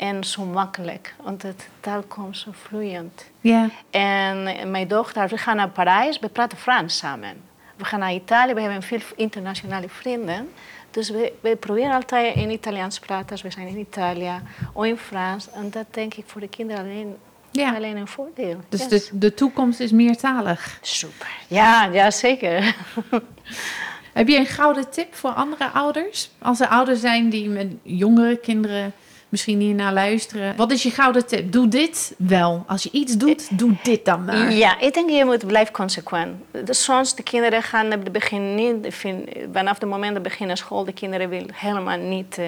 En 0.00 0.24
zo 0.24 0.44
makkelijk, 0.44 1.14
want 1.22 1.42
het 1.42 1.68
taal 1.80 2.02
komt 2.02 2.36
zo 2.36 2.50
vloeiend. 2.52 3.24
Ja. 3.40 3.68
En 3.90 4.70
mijn 4.70 4.88
dochter, 4.88 5.28
we 5.28 5.36
gaan 5.36 5.56
naar 5.56 5.68
Parijs, 5.68 6.18
we 6.18 6.28
praten 6.28 6.58
Frans 6.58 6.96
samen. 6.96 7.36
We 7.76 7.84
gaan 7.84 7.98
naar 7.98 8.12
Italië, 8.12 8.54
we 8.54 8.60
hebben 8.60 8.82
veel 8.82 9.00
internationale 9.16 9.88
vrienden. 9.88 10.48
Dus 10.90 11.10
we, 11.10 11.32
we 11.40 11.56
proberen 11.56 11.92
altijd 11.92 12.36
in 12.36 12.50
Italiaans 12.50 12.94
te 12.94 13.00
praten 13.00 13.30
als 13.30 13.42
we 13.42 13.50
zijn 13.50 13.66
in 13.66 13.78
Italië 13.78 14.40
of 14.72 14.84
in 14.84 14.96
Frans. 14.96 15.50
En 15.50 15.70
dat 15.70 15.86
denk 15.90 16.14
ik 16.14 16.24
voor 16.26 16.40
de 16.40 16.48
kinderen 16.48 16.82
alleen, 16.84 17.16
ja. 17.50 17.74
alleen 17.74 17.96
een 17.96 18.08
voordeel. 18.08 18.60
Dus 18.68 18.88
de, 18.88 19.08
de 19.12 19.34
toekomst 19.34 19.80
is 19.80 19.92
meertalig? 19.92 20.78
Super. 20.82 21.28
Ja, 21.46 21.84
ja 21.84 22.10
zeker. 22.10 22.76
Heb 24.12 24.28
je 24.28 24.36
een 24.36 24.46
gouden 24.46 24.90
tip 24.90 25.14
voor 25.14 25.30
andere 25.30 25.70
ouders? 25.70 26.30
Als 26.38 26.60
er 26.60 26.68
ouders 26.68 27.00
zijn 27.00 27.30
die 27.30 27.48
met 27.48 27.72
jongere 27.82 28.36
kinderen 28.36 28.92
misschien 29.30 29.60
hier 29.60 29.74
naar 29.74 29.92
luisteren. 29.92 30.56
Wat 30.56 30.70
is 30.70 30.82
je 30.82 30.90
gouden 30.90 31.26
tip? 31.26 31.52
Doe 31.52 31.68
dit 31.68 32.14
wel. 32.18 32.64
Als 32.66 32.82
je 32.82 32.90
iets 32.92 33.16
doet, 33.16 33.58
doe 33.58 33.76
dit 33.82 34.04
dan 34.04 34.24
maar. 34.24 34.52
Ja, 34.52 34.80
ik 34.80 34.94
denk 34.94 35.10
je 35.10 35.24
moet 35.24 35.46
blijven 35.46 35.74
consequent. 35.74 36.36
Soms 36.64 37.14
de 37.14 37.22
kinderen 37.22 37.62
gaan 37.62 37.92
op 37.92 38.02
het 38.02 38.12
begin 38.12 38.54
niet, 38.54 39.04
vanaf 39.52 39.78
het 39.80 39.88
moment 39.88 40.14
dat 40.14 40.22
beginnen 40.22 40.56
school, 40.56 40.84
de 40.84 40.92
kinderen 40.92 41.28
willen 41.28 41.54
helemaal 41.54 41.98
niet 41.98 42.38
uh, 42.38 42.46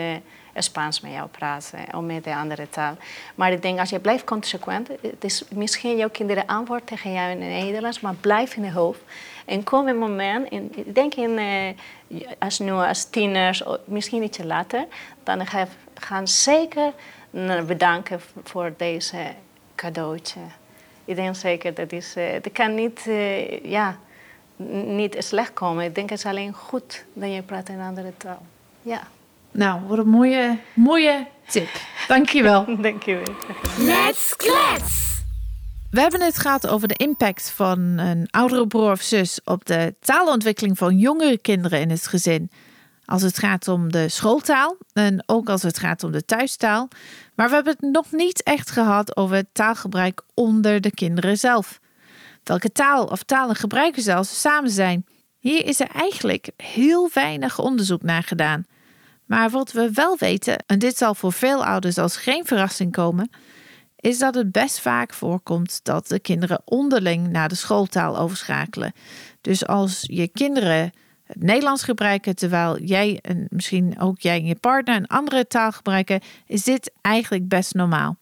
Spaans 0.56 1.00
met 1.00 1.12
jou 1.12 1.28
praten 1.28 1.78
of 1.94 2.02
met 2.02 2.24
de 2.24 2.34
andere 2.34 2.68
taal. 2.70 2.96
Maar 3.34 3.52
ik 3.52 3.62
denk 3.62 3.78
als 3.78 3.90
je 3.90 3.98
blijft 3.98 4.24
consequent, 4.24 4.88
het 4.88 5.24
is 5.24 5.44
misschien 5.54 5.96
jouw 5.96 6.10
kinderen 6.10 6.46
antwoord 6.46 6.86
tegen 6.86 7.12
jou 7.12 7.30
in 7.30 7.42
het 7.42 7.64
Nederlands, 7.64 8.00
maar 8.00 8.14
blijf 8.20 8.54
in 8.56 8.62
de 8.62 8.72
hoofd. 8.72 9.00
En 9.44 9.64
kom 9.64 9.88
een 9.88 9.98
moment, 9.98 10.50
in, 10.50 10.72
ik 10.74 10.94
denk 10.94 11.14
in, 11.14 11.30
uh, 11.30 12.26
als 12.38 12.58
nu 12.58 12.70
als 12.70 13.04
tieners, 13.04 13.62
misschien 13.84 14.22
ietsje 14.22 14.46
later, 14.46 14.86
dan 15.22 15.46
ga 15.46 15.66
gaan 15.94 16.28
zeker 16.28 16.92
bedanken 17.66 18.20
voor 18.44 18.74
deze 18.76 19.34
cadeautje. 19.74 20.40
Ik 21.04 21.16
denk 21.16 21.36
zeker 21.36 21.74
dat 21.74 21.92
is, 21.92 22.16
uh, 22.16 22.30
het 22.30 22.48
kan 22.52 22.74
niet, 22.74 23.04
uh, 23.06 23.64
ja, 23.64 23.98
niet 24.86 25.16
slecht 25.18 25.52
komen. 25.52 25.84
Ik 25.84 25.94
denk 25.94 26.10
het 26.10 26.18
is 26.18 26.24
alleen 26.24 26.52
goed 26.52 27.04
dat 27.12 27.32
je 27.32 27.42
praat 27.42 27.68
in 27.68 27.74
een 27.74 27.86
andere 27.86 28.12
taal. 28.16 28.42
Ja. 28.82 29.02
Nou, 29.50 29.80
wat 29.86 29.98
een 29.98 30.08
mooie, 30.08 30.58
mooie 30.74 31.26
tip. 31.46 31.68
Dankjewel. 32.08 32.64
Dankjewel. 32.80 33.34
Let's 33.78 34.36
klets! 34.36 35.21
We 35.92 36.00
hebben 36.00 36.20
het 36.20 36.38
gehad 36.38 36.66
over 36.66 36.88
de 36.88 36.94
impact 36.94 37.50
van 37.50 37.78
een 37.78 38.28
oudere 38.30 38.66
broer 38.66 38.90
of 38.90 39.02
zus 39.02 39.40
op 39.44 39.64
de 39.64 39.94
taalontwikkeling 40.00 40.78
van 40.78 40.98
jongere 40.98 41.38
kinderen 41.38 41.80
in 41.80 41.90
het 41.90 42.06
gezin 42.06 42.50
als 43.04 43.22
het 43.22 43.38
gaat 43.38 43.68
om 43.68 43.92
de 43.92 44.08
schooltaal 44.08 44.76
en 44.92 45.22
ook 45.26 45.48
als 45.48 45.62
het 45.62 45.78
gaat 45.78 46.04
om 46.04 46.12
de 46.12 46.24
thuistaal. 46.24 46.88
Maar 47.34 47.48
we 47.48 47.54
hebben 47.54 47.76
het 47.80 47.92
nog 47.92 48.12
niet 48.12 48.42
echt 48.42 48.70
gehad 48.70 49.16
over 49.16 49.36
het 49.36 49.46
taalgebruik 49.52 50.22
onder 50.34 50.80
de 50.80 50.90
kinderen 50.90 51.38
zelf. 51.38 51.80
Welke 52.42 52.72
taal 52.72 53.04
of 53.04 53.22
talen 53.22 53.56
gebruiken 53.56 54.02
ze 54.02 54.14
als 54.14 54.28
ze 54.28 54.34
samen 54.34 54.70
zijn? 54.70 55.06
Hier 55.38 55.66
is 55.66 55.80
er 55.80 55.88
eigenlijk 55.88 56.50
heel 56.56 57.10
weinig 57.14 57.58
onderzoek 57.58 58.02
naar 58.02 58.22
gedaan. 58.22 58.64
Maar 59.24 59.50
wat 59.50 59.72
we 59.72 59.90
wel 59.92 60.16
weten, 60.18 60.64
en 60.66 60.78
dit 60.78 60.96
zal 60.96 61.14
voor 61.14 61.32
veel 61.32 61.64
ouders 61.64 61.98
als 61.98 62.16
geen 62.16 62.44
verrassing 62.44 62.92
komen, 62.92 63.30
is 64.02 64.18
dat 64.18 64.34
het 64.34 64.52
best 64.52 64.80
vaak 64.80 65.14
voorkomt 65.14 65.80
dat 65.82 66.08
de 66.08 66.20
kinderen 66.20 66.62
onderling 66.64 67.28
naar 67.28 67.48
de 67.48 67.54
schooltaal 67.54 68.18
overschakelen. 68.18 68.92
Dus 69.40 69.66
als 69.66 70.00
je 70.02 70.28
kinderen 70.28 70.92
het 71.24 71.42
Nederlands 71.42 71.82
gebruiken, 71.82 72.36
terwijl 72.36 72.78
jij 72.80 73.18
en 73.20 73.46
misschien 73.48 74.00
ook 74.00 74.20
jij 74.20 74.38
en 74.38 74.46
je 74.46 74.54
partner 74.54 74.96
een 74.96 75.06
andere 75.06 75.46
taal 75.46 75.72
gebruiken, 75.72 76.20
is 76.46 76.64
dit 76.64 76.92
eigenlijk 77.00 77.48
best 77.48 77.74
normaal. 77.74 78.16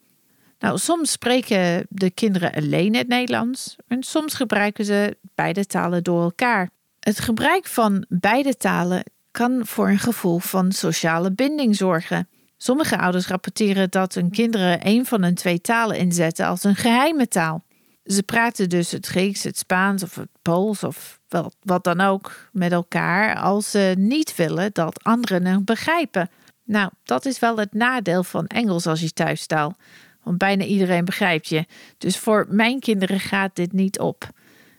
Nou, 0.58 0.78
soms 0.78 1.10
spreken 1.10 1.86
de 1.88 2.10
kinderen 2.10 2.52
alleen 2.52 2.94
het 2.94 3.08
Nederlands 3.08 3.76
en 3.88 4.02
soms 4.02 4.34
gebruiken 4.34 4.84
ze 4.84 5.16
beide 5.34 5.66
talen 5.66 6.02
door 6.02 6.22
elkaar. 6.22 6.70
Het 6.98 7.20
gebruik 7.20 7.66
van 7.66 8.04
beide 8.08 8.56
talen 8.56 9.04
kan 9.30 9.66
voor 9.66 9.88
een 9.88 9.98
gevoel 9.98 10.38
van 10.38 10.72
sociale 10.72 11.32
binding 11.32 11.76
zorgen. 11.76 12.28
Sommige 12.62 12.98
ouders 12.98 13.26
rapporteren 13.26 13.90
dat 13.90 14.14
hun 14.14 14.30
kinderen 14.30 14.86
een 14.86 15.06
van 15.06 15.22
hun 15.22 15.34
twee 15.34 15.60
talen 15.60 15.96
inzetten 15.96 16.46
als 16.46 16.64
een 16.64 16.76
geheime 16.76 17.28
taal. 17.28 17.64
Ze 18.04 18.22
praten 18.22 18.68
dus 18.68 18.90
het 18.90 19.06
Grieks, 19.06 19.42
het 19.42 19.58
Spaans 19.58 20.02
of 20.02 20.14
het 20.14 20.28
Pools 20.42 20.84
of 20.84 21.20
wat, 21.60 21.84
dan 21.84 22.00
ook 22.00 22.48
met 22.52 22.72
elkaar 22.72 23.36
als 23.36 23.70
ze 23.70 23.94
niet 23.98 24.36
willen 24.36 24.70
dat 24.72 25.04
anderen 25.04 25.44
het 25.44 25.64
begrijpen. 25.64 26.30
Nou, 26.64 26.90
dat 27.02 27.26
is 27.26 27.38
wel 27.38 27.56
het 27.56 27.74
nadeel 27.74 28.24
van 28.24 28.46
Engels 28.46 28.86
als 28.86 29.00
je 29.00 29.12
thuistaal. 29.12 29.76
Want 30.22 30.38
bijna 30.38 30.64
iedereen 30.64 31.04
begrijpt 31.04 31.48
je. 31.48 31.66
Dus 31.98 32.18
voor 32.18 32.46
mijn 32.48 32.80
kinderen 32.80 33.20
gaat 33.20 33.56
dit 33.56 33.72
niet 33.72 33.98
op. 33.98 34.30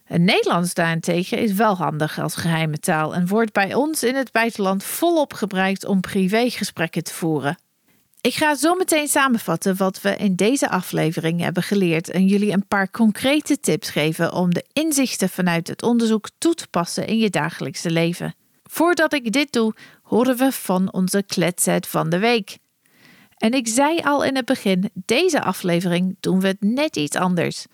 Het 0.03 0.21
Nederlands 0.21 0.73
daarentegen 0.73 1.37
is 1.37 1.53
wel 1.53 1.75
handig 1.75 2.19
als 2.19 2.35
geheime 2.35 2.79
taal 2.79 3.15
en 3.15 3.27
wordt 3.27 3.53
bij 3.53 3.73
ons 3.73 4.03
in 4.03 4.15
het 4.15 4.31
buitenland 4.31 4.83
volop 4.83 5.33
gebruikt 5.33 5.85
om 5.85 6.01
privégesprekken 6.01 7.03
te 7.03 7.13
voeren. 7.13 7.57
Ik 8.21 8.33
ga 8.33 8.55
zo 8.55 8.75
meteen 8.75 9.07
samenvatten 9.07 9.75
wat 9.77 10.01
we 10.01 10.15
in 10.15 10.35
deze 10.35 10.69
aflevering 10.69 11.39
hebben 11.39 11.63
geleerd 11.63 12.09
en 12.09 12.25
jullie 12.25 12.51
een 12.51 12.67
paar 12.67 12.89
concrete 12.89 13.59
tips 13.59 13.89
geven 13.89 14.33
om 14.33 14.53
de 14.53 14.65
inzichten 14.73 15.29
vanuit 15.29 15.67
het 15.67 15.83
onderzoek 15.83 16.29
toe 16.37 16.53
te 16.53 16.67
passen 16.67 17.07
in 17.07 17.17
je 17.17 17.29
dagelijkse 17.29 17.91
leven. 17.91 18.35
Voordat 18.63 19.13
ik 19.13 19.31
dit 19.31 19.51
doe, 19.51 19.73
horen 20.01 20.37
we 20.37 20.51
van 20.51 20.93
onze 20.93 21.23
kletset 21.23 21.87
van 21.87 22.09
de 22.09 22.19
week. 22.19 22.57
En 23.37 23.53
ik 23.53 23.67
zei 23.67 23.99
al 23.99 24.23
in 24.23 24.35
het 24.35 24.45
begin, 24.45 24.89
deze 24.93 25.41
aflevering 25.41 26.17
doen 26.19 26.39
we 26.39 26.47
het 26.47 26.61
net 26.61 26.95
iets 26.95 27.15
anders. 27.15 27.65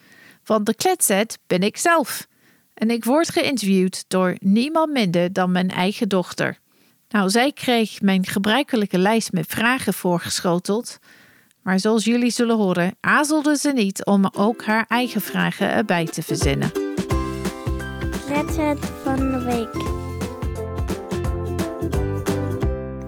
Want 0.43 0.65
de 0.65 0.75
kletset 0.75 1.39
ben 1.47 1.61
ik 1.61 1.77
zelf. 1.77 2.27
En 2.73 2.89
ik 2.89 3.05
word 3.05 3.29
geïnterviewd 3.29 4.05
door 4.07 4.35
niemand 4.39 4.91
minder 4.91 5.33
dan 5.33 5.51
mijn 5.51 5.69
eigen 5.69 6.09
dochter. 6.09 6.59
Nou, 7.09 7.29
zij 7.29 7.51
kreeg 7.51 8.01
mijn 8.01 8.25
gebruikelijke 8.25 8.97
lijst 8.97 9.31
met 9.31 9.45
vragen 9.45 9.93
voorgeschoteld. 9.93 10.99
Maar 11.61 11.79
zoals 11.79 12.03
jullie 12.03 12.31
zullen 12.31 12.55
horen, 12.55 12.97
aarzelde 12.99 13.57
ze 13.57 13.71
niet 13.71 14.05
om 14.05 14.29
ook 14.33 14.63
haar 14.63 14.85
eigen 14.87 15.21
vragen 15.21 15.69
erbij 15.69 16.05
te 16.05 16.23
verzinnen. 16.23 16.71
Reset 18.27 18.85
van 19.03 19.31
de 19.31 19.41
week. 19.43 19.95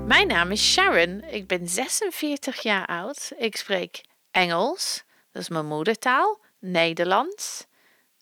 Mijn 0.08 0.28
naam 0.28 0.52
is 0.52 0.72
Sharon. 0.72 1.24
Ik 1.24 1.47
ben 1.47 1.68
46 1.68 2.62
jaar 2.62 2.86
oud. 2.86 3.32
Ik 3.38 3.56
spreek 3.56 4.02
Engels, 4.32 5.04
dat 5.32 5.41
is 5.41 5.50
mijn 5.50 5.66
moedertaal, 5.66 6.39
Nederlands, 6.60 7.66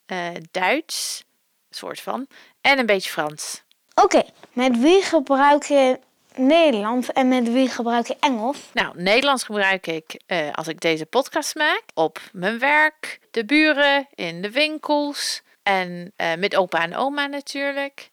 uh, 0.07 0.29
Duits, 0.51 1.23
soort 1.69 1.99
van, 1.99 2.27
en 2.61 2.79
een 2.79 2.85
beetje 2.85 3.09
Frans. 3.09 3.65
Oké, 4.03 4.23
met 4.53 4.79
wie 4.79 5.01
gebruik 5.01 5.63
je 5.63 5.99
Nederlands 6.35 7.11
en 7.11 7.27
met 7.27 7.51
wie 7.51 7.69
gebruik 7.69 8.07
je 8.07 8.17
Engels? 8.19 8.57
Nou, 8.73 9.01
Nederlands 9.01 9.43
gebruik 9.43 9.87
ik 9.87 10.21
uh, 10.27 10.51
als 10.51 10.67
ik 10.67 10.79
deze 10.79 11.05
podcast 11.05 11.55
maak 11.55 11.83
op 11.93 12.19
mijn 12.31 12.59
werk, 12.59 13.19
de 13.31 13.45
buren, 13.45 14.07
in 14.15 14.41
de 14.41 14.51
winkels 14.51 15.41
en 15.63 16.13
uh, 16.17 16.33
met 16.35 16.55
opa 16.55 16.81
en 16.81 16.95
oma 16.95 17.25
natuurlijk. 17.25 18.09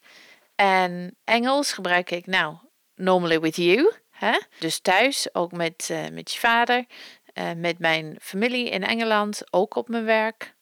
En 0.55 1.17
Engels 1.23 1.73
gebruik 1.73 2.11
ik 2.11 2.25
nou 2.25 2.55
normally 2.95 3.39
with 3.39 3.55
you, 3.55 3.91
hè? 4.09 4.39
dus 4.59 4.79
thuis, 4.79 5.33
ook 5.33 5.51
met, 5.51 5.89
uh, 5.91 6.09
met 6.11 6.31
je 6.31 6.39
vader, 6.39 6.85
met 7.57 7.79
mijn 7.79 8.17
familie 8.21 8.69
in 8.69 8.83
Engeland, 8.83 9.41
ook 9.49 9.75
op 9.75 9.87
mijn 9.87 10.05
werk. 10.05 10.55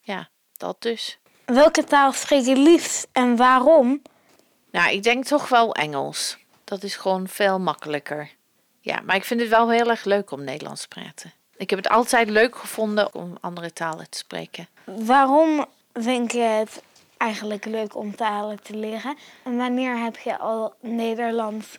ja, 0.00 0.28
dat 0.56 0.82
dus. 0.82 1.18
Welke 1.44 1.84
taal 1.84 2.12
spreek 2.12 2.44
je 2.44 2.56
liefst 2.56 3.08
en 3.12 3.36
waarom? 3.36 4.02
Nou, 4.76 4.90
ik 4.90 5.02
denk 5.02 5.24
toch 5.24 5.48
wel 5.48 5.74
Engels. 5.74 6.36
Dat 6.64 6.82
is 6.82 6.96
gewoon 6.96 7.28
veel 7.28 7.58
makkelijker. 7.58 8.30
Ja, 8.80 9.00
maar 9.04 9.16
ik 9.16 9.24
vind 9.24 9.40
het 9.40 9.48
wel 9.48 9.70
heel 9.70 9.90
erg 9.90 10.04
leuk 10.04 10.30
om 10.30 10.44
Nederlands 10.44 10.80
te 10.80 10.88
praten. 10.88 11.32
Ik 11.56 11.70
heb 11.70 11.78
het 11.78 11.88
altijd 11.88 12.28
leuk 12.28 12.56
gevonden 12.56 13.14
om 13.14 13.36
andere 13.40 13.72
talen 13.72 14.10
te 14.10 14.18
spreken. 14.18 14.68
Waarom 14.84 15.66
vind 15.92 16.32
je 16.32 16.38
het 16.38 16.82
eigenlijk 17.16 17.64
leuk 17.64 17.96
om 17.96 18.16
talen 18.16 18.62
te 18.62 18.76
leren? 18.76 19.16
En 19.44 19.56
wanneer 19.56 19.98
heb 19.98 20.16
je 20.16 20.38
al 20.38 20.74
Nederlands, 20.80 21.78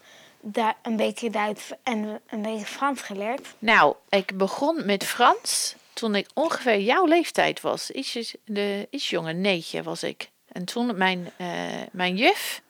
een 0.81 0.95
beetje 0.95 1.29
Duits 1.29 1.71
en 1.83 2.21
een 2.27 2.41
beetje 2.41 2.65
Frans 2.65 3.01
geleerd? 3.01 3.47
Nou, 3.59 3.95
ik 4.09 4.37
begon 4.37 4.85
met 4.85 5.03
Frans 5.03 5.75
toen 5.93 6.15
ik 6.15 6.27
ongeveer 6.33 6.79
jouw 6.79 7.05
leeftijd 7.05 7.61
was. 7.61 7.91
Iets, 7.91 8.35
de, 8.45 8.87
iets 8.89 9.09
jonger, 9.09 9.35
neetje 9.35 9.83
was 9.83 10.03
ik. 10.03 10.29
En 10.51 10.65
toen 10.65 10.97
mijn, 10.97 11.31
uh, 11.37 11.47
mijn 11.91 12.15
juf, 12.15 12.61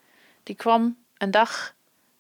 die 0.48 0.56
kwam 0.56 0.98
een 1.18 1.32
dag 1.32 1.76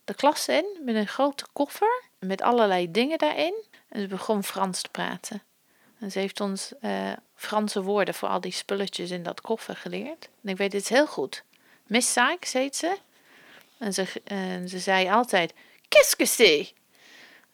de 0.05 0.13
klas 0.13 0.47
in 0.47 0.65
met 0.81 0.95
een 0.95 1.07
grote 1.07 1.45
koffer 1.53 2.03
met 2.19 2.41
allerlei 2.41 2.91
dingen 2.91 3.17
daarin. 3.17 3.63
En 3.89 4.01
ze 4.01 4.07
begon 4.07 4.43
Frans 4.43 4.81
te 4.81 4.89
praten. 4.89 5.43
En 5.99 6.11
ze 6.11 6.19
heeft 6.19 6.39
ons 6.39 6.71
uh, 6.81 7.11
Franse 7.35 7.81
woorden 7.81 8.13
voor 8.13 8.29
al 8.29 8.41
die 8.41 8.51
spulletjes 8.51 9.11
in 9.11 9.23
dat 9.23 9.41
koffer 9.41 9.75
geleerd. 9.75 10.29
En 10.43 10.49
ik 10.49 10.57
weet 10.57 10.73
het 10.73 10.87
heel 10.87 11.07
goed. 11.07 11.43
Miss 11.85 12.13
Sykes 12.13 12.53
heet 12.53 12.75
ze. 12.75 12.97
En 13.77 13.93
ze, 13.93 14.01
uh, 14.31 14.69
ze 14.69 14.79
zei 14.79 15.09
altijd, 15.09 15.53
qu'est-ce 15.87 16.15
que 16.15 16.25
c'est? 16.25 16.73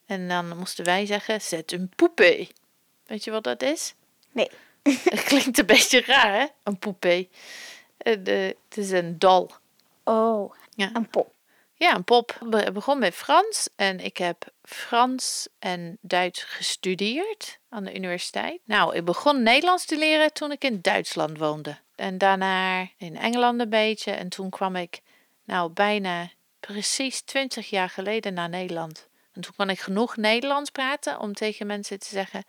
En 0.05 0.27
dan 0.27 0.57
moesten 0.57 0.85
wij 0.85 1.05
zeggen, 1.05 1.41
c'est 1.41 1.71
een 1.71 1.91
poupée. 1.95 2.49
Weet 3.05 3.23
je 3.23 3.31
wat 3.31 3.43
dat 3.43 3.61
is? 3.61 3.93
Nee. 4.31 4.49
Het 5.03 5.23
klinkt 5.23 5.57
een 5.57 5.65
beetje 5.65 6.01
raar, 6.01 6.33
hè? 6.39 6.45
Een 6.63 6.79
poupée. 6.79 7.29
Uh, 8.03 8.13
het 8.69 8.77
is 8.77 8.91
een 8.91 9.19
dol. 9.19 9.51
Oh, 10.03 10.53
ja. 10.75 10.89
een 10.93 11.07
pop. 11.07 11.33
Ja, 11.73 11.95
een 11.95 12.03
pop. 12.03 12.37
Ik 12.49 12.73
begon 12.73 12.99
met 12.99 13.13
Frans 13.13 13.69
en 13.75 13.99
ik 13.99 14.17
heb 14.17 14.51
Frans 14.61 15.47
en 15.59 15.97
Duits 16.01 16.43
gestudeerd 16.43 17.59
aan 17.69 17.83
de 17.83 17.95
universiteit. 17.95 18.61
Nou, 18.65 18.95
ik 18.95 19.05
begon 19.05 19.43
Nederlands 19.43 19.85
te 19.85 19.97
leren 19.97 20.33
toen 20.33 20.51
ik 20.51 20.63
in 20.63 20.79
Duitsland 20.81 21.37
woonde. 21.37 21.77
En 21.95 22.17
daarna 22.17 22.87
in 22.97 23.17
Engeland 23.17 23.59
een 23.59 23.69
beetje. 23.69 24.11
En 24.11 24.29
toen 24.29 24.49
kwam 24.49 24.75
ik, 24.75 25.01
nou, 25.43 25.71
bijna 25.71 26.29
precies 26.59 27.21
20 27.21 27.69
jaar 27.69 27.89
geleden 27.89 28.33
naar 28.33 28.49
Nederland. 28.49 29.07
En 29.31 29.41
toen 29.41 29.53
kon 29.55 29.69
ik 29.69 29.79
genoeg 29.79 30.17
Nederlands 30.17 30.69
praten 30.69 31.19
om 31.19 31.33
tegen 31.33 31.67
mensen 31.67 31.99
te 31.99 32.07
zeggen: 32.07 32.43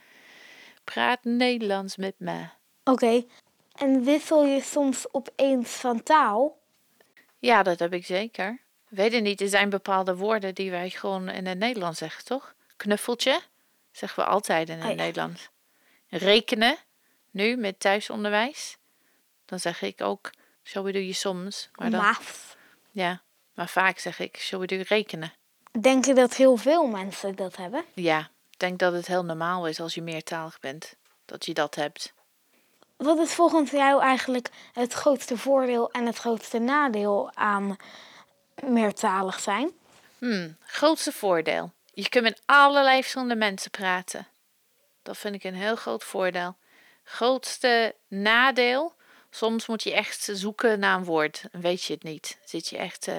praat 0.85 1.25
Nederlands 1.25 1.97
met 1.97 2.14
me. 2.16 2.45
Oké, 2.85 3.25
en 3.75 4.05
wissel 4.05 4.45
je 4.45 4.61
soms 4.61 5.12
opeens 5.12 5.70
van 5.70 6.03
taal? 6.03 6.57
Ja, 7.45 7.62
dat 7.62 7.78
heb 7.78 7.92
ik 7.92 8.07
zeker. 8.07 8.61
Weet 8.88 9.12
je 9.12 9.20
niet, 9.20 9.40
er 9.40 9.49
zijn 9.49 9.70
bepaalde 9.70 10.16
woorden 10.16 10.55
die 10.55 10.70
wij 10.70 10.90
gewoon 10.90 11.28
in 11.28 11.47
het 11.47 11.59
Nederlands 11.59 11.99
zeggen, 11.99 12.24
toch? 12.24 12.55
Knuffeltje, 12.76 13.40
zeggen 13.92 14.24
we 14.24 14.30
altijd 14.30 14.68
in 14.68 14.78
het 14.78 14.90
oh 14.90 14.97
Nederlands. 14.97 15.49
Rekenen, 16.09 16.76
nu 17.30 17.57
met 17.57 17.80
thuisonderwijs. 17.80 18.76
Dan 19.45 19.61
zeg 19.61 19.82
ik 19.82 20.01
ook, 20.01 20.30
zo 20.62 20.82
doe 20.82 21.07
je 21.07 21.12
soms. 21.12 21.68
Maar 21.74 21.90
dan, 21.90 22.01
Maaf. 22.01 22.57
Ja, 22.90 23.22
maar 23.55 23.68
vaak 23.68 23.99
zeg 23.99 24.18
ik, 24.18 24.36
zo 24.36 24.66
doe 24.66 24.78
je 24.78 24.84
rekenen. 24.84 25.32
Denk 25.80 26.05
je 26.05 26.14
dat 26.14 26.34
heel 26.34 26.57
veel 26.57 26.86
mensen 26.86 27.36
dat 27.36 27.57
hebben? 27.57 27.84
Ja, 27.95 28.30
ik 28.51 28.59
denk 28.59 28.78
dat 28.78 28.92
het 28.92 29.07
heel 29.07 29.24
normaal 29.24 29.66
is 29.66 29.80
als 29.80 29.95
je 29.95 30.03
meertalig 30.03 30.61
bent, 30.61 30.97
dat 31.24 31.45
je 31.45 31.55
dat 31.55 31.74
hebt. 31.74 32.12
Wat 32.97 33.18
is 33.18 33.34
volgens 33.34 33.70
jou 33.70 34.03
eigenlijk 34.03 34.49
het 34.72 34.92
grootste 34.92 35.38
voordeel 35.38 35.90
en 35.90 36.07
het 36.07 36.16
grootste 36.16 36.59
nadeel 36.59 37.30
aan 37.34 37.76
meertalig 38.62 39.40
zijn? 39.40 39.72
Hmm, 40.18 40.57
grootste 40.61 41.12
voordeel. 41.12 41.72
Je 41.92 42.09
kunt 42.09 42.24
met 42.24 42.42
allerlei 42.45 43.01
verschillende 43.01 43.36
mensen 43.36 43.70
praten. 43.70 44.26
Dat 45.03 45.16
vind 45.16 45.34
ik 45.34 45.45
een 45.45 45.55
heel 45.55 45.76
groot 45.76 46.05
voordeel. 46.05 46.57
Grootste 47.05 47.95
nadeel. 48.09 48.95
Soms 49.30 49.66
moet 49.66 49.82
je 49.82 49.95
echt 49.95 50.28
zoeken 50.32 50.78
naar 50.78 50.97
een 50.97 51.05
woord. 51.05 51.45
En 51.53 51.61
weet 51.61 51.82
je 51.82 51.92
het 51.92 52.03
niet. 52.03 52.38
Zit 52.45 52.68
je 52.68 52.76
echt 52.76 53.07
uh, 53.07 53.14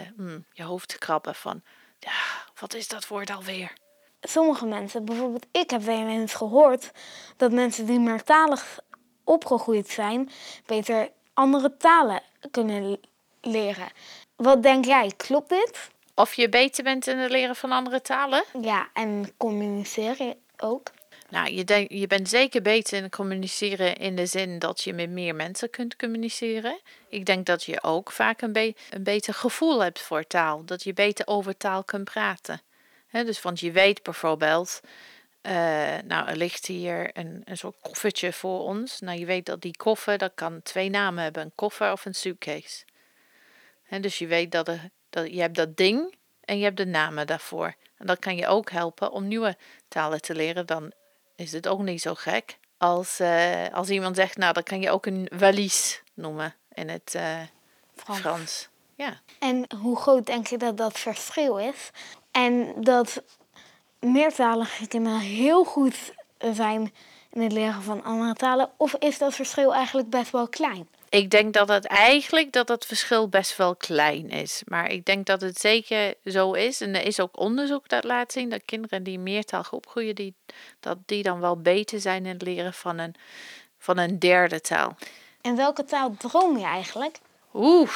je 0.52 0.64
hoofd 0.64 0.88
te 0.88 0.98
krabben 0.98 1.36
van. 1.36 1.62
Ja, 2.00 2.12
wat 2.60 2.74
is 2.74 2.88
dat 2.88 3.08
woord 3.08 3.30
alweer? 3.30 3.74
Sommige 4.22 4.66
mensen, 4.66 5.06
bijvoorbeeld 5.06 5.46
ik 5.52 5.70
heb 5.70 5.82
wel 5.82 6.08
eens 6.08 6.34
gehoord 6.34 6.92
dat 7.38 7.52
mensen 7.52 7.86
die 7.86 8.00
meertalig 8.00 8.80
opgegroeid 9.26 9.90
zijn, 9.90 10.30
beter 10.66 11.10
andere 11.34 11.78
talen 11.78 12.22
kunnen 12.52 13.00
leren. 13.42 13.88
Wat 14.36 14.64
denk 14.64 14.86
jij, 14.86 15.12
klopt 15.18 15.50
dit? 15.50 15.90
Of 16.16 16.34
je 16.34 16.50
beter 16.50 16.84
bent 16.84 17.08
in 17.08 17.18
het 17.18 17.32
leren 17.32 17.56
van 17.56 17.72
andere 17.72 18.02
talen? 18.02 18.44
Ja, 18.62 18.88
en 18.94 19.34
communiceren 19.38 20.36
ook. 20.58 20.92
Nou, 21.30 21.52
je, 21.52 21.64
denk, 21.64 21.92
je 21.92 22.08
bent 22.08 22.30
zeker 22.30 22.62
beter 22.62 23.04
in 23.04 23.10
communiceren 23.10 23.96
in 23.96 24.16
de 24.16 24.26
zin 24.26 24.60
dat 24.60 24.82
je 24.82 24.94
met 24.94 25.10
meer 25.10 25.36
mensen 25.36 25.70
kunt 25.70 25.96
communiceren. 25.96 26.80
Ik 27.10 27.26
denk 27.26 27.46
dat 27.46 27.64
je 27.64 27.84
ook 27.84 28.12
vaak 28.12 28.42
een, 28.42 28.54
be 28.54 28.76
een 28.90 29.04
beter 29.04 29.34
gevoel 29.34 29.84
hebt 29.84 30.00
voor 30.02 30.28
taal. 30.28 30.66
Dat 30.66 30.84
je 30.84 30.94
beter 30.94 31.28
over 31.28 31.58
taal 31.58 31.84
kunt 31.84 32.04
praten. 32.04 32.62
dus 33.12 33.42
want 33.42 33.60
je 33.60 33.72
weet 33.72 34.04
bijvoorbeeld, 34.04 34.82
uh, 35.46 35.52
nou 36.04 36.28
er 36.28 36.36
ligt 36.36 36.66
hier 36.66 37.10
een, 37.18 37.42
een 37.46 37.58
soort 37.58 37.76
koffertje 37.82 38.34
voor 38.34 38.60
ons. 38.60 39.00
Nou 39.00 39.20
je 39.20 39.26
weet 39.26 39.46
dat 39.46 39.62
die 39.62 39.78
koffer, 39.78 40.18
dat 40.18 40.32
kan 40.36 40.62
twee 40.62 40.90
namen 40.90 41.24
hebben. 41.24 41.44
Een 41.44 41.52
koffer 41.56 41.92
of 41.92 42.06
een 42.06 42.16
suitcase. 42.16 42.84
He, 43.84 44.00
dus 44.00 44.18
je 44.18 44.28
weet 44.28 44.52
dat, 44.52 44.68
er, 44.68 44.90
dat 45.10 45.34
je 45.34 45.42
hebt 45.42 45.56
dat 45.56 45.78
ding 45.78 46.16
en 46.42 46.58
je 46.58 46.64
hebt 46.64 46.78
de 46.78 46.86
namen 46.86 47.28
daarvoor. 47.28 47.76
En 47.98 48.06
dat 48.06 48.20
kan 48.20 48.36
je 48.36 48.48
ook 48.48 48.72
helpen 48.72 49.12
om 49.12 49.28
nieuwe 49.28 49.58
talen 49.88 50.22
te 50.22 50.36
leren. 50.36 50.66
Dan 50.66 50.92
is 51.36 51.52
het 51.52 51.68
ook 51.68 51.82
niet 51.82 52.02
zo 52.02 52.14
gek 52.14 52.58
als, 52.78 53.20
uh, 53.20 53.68
als 53.72 53.90
iemand 53.90 54.16
zegt, 54.16 54.38
nou, 54.38 54.54
dan 54.54 54.64
kan 54.64 54.82
je 54.82 54.92
ook 54.92 55.06
een 55.06 55.30
valies 55.34 56.02
noemen 56.14 56.56
in 56.74 56.90
het 56.90 57.14
uh, 57.16 57.42
Frans. 57.96 58.20
Frans. 58.20 58.70
Ja. 58.96 59.22
En 59.40 59.66
hoe 59.78 59.98
groot 59.98 60.26
denk 60.26 60.48
je 60.48 60.58
dat 60.58 60.78
dat 60.78 61.00
verschil 61.00 61.58
is? 61.58 61.90
En 62.32 62.74
dat 62.82 63.24
meertalige 64.12 64.88
kinderen 64.88 65.20
heel 65.20 65.64
goed 65.64 66.14
zijn 66.54 66.94
in 67.32 67.42
het 67.42 67.52
leren 67.52 67.82
van 67.82 68.04
andere 68.04 68.34
talen? 68.34 68.70
Of 68.78 68.94
is 68.94 69.18
dat 69.18 69.34
verschil 69.36 69.74
eigenlijk 69.74 70.10
best 70.10 70.32
wel 70.32 70.48
klein? 70.48 70.88
Ik 71.10 71.30
denk 71.30 71.54
dat 71.54 71.68
het 71.68 71.86
eigenlijk 71.86 72.52
dat 72.52 72.68
het 72.68 72.86
verschil 72.86 73.30
best 73.30 73.58
wel 73.58 73.76
klein 73.76 74.30
is. 74.30 74.62
Maar 74.66 74.90
ik 74.90 75.06
denk 75.06 75.26
dat 75.26 75.42
het 75.42 75.60
zeker 75.60 76.14
zo 76.26 76.52
is. 76.52 76.82
En 76.82 76.96
er 76.96 77.06
is 77.06 77.20
ook 77.20 77.40
onderzoek 77.40 77.90
dat 77.90 78.04
laat 78.04 78.32
zien 78.32 78.50
dat 78.50 78.66
kinderen 78.66 79.04
die 79.04 79.20
meertalig 79.20 79.74
opgroeien, 79.74 80.16
die, 80.16 80.34
dat 80.80 80.98
die 81.06 81.24
dan 81.24 81.40
wel 81.40 81.62
beter 81.62 82.00
zijn 82.00 82.26
in 82.26 82.34
het 82.34 82.42
leren 82.42 82.74
van 82.74 82.98
een, 82.98 83.16
van 83.78 83.98
een 83.98 84.20
derde 84.20 84.62
taal. 84.62 84.96
En 85.42 85.56
welke 85.56 85.84
taal 85.84 86.16
droom 86.18 86.58
je 86.58 86.66
eigenlijk? 86.66 87.18
Oeh, 87.54 87.92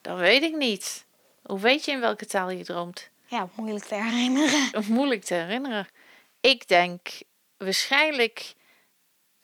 dat 0.00 0.18
weet 0.18 0.42
ik 0.42 0.56
niet. 0.56 1.04
Hoe 1.42 1.60
weet 1.60 1.84
je 1.84 1.90
in 1.90 2.00
welke 2.00 2.26
taal 2.26 2.50
je 2.50 2.64
droomt? 2.64 3.09
Ja, 3.30 3.48
moeilijk 3.54 3.84
te 3.84 3.94
herinneren. 3.94 4.84
Moeilijk 4.88 5.24
te 5.24 5.34
herinneren. 5.34 5.88
Ik 6.40 6.68
denk 6.68 7.08
waarschijnlijk 7.56 8.54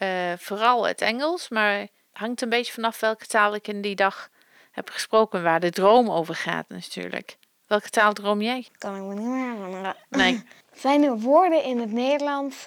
uh, 0.03 0.33
vooral 0.39 0.87
het 0.87 1.01
Engels, 1.01 1.49
maar 1.49 1.89
hangt 2.13 2.43
een 2.43 2.49
beetje 2.49 2.73
vanaf 2.73 3.01
welke 3.01 3.27
taal 3.27 3.55
ik 3.55 3.69
in 3.69 3.81
die 3.81 3.95
dag 3.95 4.29
heb 4.71 4.91
gesproken, 4.91 5.43
waar 5.43 5.61
de 5.61 5.71
droom 5.71 6.11
over 6.11 6.35
gaat 6.35 6.69
natuurlijk. 6.69 7.37
Welke 7.67 7.91
taal 7.91 8.13
droom 8.13 8.43
jij? 8.43 8.67
Kan 8.79 8.97
ik 8.97 9.03
me 9.03 9.15
niet 9.15 9.29
meer 9.29 9.57
herinneren. 9.57 9.97
Nee. 10.09 10.45
Zijn 10.75 11.03
er 11.03 11.19
woorden 11.19 11.63
in 11.63 11.79
het 11.79 11.93
Nederlands 11.93 12.67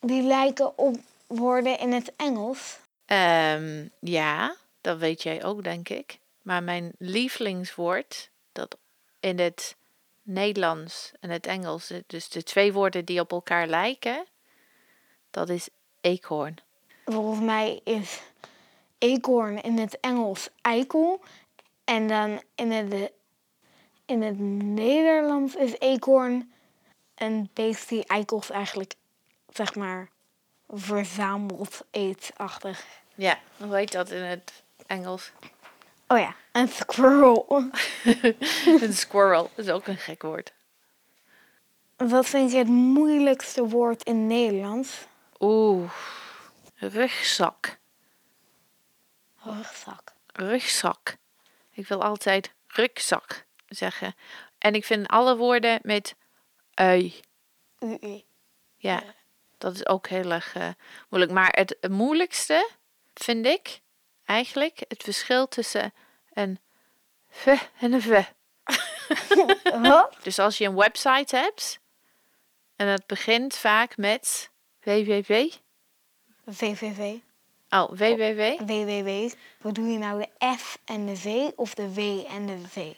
die 0.00 0.22
lijken 0.22 0.78
op 0.78 0.96
woorden 1.26 1.78
in 1.78 1.92
het 1.92 2.12
Engels? 2.16 2.78
Um, 3.06 3.90
ja, 4.00 4.56
dat 4.80 4.98
weet 4.98 5.22
jij 5.22 5.44
ook, 5.44 5.62
denk 5.62 5.88
ik. 5.88 6.18
Maar 6.42 6.62
mijn 6.62 6.92
lievelingswoord, 6.98 8.30
dat 8.52 8.76
in 9.20 9.38
het 9.38 9.76
Nederlands 10.26 11.12
en 11.20 11.30
het 11.30 11.46
Engels, 11.46 11.92
dus 12.06 12.28
de 12.28 12.42
twee 12.42 12.72
woorden 12.72 13.04
die 13.04 13.20
op 13.20 13.32
elkaar 13.32 13.66
lijken, 13.66 14.26
dat 15.30 15.48
is 15.48 15.68
eekhoorn. 16.00 16.56
Volgens 17.04 17.44
mij 17.44 17.80
is 17.84 18.22
eekhoorn 18.98 19.62
in 19.62 19.78
het 19.78 20.00
Engels 20.00 20.48
eikel. 20.60 21.20
En 21.84 22.08
dan 22.08 22.42
in 22.54 22.70
het 22.70 23.12
In 24.04 24.22
het 24.22 24.38
Nederlands 24.62 25.54
is 25.54 25.78
eekhoorn 25.78 26.52
een 27.14 27.50
beest 27.52 27.88
die 27.88 28.06
eikels 28.06 28.50
eigenlijk, 28.50 28.94
zeg 29.48 29.74
maar, 29.74 30.08
verzamelt, 30.68 31.84
eetachtig. 31.90 32.86
Ja, 33.14 33.38
hoe 33.56 33.76
heet 33.76 33.92
dat 33.92 34.10
in 34.10 34.22
het 34.22 34.62
Engels? 34.86 35.32
Oh 36.08 36.18
ja, 36.18 36.34
een 36.52 36.68
squirrel. 36.68 37.46
een 38.82 38.92
squirrel 38.92 39.50
is 39.56 39.70
ook 39.70 39.86
een 39.86 39.96
gek 39.96 40.22
woord. 40.22 40.52
Wat 41.96 42.26
vind 42.26 42.52
je 42.52 42.58
het 42.58 42.68
moeilijkste 42.68 43.68
woord 43.68 44.02
in 44.02 44.26
Nederlands? 44.26 45.06
Oeh, 45.38 45.90
rugzak. 46.74 47.78
Rugzak. 49.36 50.12
Rugzak. 50.32 51.16
Ik 51.70 51.88
wil 51.88 52.02
altijd 52.02 52.54
rugzak 52.66 53.46
zeggen. 53.68 54.14
En 54.58 54.74
ik 54.74 54.84
vind 54.84 55.08
alle 55.08 55.36
woorden 55.36 55.78
met 55.82 56.16
ui. 56.74 57.20
Ui. 57.78 58.24
Ja, 58.76 59.02
dat 59.58 59.74
is 59.74 59.86
ook 59.86 60.08
heel 60.08 60.30
erg 60.30 60.54
uh, 60.54 60.68
moeilijk. 61.08 61.32
Maar 61.32 61.52
het 61.56 61.88
moeilijkste 61.88 62.70
vind 63.14 63.46
ik 63.46 63.80
eigenlijk 64.26 64.84
het 64.88 65.02
verschil 65.02 65.48
tussen 65.48 65.92
een 66.32 66.58
v 67.28 67.46
en 67.80 67.92
een 67.92 68.02
v. 68.02 68.22
dus 70.22 70.38
als 70.38 70.58
je 70.58 70.64
een 70.64 70.76
website 70.76 71.36
hebt 71.36 71.80
en 72.76 72.86
het 72.86 73.06
begint 73.06 73.56
vaak 73.56 73.96
met 73.96 74.50
www. 74.82 75.50
www. 76.44 77.18
Oh, 77.70 77.90
www. 77.90 78.56
www. 78.66 79.30
Wat 79.60 79.74
doe 79.74 79.86
je 79.86 79.98
nou 79.98 80.20
de 80.20 80.46
F 80.56 80.78
en 80.84 81.06
de 81.06 81.16
V 81.16 81.50
of 81.56 81.74
de 81.74 81.94
W 81.94 81.98
en 82.28 82.46
de 82.46 82.58
V? 82.68 82.92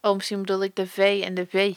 Oh, 0.00 0.14
misschien 0.14 0.40
bedoel 0.40 0.62
ik 0.62 0.76
de 0.76 0.86
V 0.86 1.22
en 1.24 1.34
de 1.34 1.46
W. 1.50 1.72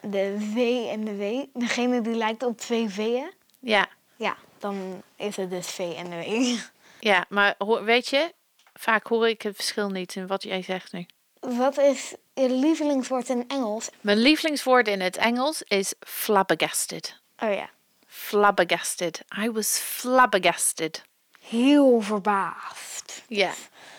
De 0.00 0.36
V 0.54 0.86
en 0.88 1.04
de 1.04 1.16
W. 1.16 1.58
Degene 1.60 2.00
die 2.00 2.14
lijkt 2.14 2.42
op 2.42 2.58
twee 2.58 2.88
V'en? 2.88 3.32
Ja. 3.58 3.88
Ja, 4.16 4.36
dan 4.58 5.02
is 5.16 5.36
het 5.36 5.50
dus 5.50 5.66
V 5.66 5.78
en 5.78 6.10
de 6.10 6.16
W. 6.16 6.58
Ja, 7.04 7.24
maar 7.28 7.54
weet 7.84 8.08
je, 8.08 8.32
vaak 8.72 9.06
hoor 9.06 9.28
ik 9.28 9.42
het 9.42 9.56
verschil 9.56 9.90
niet 9.90 10.14
in 10.16 10.26
wat 10.26 10.42
jij 10.42 10.62
zegt 10.62 10.92
nu. 10.92 11.06
Wat 11.40 11.78
is 11.78 12.14
je 12.34 12.50
lievelingswoord 12.50 13.28
in 13.28 13.48
Engels? 13.48 13.90
Mijn 14.00 14.18
lievelingswoord 14.18 14.88
in 14.88 15.00
het 15.00 15.16
Engels 15.16 15.62
is 15.62 15.94
flabbergasted. 16.00 17.20
Oh 17.38 17.54
ja. 17.54 17.70
Flabbergasted. 18.06 19.20
I 19.38 19.50
was 19.50 19.78
flabbergasted. 19.78 21.02
Heel 21.40 22.00
verbaasd. 22.00 23.22
Ja, 23.28 23.52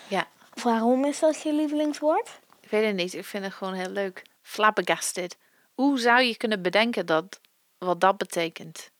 ja. 0.08 0.26
Waarom 0.62 1.04
is 1.04 1.18
dat 1.18 1.42
je 1.42 1.52
lievelingswoord? 1.52 2.40
Ik 2.60 2.70
weet 2.70 2.86
het 2.86 2.94
niet. 2.94 3.14
Ik 3.14 3.24
vind 3.24 3.44
het 3.44 3.54
gewoon 3.54 3.74
heel 3.74 3.90
leuk. 3.90 4.22
Flabbergasted. 4.42 5.36
Hoe 5.74 5.98
zou 5.98 6.22
je 6.22 6.36
kunnen 6.36 6.62
bedenken 6.62 7.06
dat, 7.06 7.40
wat 7.78 8.00
dat 8.00 8.16
betekent? 8.16 8.90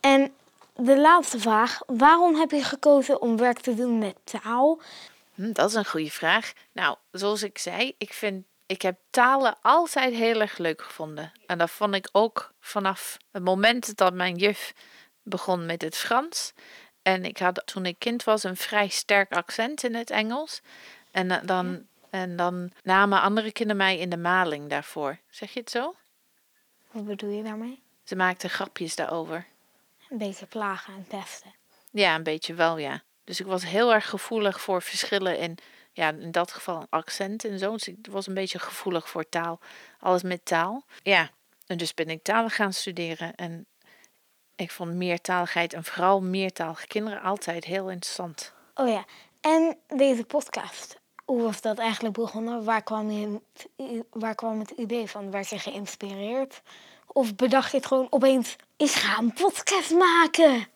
En 0.00 0.34
de 0.84 1.00
laatste 1.00 1.38
vraag. 1.38 1.80
Waarom 1.86 2.34
heb 2.34 2.50
je 2.50 2.64
gekozen 2.64 3.20
om 3.20 3.36
werk 3.36 3.58
te 3.58 3.74
doen 3.74 3.98
met 3.98 4.16
taal? 4.24 4.80
Hm, 5.34 5.52
dat 5.52 5.68
is 5.68 5.74
een 5.74 5.86
goede 5.86 6.10
vraag. 6.10 6.52
Nou, 6.72 6.96
zoals 7.10 7.42
ik 7.42 7.58
zei, 7.58 7.94
ik, 7.98 8.12
vind, 8.12 8.44
ik 8.66 8.82
heb 8.82 8.98
talen 9.10 9.56
altijd 9.62 10.14
heel 10.14 10.40
erg 10.40 10.58
leuk 10.58 10.82
gevonden. 10.82 11.32
En 11.46 11.58
dat 11.58 11.70
vond 11.70 11.94
ik 11.94 12.08
ook 12.12 12.52
vanaf 12.60 13.16
het 13.30 13.42
moment 13.42 13.96
dat 13.96 14.14
mijn 14.14 14.36
juf 14.36 14.72
begon 15.22 15.66
met 15.66 15.82
het 15.82 15.96
Frans. 15.96 16.52
En 17.02 17.24
ik 17.24 17.38
had 17.38 17.62
toen 17.64 17.86
ik 17.86 17.98
kind 17.98 18.24
was 18.24 18.42
een 18.42 18.56
vrij 18.56 18.88
sterk 18.88 19.32
accent 19.32 19.82
in 19.82 19.94
het 19.94 20.10
Engels. 20.10 20.60
En 21.10 21.30
eh, 21.30 21.46
dan, 21.46 21.86
en 22.10 22.36
dan 22.36 22.72
namen 22.82 23.20
andere 23.20 23.52
kinderen 23.52 23.82
mij 23.82 23.98
in 23.98 24.10
de 24.10 24.16
maling 24.16 24.68
daarvoor. 24.68 25.18
Zeg 25.30 25.52
je 25.52 25.60
het 25.60 25.70
zo? 25.70 25.94
Wat 26.90 27.04
bedoel 27.04 27.30
je 27.30 27.42
daarmee? 27.42 27.82
Ze 28.04 28.16
maakten 28.16 28.50
grapjes 28.50 28.96
daarover. 28.96 29.46
Een 30.10 30.18
beetje 30.18 30.46
plagen 30.46 30.94
en 30.94 31.06
testen. 31.08 31.54
Ja, 31.90 32.14
een 32.14 32.22
beetje 32.22 32.54
wel, 32.54 32.78
ja. 32.78 33.02
Dus 33.24 33.40
ik 33.40 33.46
was 33.46 33.64
heel 33.64 33.92
erg 33.92 34.08
gevoelig 34.08 34.60
voor 34.60 34.82
verschillen 34.82 35.38
in, 35.38 35.58
ja, 35.92 36.08
in 36.08 36.30
dat 36.30 36.52
geval 36.52 36.86
accent 36.90 37.44
en 37.44 37.58
zo. 37.58 37.72
Dus 37.72 37.88
ik 37.88 37.96
was 38.10 38.26
een 38.26 38.34
beetje 38.34 38.58
gevoelig 38.58 39.08
voor 39.08 39.28
taal. 39.28 39.60
Alles 39.98 40.22
met 40.22 40.44
taal. 40.44 40.84
Ja, 41.02 41.30
en 41.66 41.76
dus 41.76 41.94
ben 41.94 42.08
ik 42.08 42.22
talen 42.22 42.50
gaan 42.50 42.72
studeren. 42.72 43.34
En 43.34 43.66
ik 44.56 44.70
vond 44.70 44.94
meertaligheid 44.94 45.72
en 45.72 45.84
vooral 45.84 46.22
meertalige 46.22 46.86
kinderen 46.86 47.22
altijd 47.22 47.64
heel 47.64 47.90
interessant. 47.90 48.52
Oh 48.74 48.88
ja, 48.88 49.04
en 49.40 49.78
deze 49.86 50.24
podcast. 50.24 50.98
Hoe 51.24 51.42
was 51.42 51.60
dat 51.60 51.78
eigenlijk 51.78 52.14
begonnen? 52.14 52.64
Waar 52.64 52.82
kwam, 52.82 53.10
je, 53.10 53.40
waar 54.10 54.34
kwam 54.34 54.58
het 54.58 54.70
idee 54.70 55.06
van? 55.06 55.30
Werd 55.30 55.48
je 55.48 55.58
geïnspireerd? 55.58 56.62
Of 57.12 57.34
bedacht 57.34 57.70
je 57.70 57.76
het 57.76 57.86
gewoon 57.86 58.06
opeens, 58.10 58.56
ik 58.76 58.90
ga 58.90 59.18
een 59.18 59.32
podcast 59.32 59.90
maken? 59.90 60.68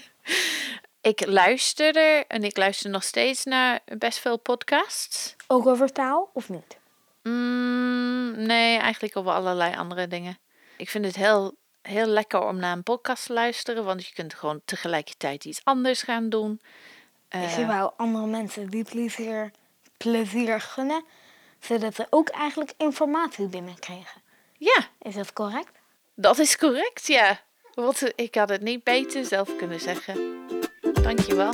ik 1.12 1.26
luisterde 1.26 2.24
en 2.28 2.44
ik 2.44 2.56
luister 2.56 2.90
nog 2.90 3.02
steeds 3.02 3.44
naar 3.44 3.80
best 3.98 4.18
veel 4.18 4.38
podcasts. 4.38 5.36
Ook 5.46 5.66
over 5.66 5.92
taal 5.92 6.30
of 6.32 6.48
niet? 6.48 6.78
Mm, 7.22 8.32
nee, 8.36 8.78
eigenlijk 8.78 9.16
over 9.16 9.32
allerlei 9.32 9.76
andere 9.76 10.08
dingen. 10.08 10.38
Ik 10.76 10.90
vind 10.90 11.04
het 11.04 11.16
heel, 11.16 11.54
heel 11.82 12.06
lekker 12.06 12.42
om 12.46 12.56
naar 12.56 12.76
een 12.76 12.82
podcast 12.82 13.26
te 13.26 13.32
luisteren, 13.32 13.84
want 13.84 14.06
je 14.06 14.14
kunt 14.14 14.34
gewoon 14.34 14.60
tegelijkertijd 14.64 15.44
iets 15.44 15.60
anders 15.64 16.02
gaan 16.02 16.28
doen. 16.28 16.60
Uh, 17.34 17.58
je 17.58 17.66
wou 17.66 17.92
andere 17.96 18.26
mensen 18.26 18.68
die 18.68 18.84
plezier, 18.84 19.50
plezier 19.96 20.60
gunnen, 20.60 21.04
zodat 21.60 21.94
ze 21.94 22.06
ook 22.10 22.28
eigenlijk 22.28 22.72
informatie 22.76 23.48
binnenkregen. 23.48 24.19
Ja. 24.60 24.88
Is 25.02 25.14
dat 25.14 25.32
correct? 25.32 25.70
Dat 26.14 26.38
is 26.38 26.56
correct, 26.56 27.06
ja. 27.06 27.40
Want 27.74 28.12
ik 28.16 28.34
had 28.34 28.48
het 28.48 28.62
niet 28.62 28.84
beter 28.84 29.24
zelf 29.24 29.56
kunnen 29.56 29.80
zeggen. 29.80 30.16
Dankjewel. 31.02 31.52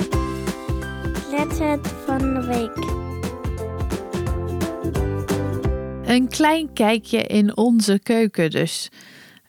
het 1.31 1.87
van 1.87 2.33
de 2.33 2.45
week. 2.45 2.75
Een 6.09 6.27
klein 6.27 6.73
kijkje 6.73 7.21
in 7.21 7.57
onze 7.57 7.99
keuken 7.99 8.49
dus. 8.49 8.89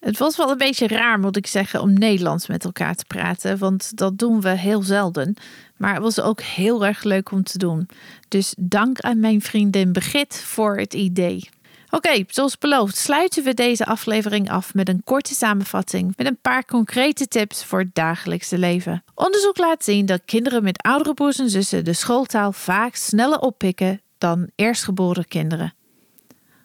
Het 0.01 0.19
was 0.19 0.37
wel 0.37 0.51
een 0.51 0.59
beetje 0.59 0.89
raar, 0.89 1.19
moet 1.19 1.37
ik 1.37 1.47
zeggen, 1.47 1.81
om 1.81 1.93
Nederlands 1.93 2.47
met 2.47 2.65
elkaar 2.65 2.95
te 2.95 3.05
praten, 3.05 3.59
want 3.59 3.97
dat 3.97 4.19
doen 4.19 4.41
we 4.41 4.49
heel 4.49 4.83
zelden. 4.83 5.37
Maar 5.77 5.95
het 5.95 6.03
was 6.03 6.21
ook 6.21 6.41
heel 6.41 6.87
erg 6.87 7.03
leuk 7.03 7.31
om 7.31 7.43
te 7.43 7.59
doen. 7.59 7.89
Dus 8.29 8.55
dank 8.59 9.01
aan 9.01 9.21
mijn 9.21 9.43
vriendin 9.43 9.93
Begit 9.93 10.37
voor 10.37 10.77
het 10.77 10.95
idee. 10.95 11.49
Oké, 11.91 12.25
zoals 12.27 12.59
beloofd 12.59 12.97
sluiten 12.97 13.45
we 13.45 13.55
deze 13.55 13.87
aflevering 13.87 14.51
af 14.51 14.75
met 14.75 14.89
een 14.89 15.03
korte 15.05 15.35
samenvatting 15.35 16.13
met 16.17 16.27
een 16.27 16.41
paar 16.41 16.65
concrete 16.65 17.29
tips 17.29 17.65
voor 17.65 17.79
het 17.79 17.95
dagelijkse 17.95 18.59
leven. 18.59 19.05
Onderzoek 19.15 19.59
laat 19.59 19.85
zien 19.85 20.07
dat 20.07 20.25
kinderen 20.25 20.63
met 20.63 20.83
oudere 20.83 21.15
broers 21.15 21.39
en 21.39 21.51
zussen 21.51 21.85
de 21.85 21.93
schooltaal 21.93 22.53
vaak 22.53 22.95
sneller 22.95 23.39
oppikken 23.39 24.01
dan 24.19 24.51
eerstgeboren 24.55 25.29
kinderen. 25.29 25.75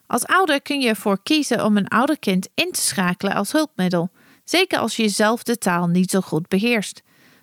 Als 0.08 0.26
ouder 0.26 0.62
kun 0.62 0.82
je 0.82 0.88
ervoor 0.88 1.24
kiezen 1.24 1.66
om 1.66 1.78
een 1.78 1.88
ouder 1.88 2.20
kind 2.20 2.50
in 2.54 2.72
te 2.72 2.82
schakelen 2.82 3.36
als 3.36 3.52
hulpmiddel, 3.52 4.12
zeker 4.44 4.80
als 4.80 4.96
je 4.96 5.10
zelf 5.10 5.44
de 5.44 5.58
taal 5.58 5.88
niet 5.88 6.12
zo 6.12 6.22
goed 6.22 6.48
beheerst. 6.48 7.02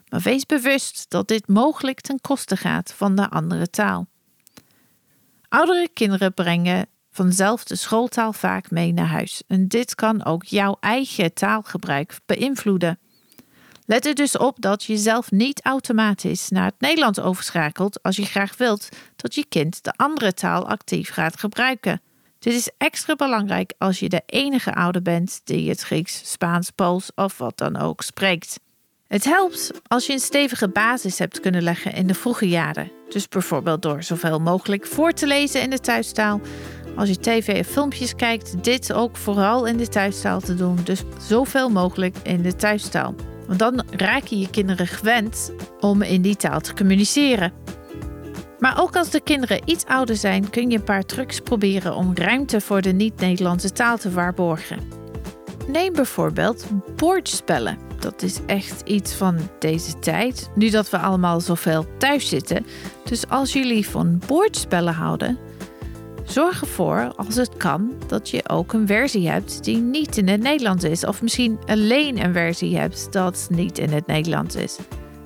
Maar 0.08 0.20
wees 0.20 0.46
bewust 0.46 1.06
dat 1.08 1.28
dit 1.28 1.48
mogelijk 1.48 2.00
ten 2.00 2.20
koste 2.20 2.56
gaat 2.56 2.92
van 2.96 3.14
de 3.14 3.30
andere 3.30 3.70
taal. 3.70 4.06
Oudere 5.48 5.88
kinderen 5.92 6.34
brengen 6.34 6.86
vanzelf 7.10 7.64
de 7.64 7.76
schooltaal 7.76 8.32
vaak 8.32 8.70
mee 8.70 8.92
naar 8.92 9.06
huis 9.06 9.42
en 9.46 9.68
dit 9.68 9.94
kan 9.94 10.24
ook 10.24 10.44
jouw 10.44 10.76
eigen 10.80 11.34
taalgebruik 11.34 12.18
beïnvloeden. 12.26 12.98
Let 13.86 14.06
er 14.06 14.14
dus 14.14 14.38
op 14.38 14.56
dat 14.60 14.84
je 14.84 14.96
zelf 14.96 15.30
niet 15.30 15.64
automatisch 15.64 16.48
naar 16.48 16.64
het 16.64 16.80
Nederlands 16.80 17.20
overschakelt 17.20 18.02
als 18.02 18.16
je 18.16 18.24
graag 18.24 18.56
wilt 18.56 18.88
dat 19.16 19.34
je 19.34 19.44
kind 19.48 19.84
de 19.84 19.92
andere 19.96 20.34
taal 20.34 20.68
actief 20.68 21.10
gaat 21.10 21.38
gebruiken. 21.38 22.00
Dit 22.38 22.54
is 22.54 22.70
extra 22.78 23.14
belangrijk 23.14 23.74
als 23.78 23.98
je 23.98 24.08
de 24.08 24.22
enige 24.26 24.74
ouder 24.74 25.02
bent 25.02 25.40
die 25.44 25.68
het 25.68 25.80
Grieks, 25.80 26.30
Spaans, 26.30 26.70
Pools 26.70 27.10
of 27.14 27.38
wat 27.38 27.58
dan 27.58 27.76
ook 27.76 28.02
spreekt. 28.02 28.60
Het 29.06 29.24
helpt 29.24 29.70
als 29.86 30.06
je 30.06 30.12
een 30.12 30.18
stevige 30.18 30.68
basis 30.68 31.18
hebt 31.18 31.40
kunnen 31.40 31.62
leggen 31.62 31.92
in 31.92 32.06
de 32.06 32.14
vroege 32.14 32.48
jaren. 32.48 32.90
Dus 33.08 33.28
bijvoorbeeld 33.28 33.82
door 33.82 34.02
zoveel 34.02 34.38
mogelijk 34.38 34.86
voor 34.86 35.12
te 35.12 35.26
lezen 35.26 35.62
in 35.62 35.70
de 35.70 35.80
thuistaal. 35.80 36.40
Als 36.96 37.08
je 37.08 37.18
tv 37.18 37.60
of 37.60 37.66
filmpjes 37.66 38.14
kijkt, 38.14 38.64
dit 38.64 38.92
ook 38.92 39.16
vooral 39.16 39.66
in 39.66 39.76
de 39.76 39.88
thuistaal 39.88 40.40
te 40.40 40.54
doen. 40.54 40.78
Dus 40.84 41.02
zoveel 41.28 41.68
mogelijk 41.68 42.16
in 42.22 42.42
de 42.42 42.56
thuistaal. 42.56 43.14
Want 43.46 43.58
dan 43.58 43.82
raken 43.90 44.38
je 44.38 44.50
kinderen 44.50 44.86
gewend 44.86 45.52
om 45.80 46.02
in 46.02 46.22
die 46.22 46.36
taal 46.36 46.60
te 46.60 46.74
communiceren. 46.74 47.52
Maar 48.58 48.80
ook 48.80 48.96
als 48.96 49.10
de 49.10 49.20
kinderen 49.20 49.60
iets 49.64 49.84
ouder 49.86 50.16
zijn, 50.16 50.50
kun 50.50 50.70
je 50.70 50.76
een 50.76 50.84
paar 50.84 51.04
trucs 51.04 51.40
proberen 51.40 51.94
om 51.94 52.10
ruimte 52.14 52.60
voor 52.60 52.80
de 52.80 52.92
niet-Nederlandse 52.92 53.72
taal 53.72 53.98
te 53.98 54.10
waarborgen. 54.10 54.78
Neem 55.66 55.92
bijvoorbeeld 55.92 56.66
bordspellen. 56.96 57.78
Dat 57.98 58.22
is 58.22 58.40
echt 58.46 58.80
iets 58.84 59.14
van 59.14 59.38
deze 59.58 59.98
tijd, 59.98 60.50
nu 60.54 60.70
dat 60.70 60.90
we 60.90 60.98
allemaal 60.98 61.40
zoveel 61.40 61.86
thuis 61.98 62.28
zitten. 62.28 62.66
Dus 63.04 63.28
als 63.28 63.52
jullie 63.52 63.88
van 63.88 64.20
bordspellen 64.26 64.94
houden, 64.94 65.38
Zorg 66.30 66.60
ervoor, 66.60 67.12
als 67.16 67.34
het 67.34 67.56
kan, 67.56 67.92
dat 68.06 68.30
je 68.30 68.48
ook 68.48 68.72
een 68.72 68.86
versie 68.86 69.28
hebt 69.28 69.64
die 69.64 69.76
niet 69.76 70.16
in 70.16 70.28
het 70.28 70.42
Nederlands 70.42 70.84
is. 70.84 71.04
Of 71.04 71.22
misschien 71.22 71.58
alleen 71.66 72.24
een 72.24 72.32
versie 72.32 72.78
hebt 72.78 73.12
dat 73.12 73.48
niet 73.50 73.78
in 73.78 73.90
het 73.90 74.06
Nederlands 74.06 74.54
is. 74.54 74.78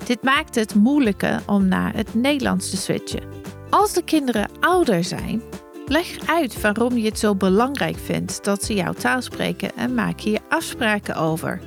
Dit 0.05 0.23
maakt 0.23 0.55
het 0.55 0.75
moeilijker 0.75 1.41
om 1.45 1.67
naar 1.67 1.95
het 1.95 2.13
Nederlands 2.13 2.69
te 2.69 2.77
switchen. 2.77 3.23
Als 3.69 3.93
de 3.93 4.03
kinderen 4.03 4.49
ouder 4.59 5.03
zijn, 5.03 5.41
leg 5.87 6.27
uit 6.27 6.61
waarom 6.61 6.97
je 6.97 7.05
het 7.05 7.19
zo 7.19 7.35
belangrijk 7.35 7.97
vindt 7.97 8.43
dat 8.43 8.63
ze 8.63 8.73
jouw 8.73 8.93
taal 8.93 9.21
spreken 9.21 9.75
en 9.75 9.93
maak 9.93 10.19
hier 10.19 10.39
afspraken 10.49 11.15
over. 11.15 11.61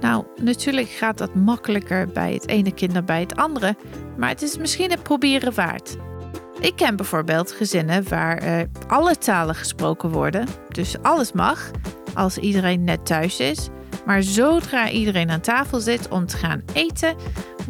Nou, 0.00 0.24
natuurlijk 0.42 0.88
gaat 0.88 1.18
dat 1.18 1.34
makkelijker 1.34 2.08
bij 2.08 2.32
het 2.32 2.48
ene 2.48 2.72
kind 2.72 2.94
dan 2.94 3.04
bij 3.04 3.20
het 3.20 3.36
andere, 3.36 3.76
maar 4.16 4.28
het 4.28 4.42
is 4.42 4.58
misschien 4.58 4.90
het 4.90 5.02
proberen 5.02 5.54
waard. 5.54 5.96
Ik 6.60 6.76
ken 6.76 6.96
bijvoorbeeld 6.96 7.52
gezinnen 7.52 8.08
waar 8.08 8.66
alle 8.88 9.18
talen 9.18 9.54
gesproken 9.54 10.10
worden, 10.10 10.46
dus 10.68 11.02
alles 11.02 11.32
mag 11.32 11.70
als 12.14 12.38
iedereen 12.38 12.84
net 12.84 13.06
thuis 13.06 13.40
is. 13.40 13.68
Maar 14.06 14.22
zodra 14.22 14.90
iedereen 14.90 15.30
aan 15.30 15.40
tafel 15.40 15.80
zit 15.80 16.08
om 16.08 16.26
te 16.26 16.36
gaan 16.36 16.62
eten, 16.72 17.16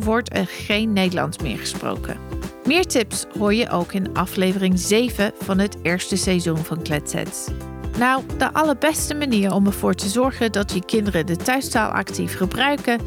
wordt 0.00 0.36
er 0.36 0.46
geen 0.46 0.92
Nederlands 0.92 1.38
meer 1.38 1.58
gesproken. 1.58 2.16
Meer 2.66 2.84
tips 2.84 3.26
hoor 3.38 3.54
je 3.54 3.70
ook 3.70 3.92
in 3.92 4.14
aflevering 4.14 4.78
7 4.78 5.32
van 5.38 5.58
het 5.58 5.76
eerste 5.82 6.16
seizoen 6.16 6.58
van 6.58 6.82
Kletsets. 6.82 7.48
Nou, 7.98 8.22
de 8.38 8.52
allerbeste 8.52 9.14
manier 9.14 9.52
om 9.52 9.66
ervoor 9.66 9.94
te 9.94 10.08
zorgen 10.08 10.52
dat 10.52 10.72
je 10.72 10.84
kinderen 10.84 11.26
de 11.26 11.36
thuistaal 11.36 11.90
actief 11.90 12.36
gebruiken, 12.36 13.00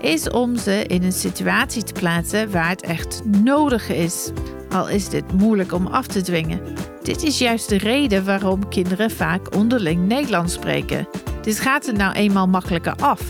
is 0.00 0.30
om 0.30 0.56
ze 0.56 0.84
in 0.86 1.02
een 1.02 1.12
situatie 1.12 1.82
te 1.82 1.92
plaatsen 1.92 2.50
waar 2.50 2.68
het 2.68 2.82
echt 2.82 3.22
nodig 3.24 3.88
is. 3.88 4.30
Al 4.70 4.88
is 4.88 5.08
dit 5.08 5.32
moeilijk 5.32 5.72
om 5.72 5.86
af 5.86 6.06
te 6.06 6.20
dwingen. 6.20 6.60
Dit 7.02 7.22
is 7.22 7.38
juist 7.38 7.68
de 7.68 7.78
reden 7.78 8.24
waarom 8.24 8.68
kinderen 8.68 9.10
vaak 9.10 9.54
onderling 9.54 10.06
Nederlands 10.06 10.52
spreken. 10.52 11.08
Dit 11.42 11.60
gaat 11.60 11.86
er 11.86 11.94
nou 11.94 12.14
eenmaal 12.14 12.48
makkelijker 12.48 12.94
af. 12.94 13.22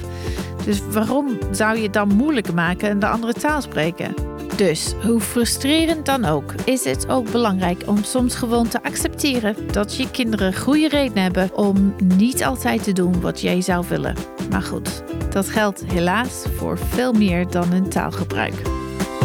Dus 0.65 0.81
waarom 0.91 1.39
zou 1.51 1.77
je 1.77 1.83
het 1.83 1.93
dan 1.93 2.09
moeilijker 2.09 2.55
maken 2.55 2.89
en 2.89 2.99
de 2.99 3.09
andere 3.09 3.33
taal 3.33 3.63
spreken? 3.63 4.15
Dus, 4.57 4.95
hoe 5.03 5.21
frustrerend 5.21 6.07
dan 6.07 6.25
ook, 6.25 6.55
is 6.65 6.85
het 6.85 7.09
ook 7.09 7.31
belangrijk 7.31 7.83
om 7.87 8.05
soms 8.05 8.35
gewoon 8.35 8.69
te 8.69 8.83
accepteren 8.83 9.57
dat 9.73 9.97
je 9.97 10.11
kinderen 10.11 10.57
goede 10.57 10.89
reden 10.89 11.23
hebben 11.23 11.57
om 11.57 11.95
niet 12.15 12.45
altijd 12.45 12.83
te 12.85 12.93
doen 12.93 13.21
wat 13.21 13.41
jij 13.41 13.61
zou 13.61 13.85
willen. 13.89 14.15
Maar 14.51 14.63
goed, 14.63 15.03
dat 15.31 15.49
geldt 15.49 15.85
helaas 15.87 16.45
voor 16.57 16.79
veel 16.79 17.13
meer 17.13 17.51
dan 17.51 17.73
een 17.73 17.89
taalgebruik. 17.89 18.63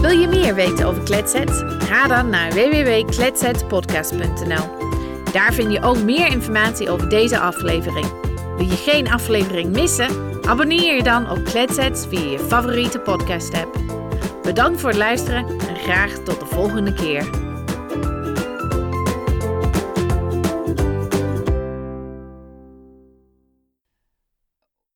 Wil 0.04 0.20
je 0.20 0.28
meer 0.28 0.56
weten 0.56 0.86
over 0.86 1.04
Kletset? 1.04 1.64
Ga 1.80 2.08
dan 2.08 2.30
naar 2.30 2.52
www.kletsetpodcast.nl. 2.52 4.92
Daar 5.32 5.54
vind 5.54 5.72
je 5.72 5.82
ook 5.82 5.98
meer 5.98 6.28
informatie 6.28 6.90
over 6.90 7.10
deze 7.10 7.40
aflevering. 7.40 8.06
Wil 8.58 8.66
je 8.66 8.76
geen 8.76 9.12
aflevering 9.12 9.72
missen? 9.72 10.42
Abonneer 10.46 10.96
je 10.96 11.04
dan 11.04 11.30
op 11.30 11.44
Kletsets 11.44 12.08
via 12.08 12.32
je 12.32 12.40
favoriete 12.40 13.00
podcast 13.00 13.54
app. 13.54 13.78
Bedankt 14.42 14.80
voor 14.80 14.90
het 14.90 14.98
luisteren 14.98 15.48
en 15.48 15.76
graag 15.76 16.12
tot 16.12 16.40
de 16.40 16.46
volgende 16.46 16.94
keer. 16.94 17.30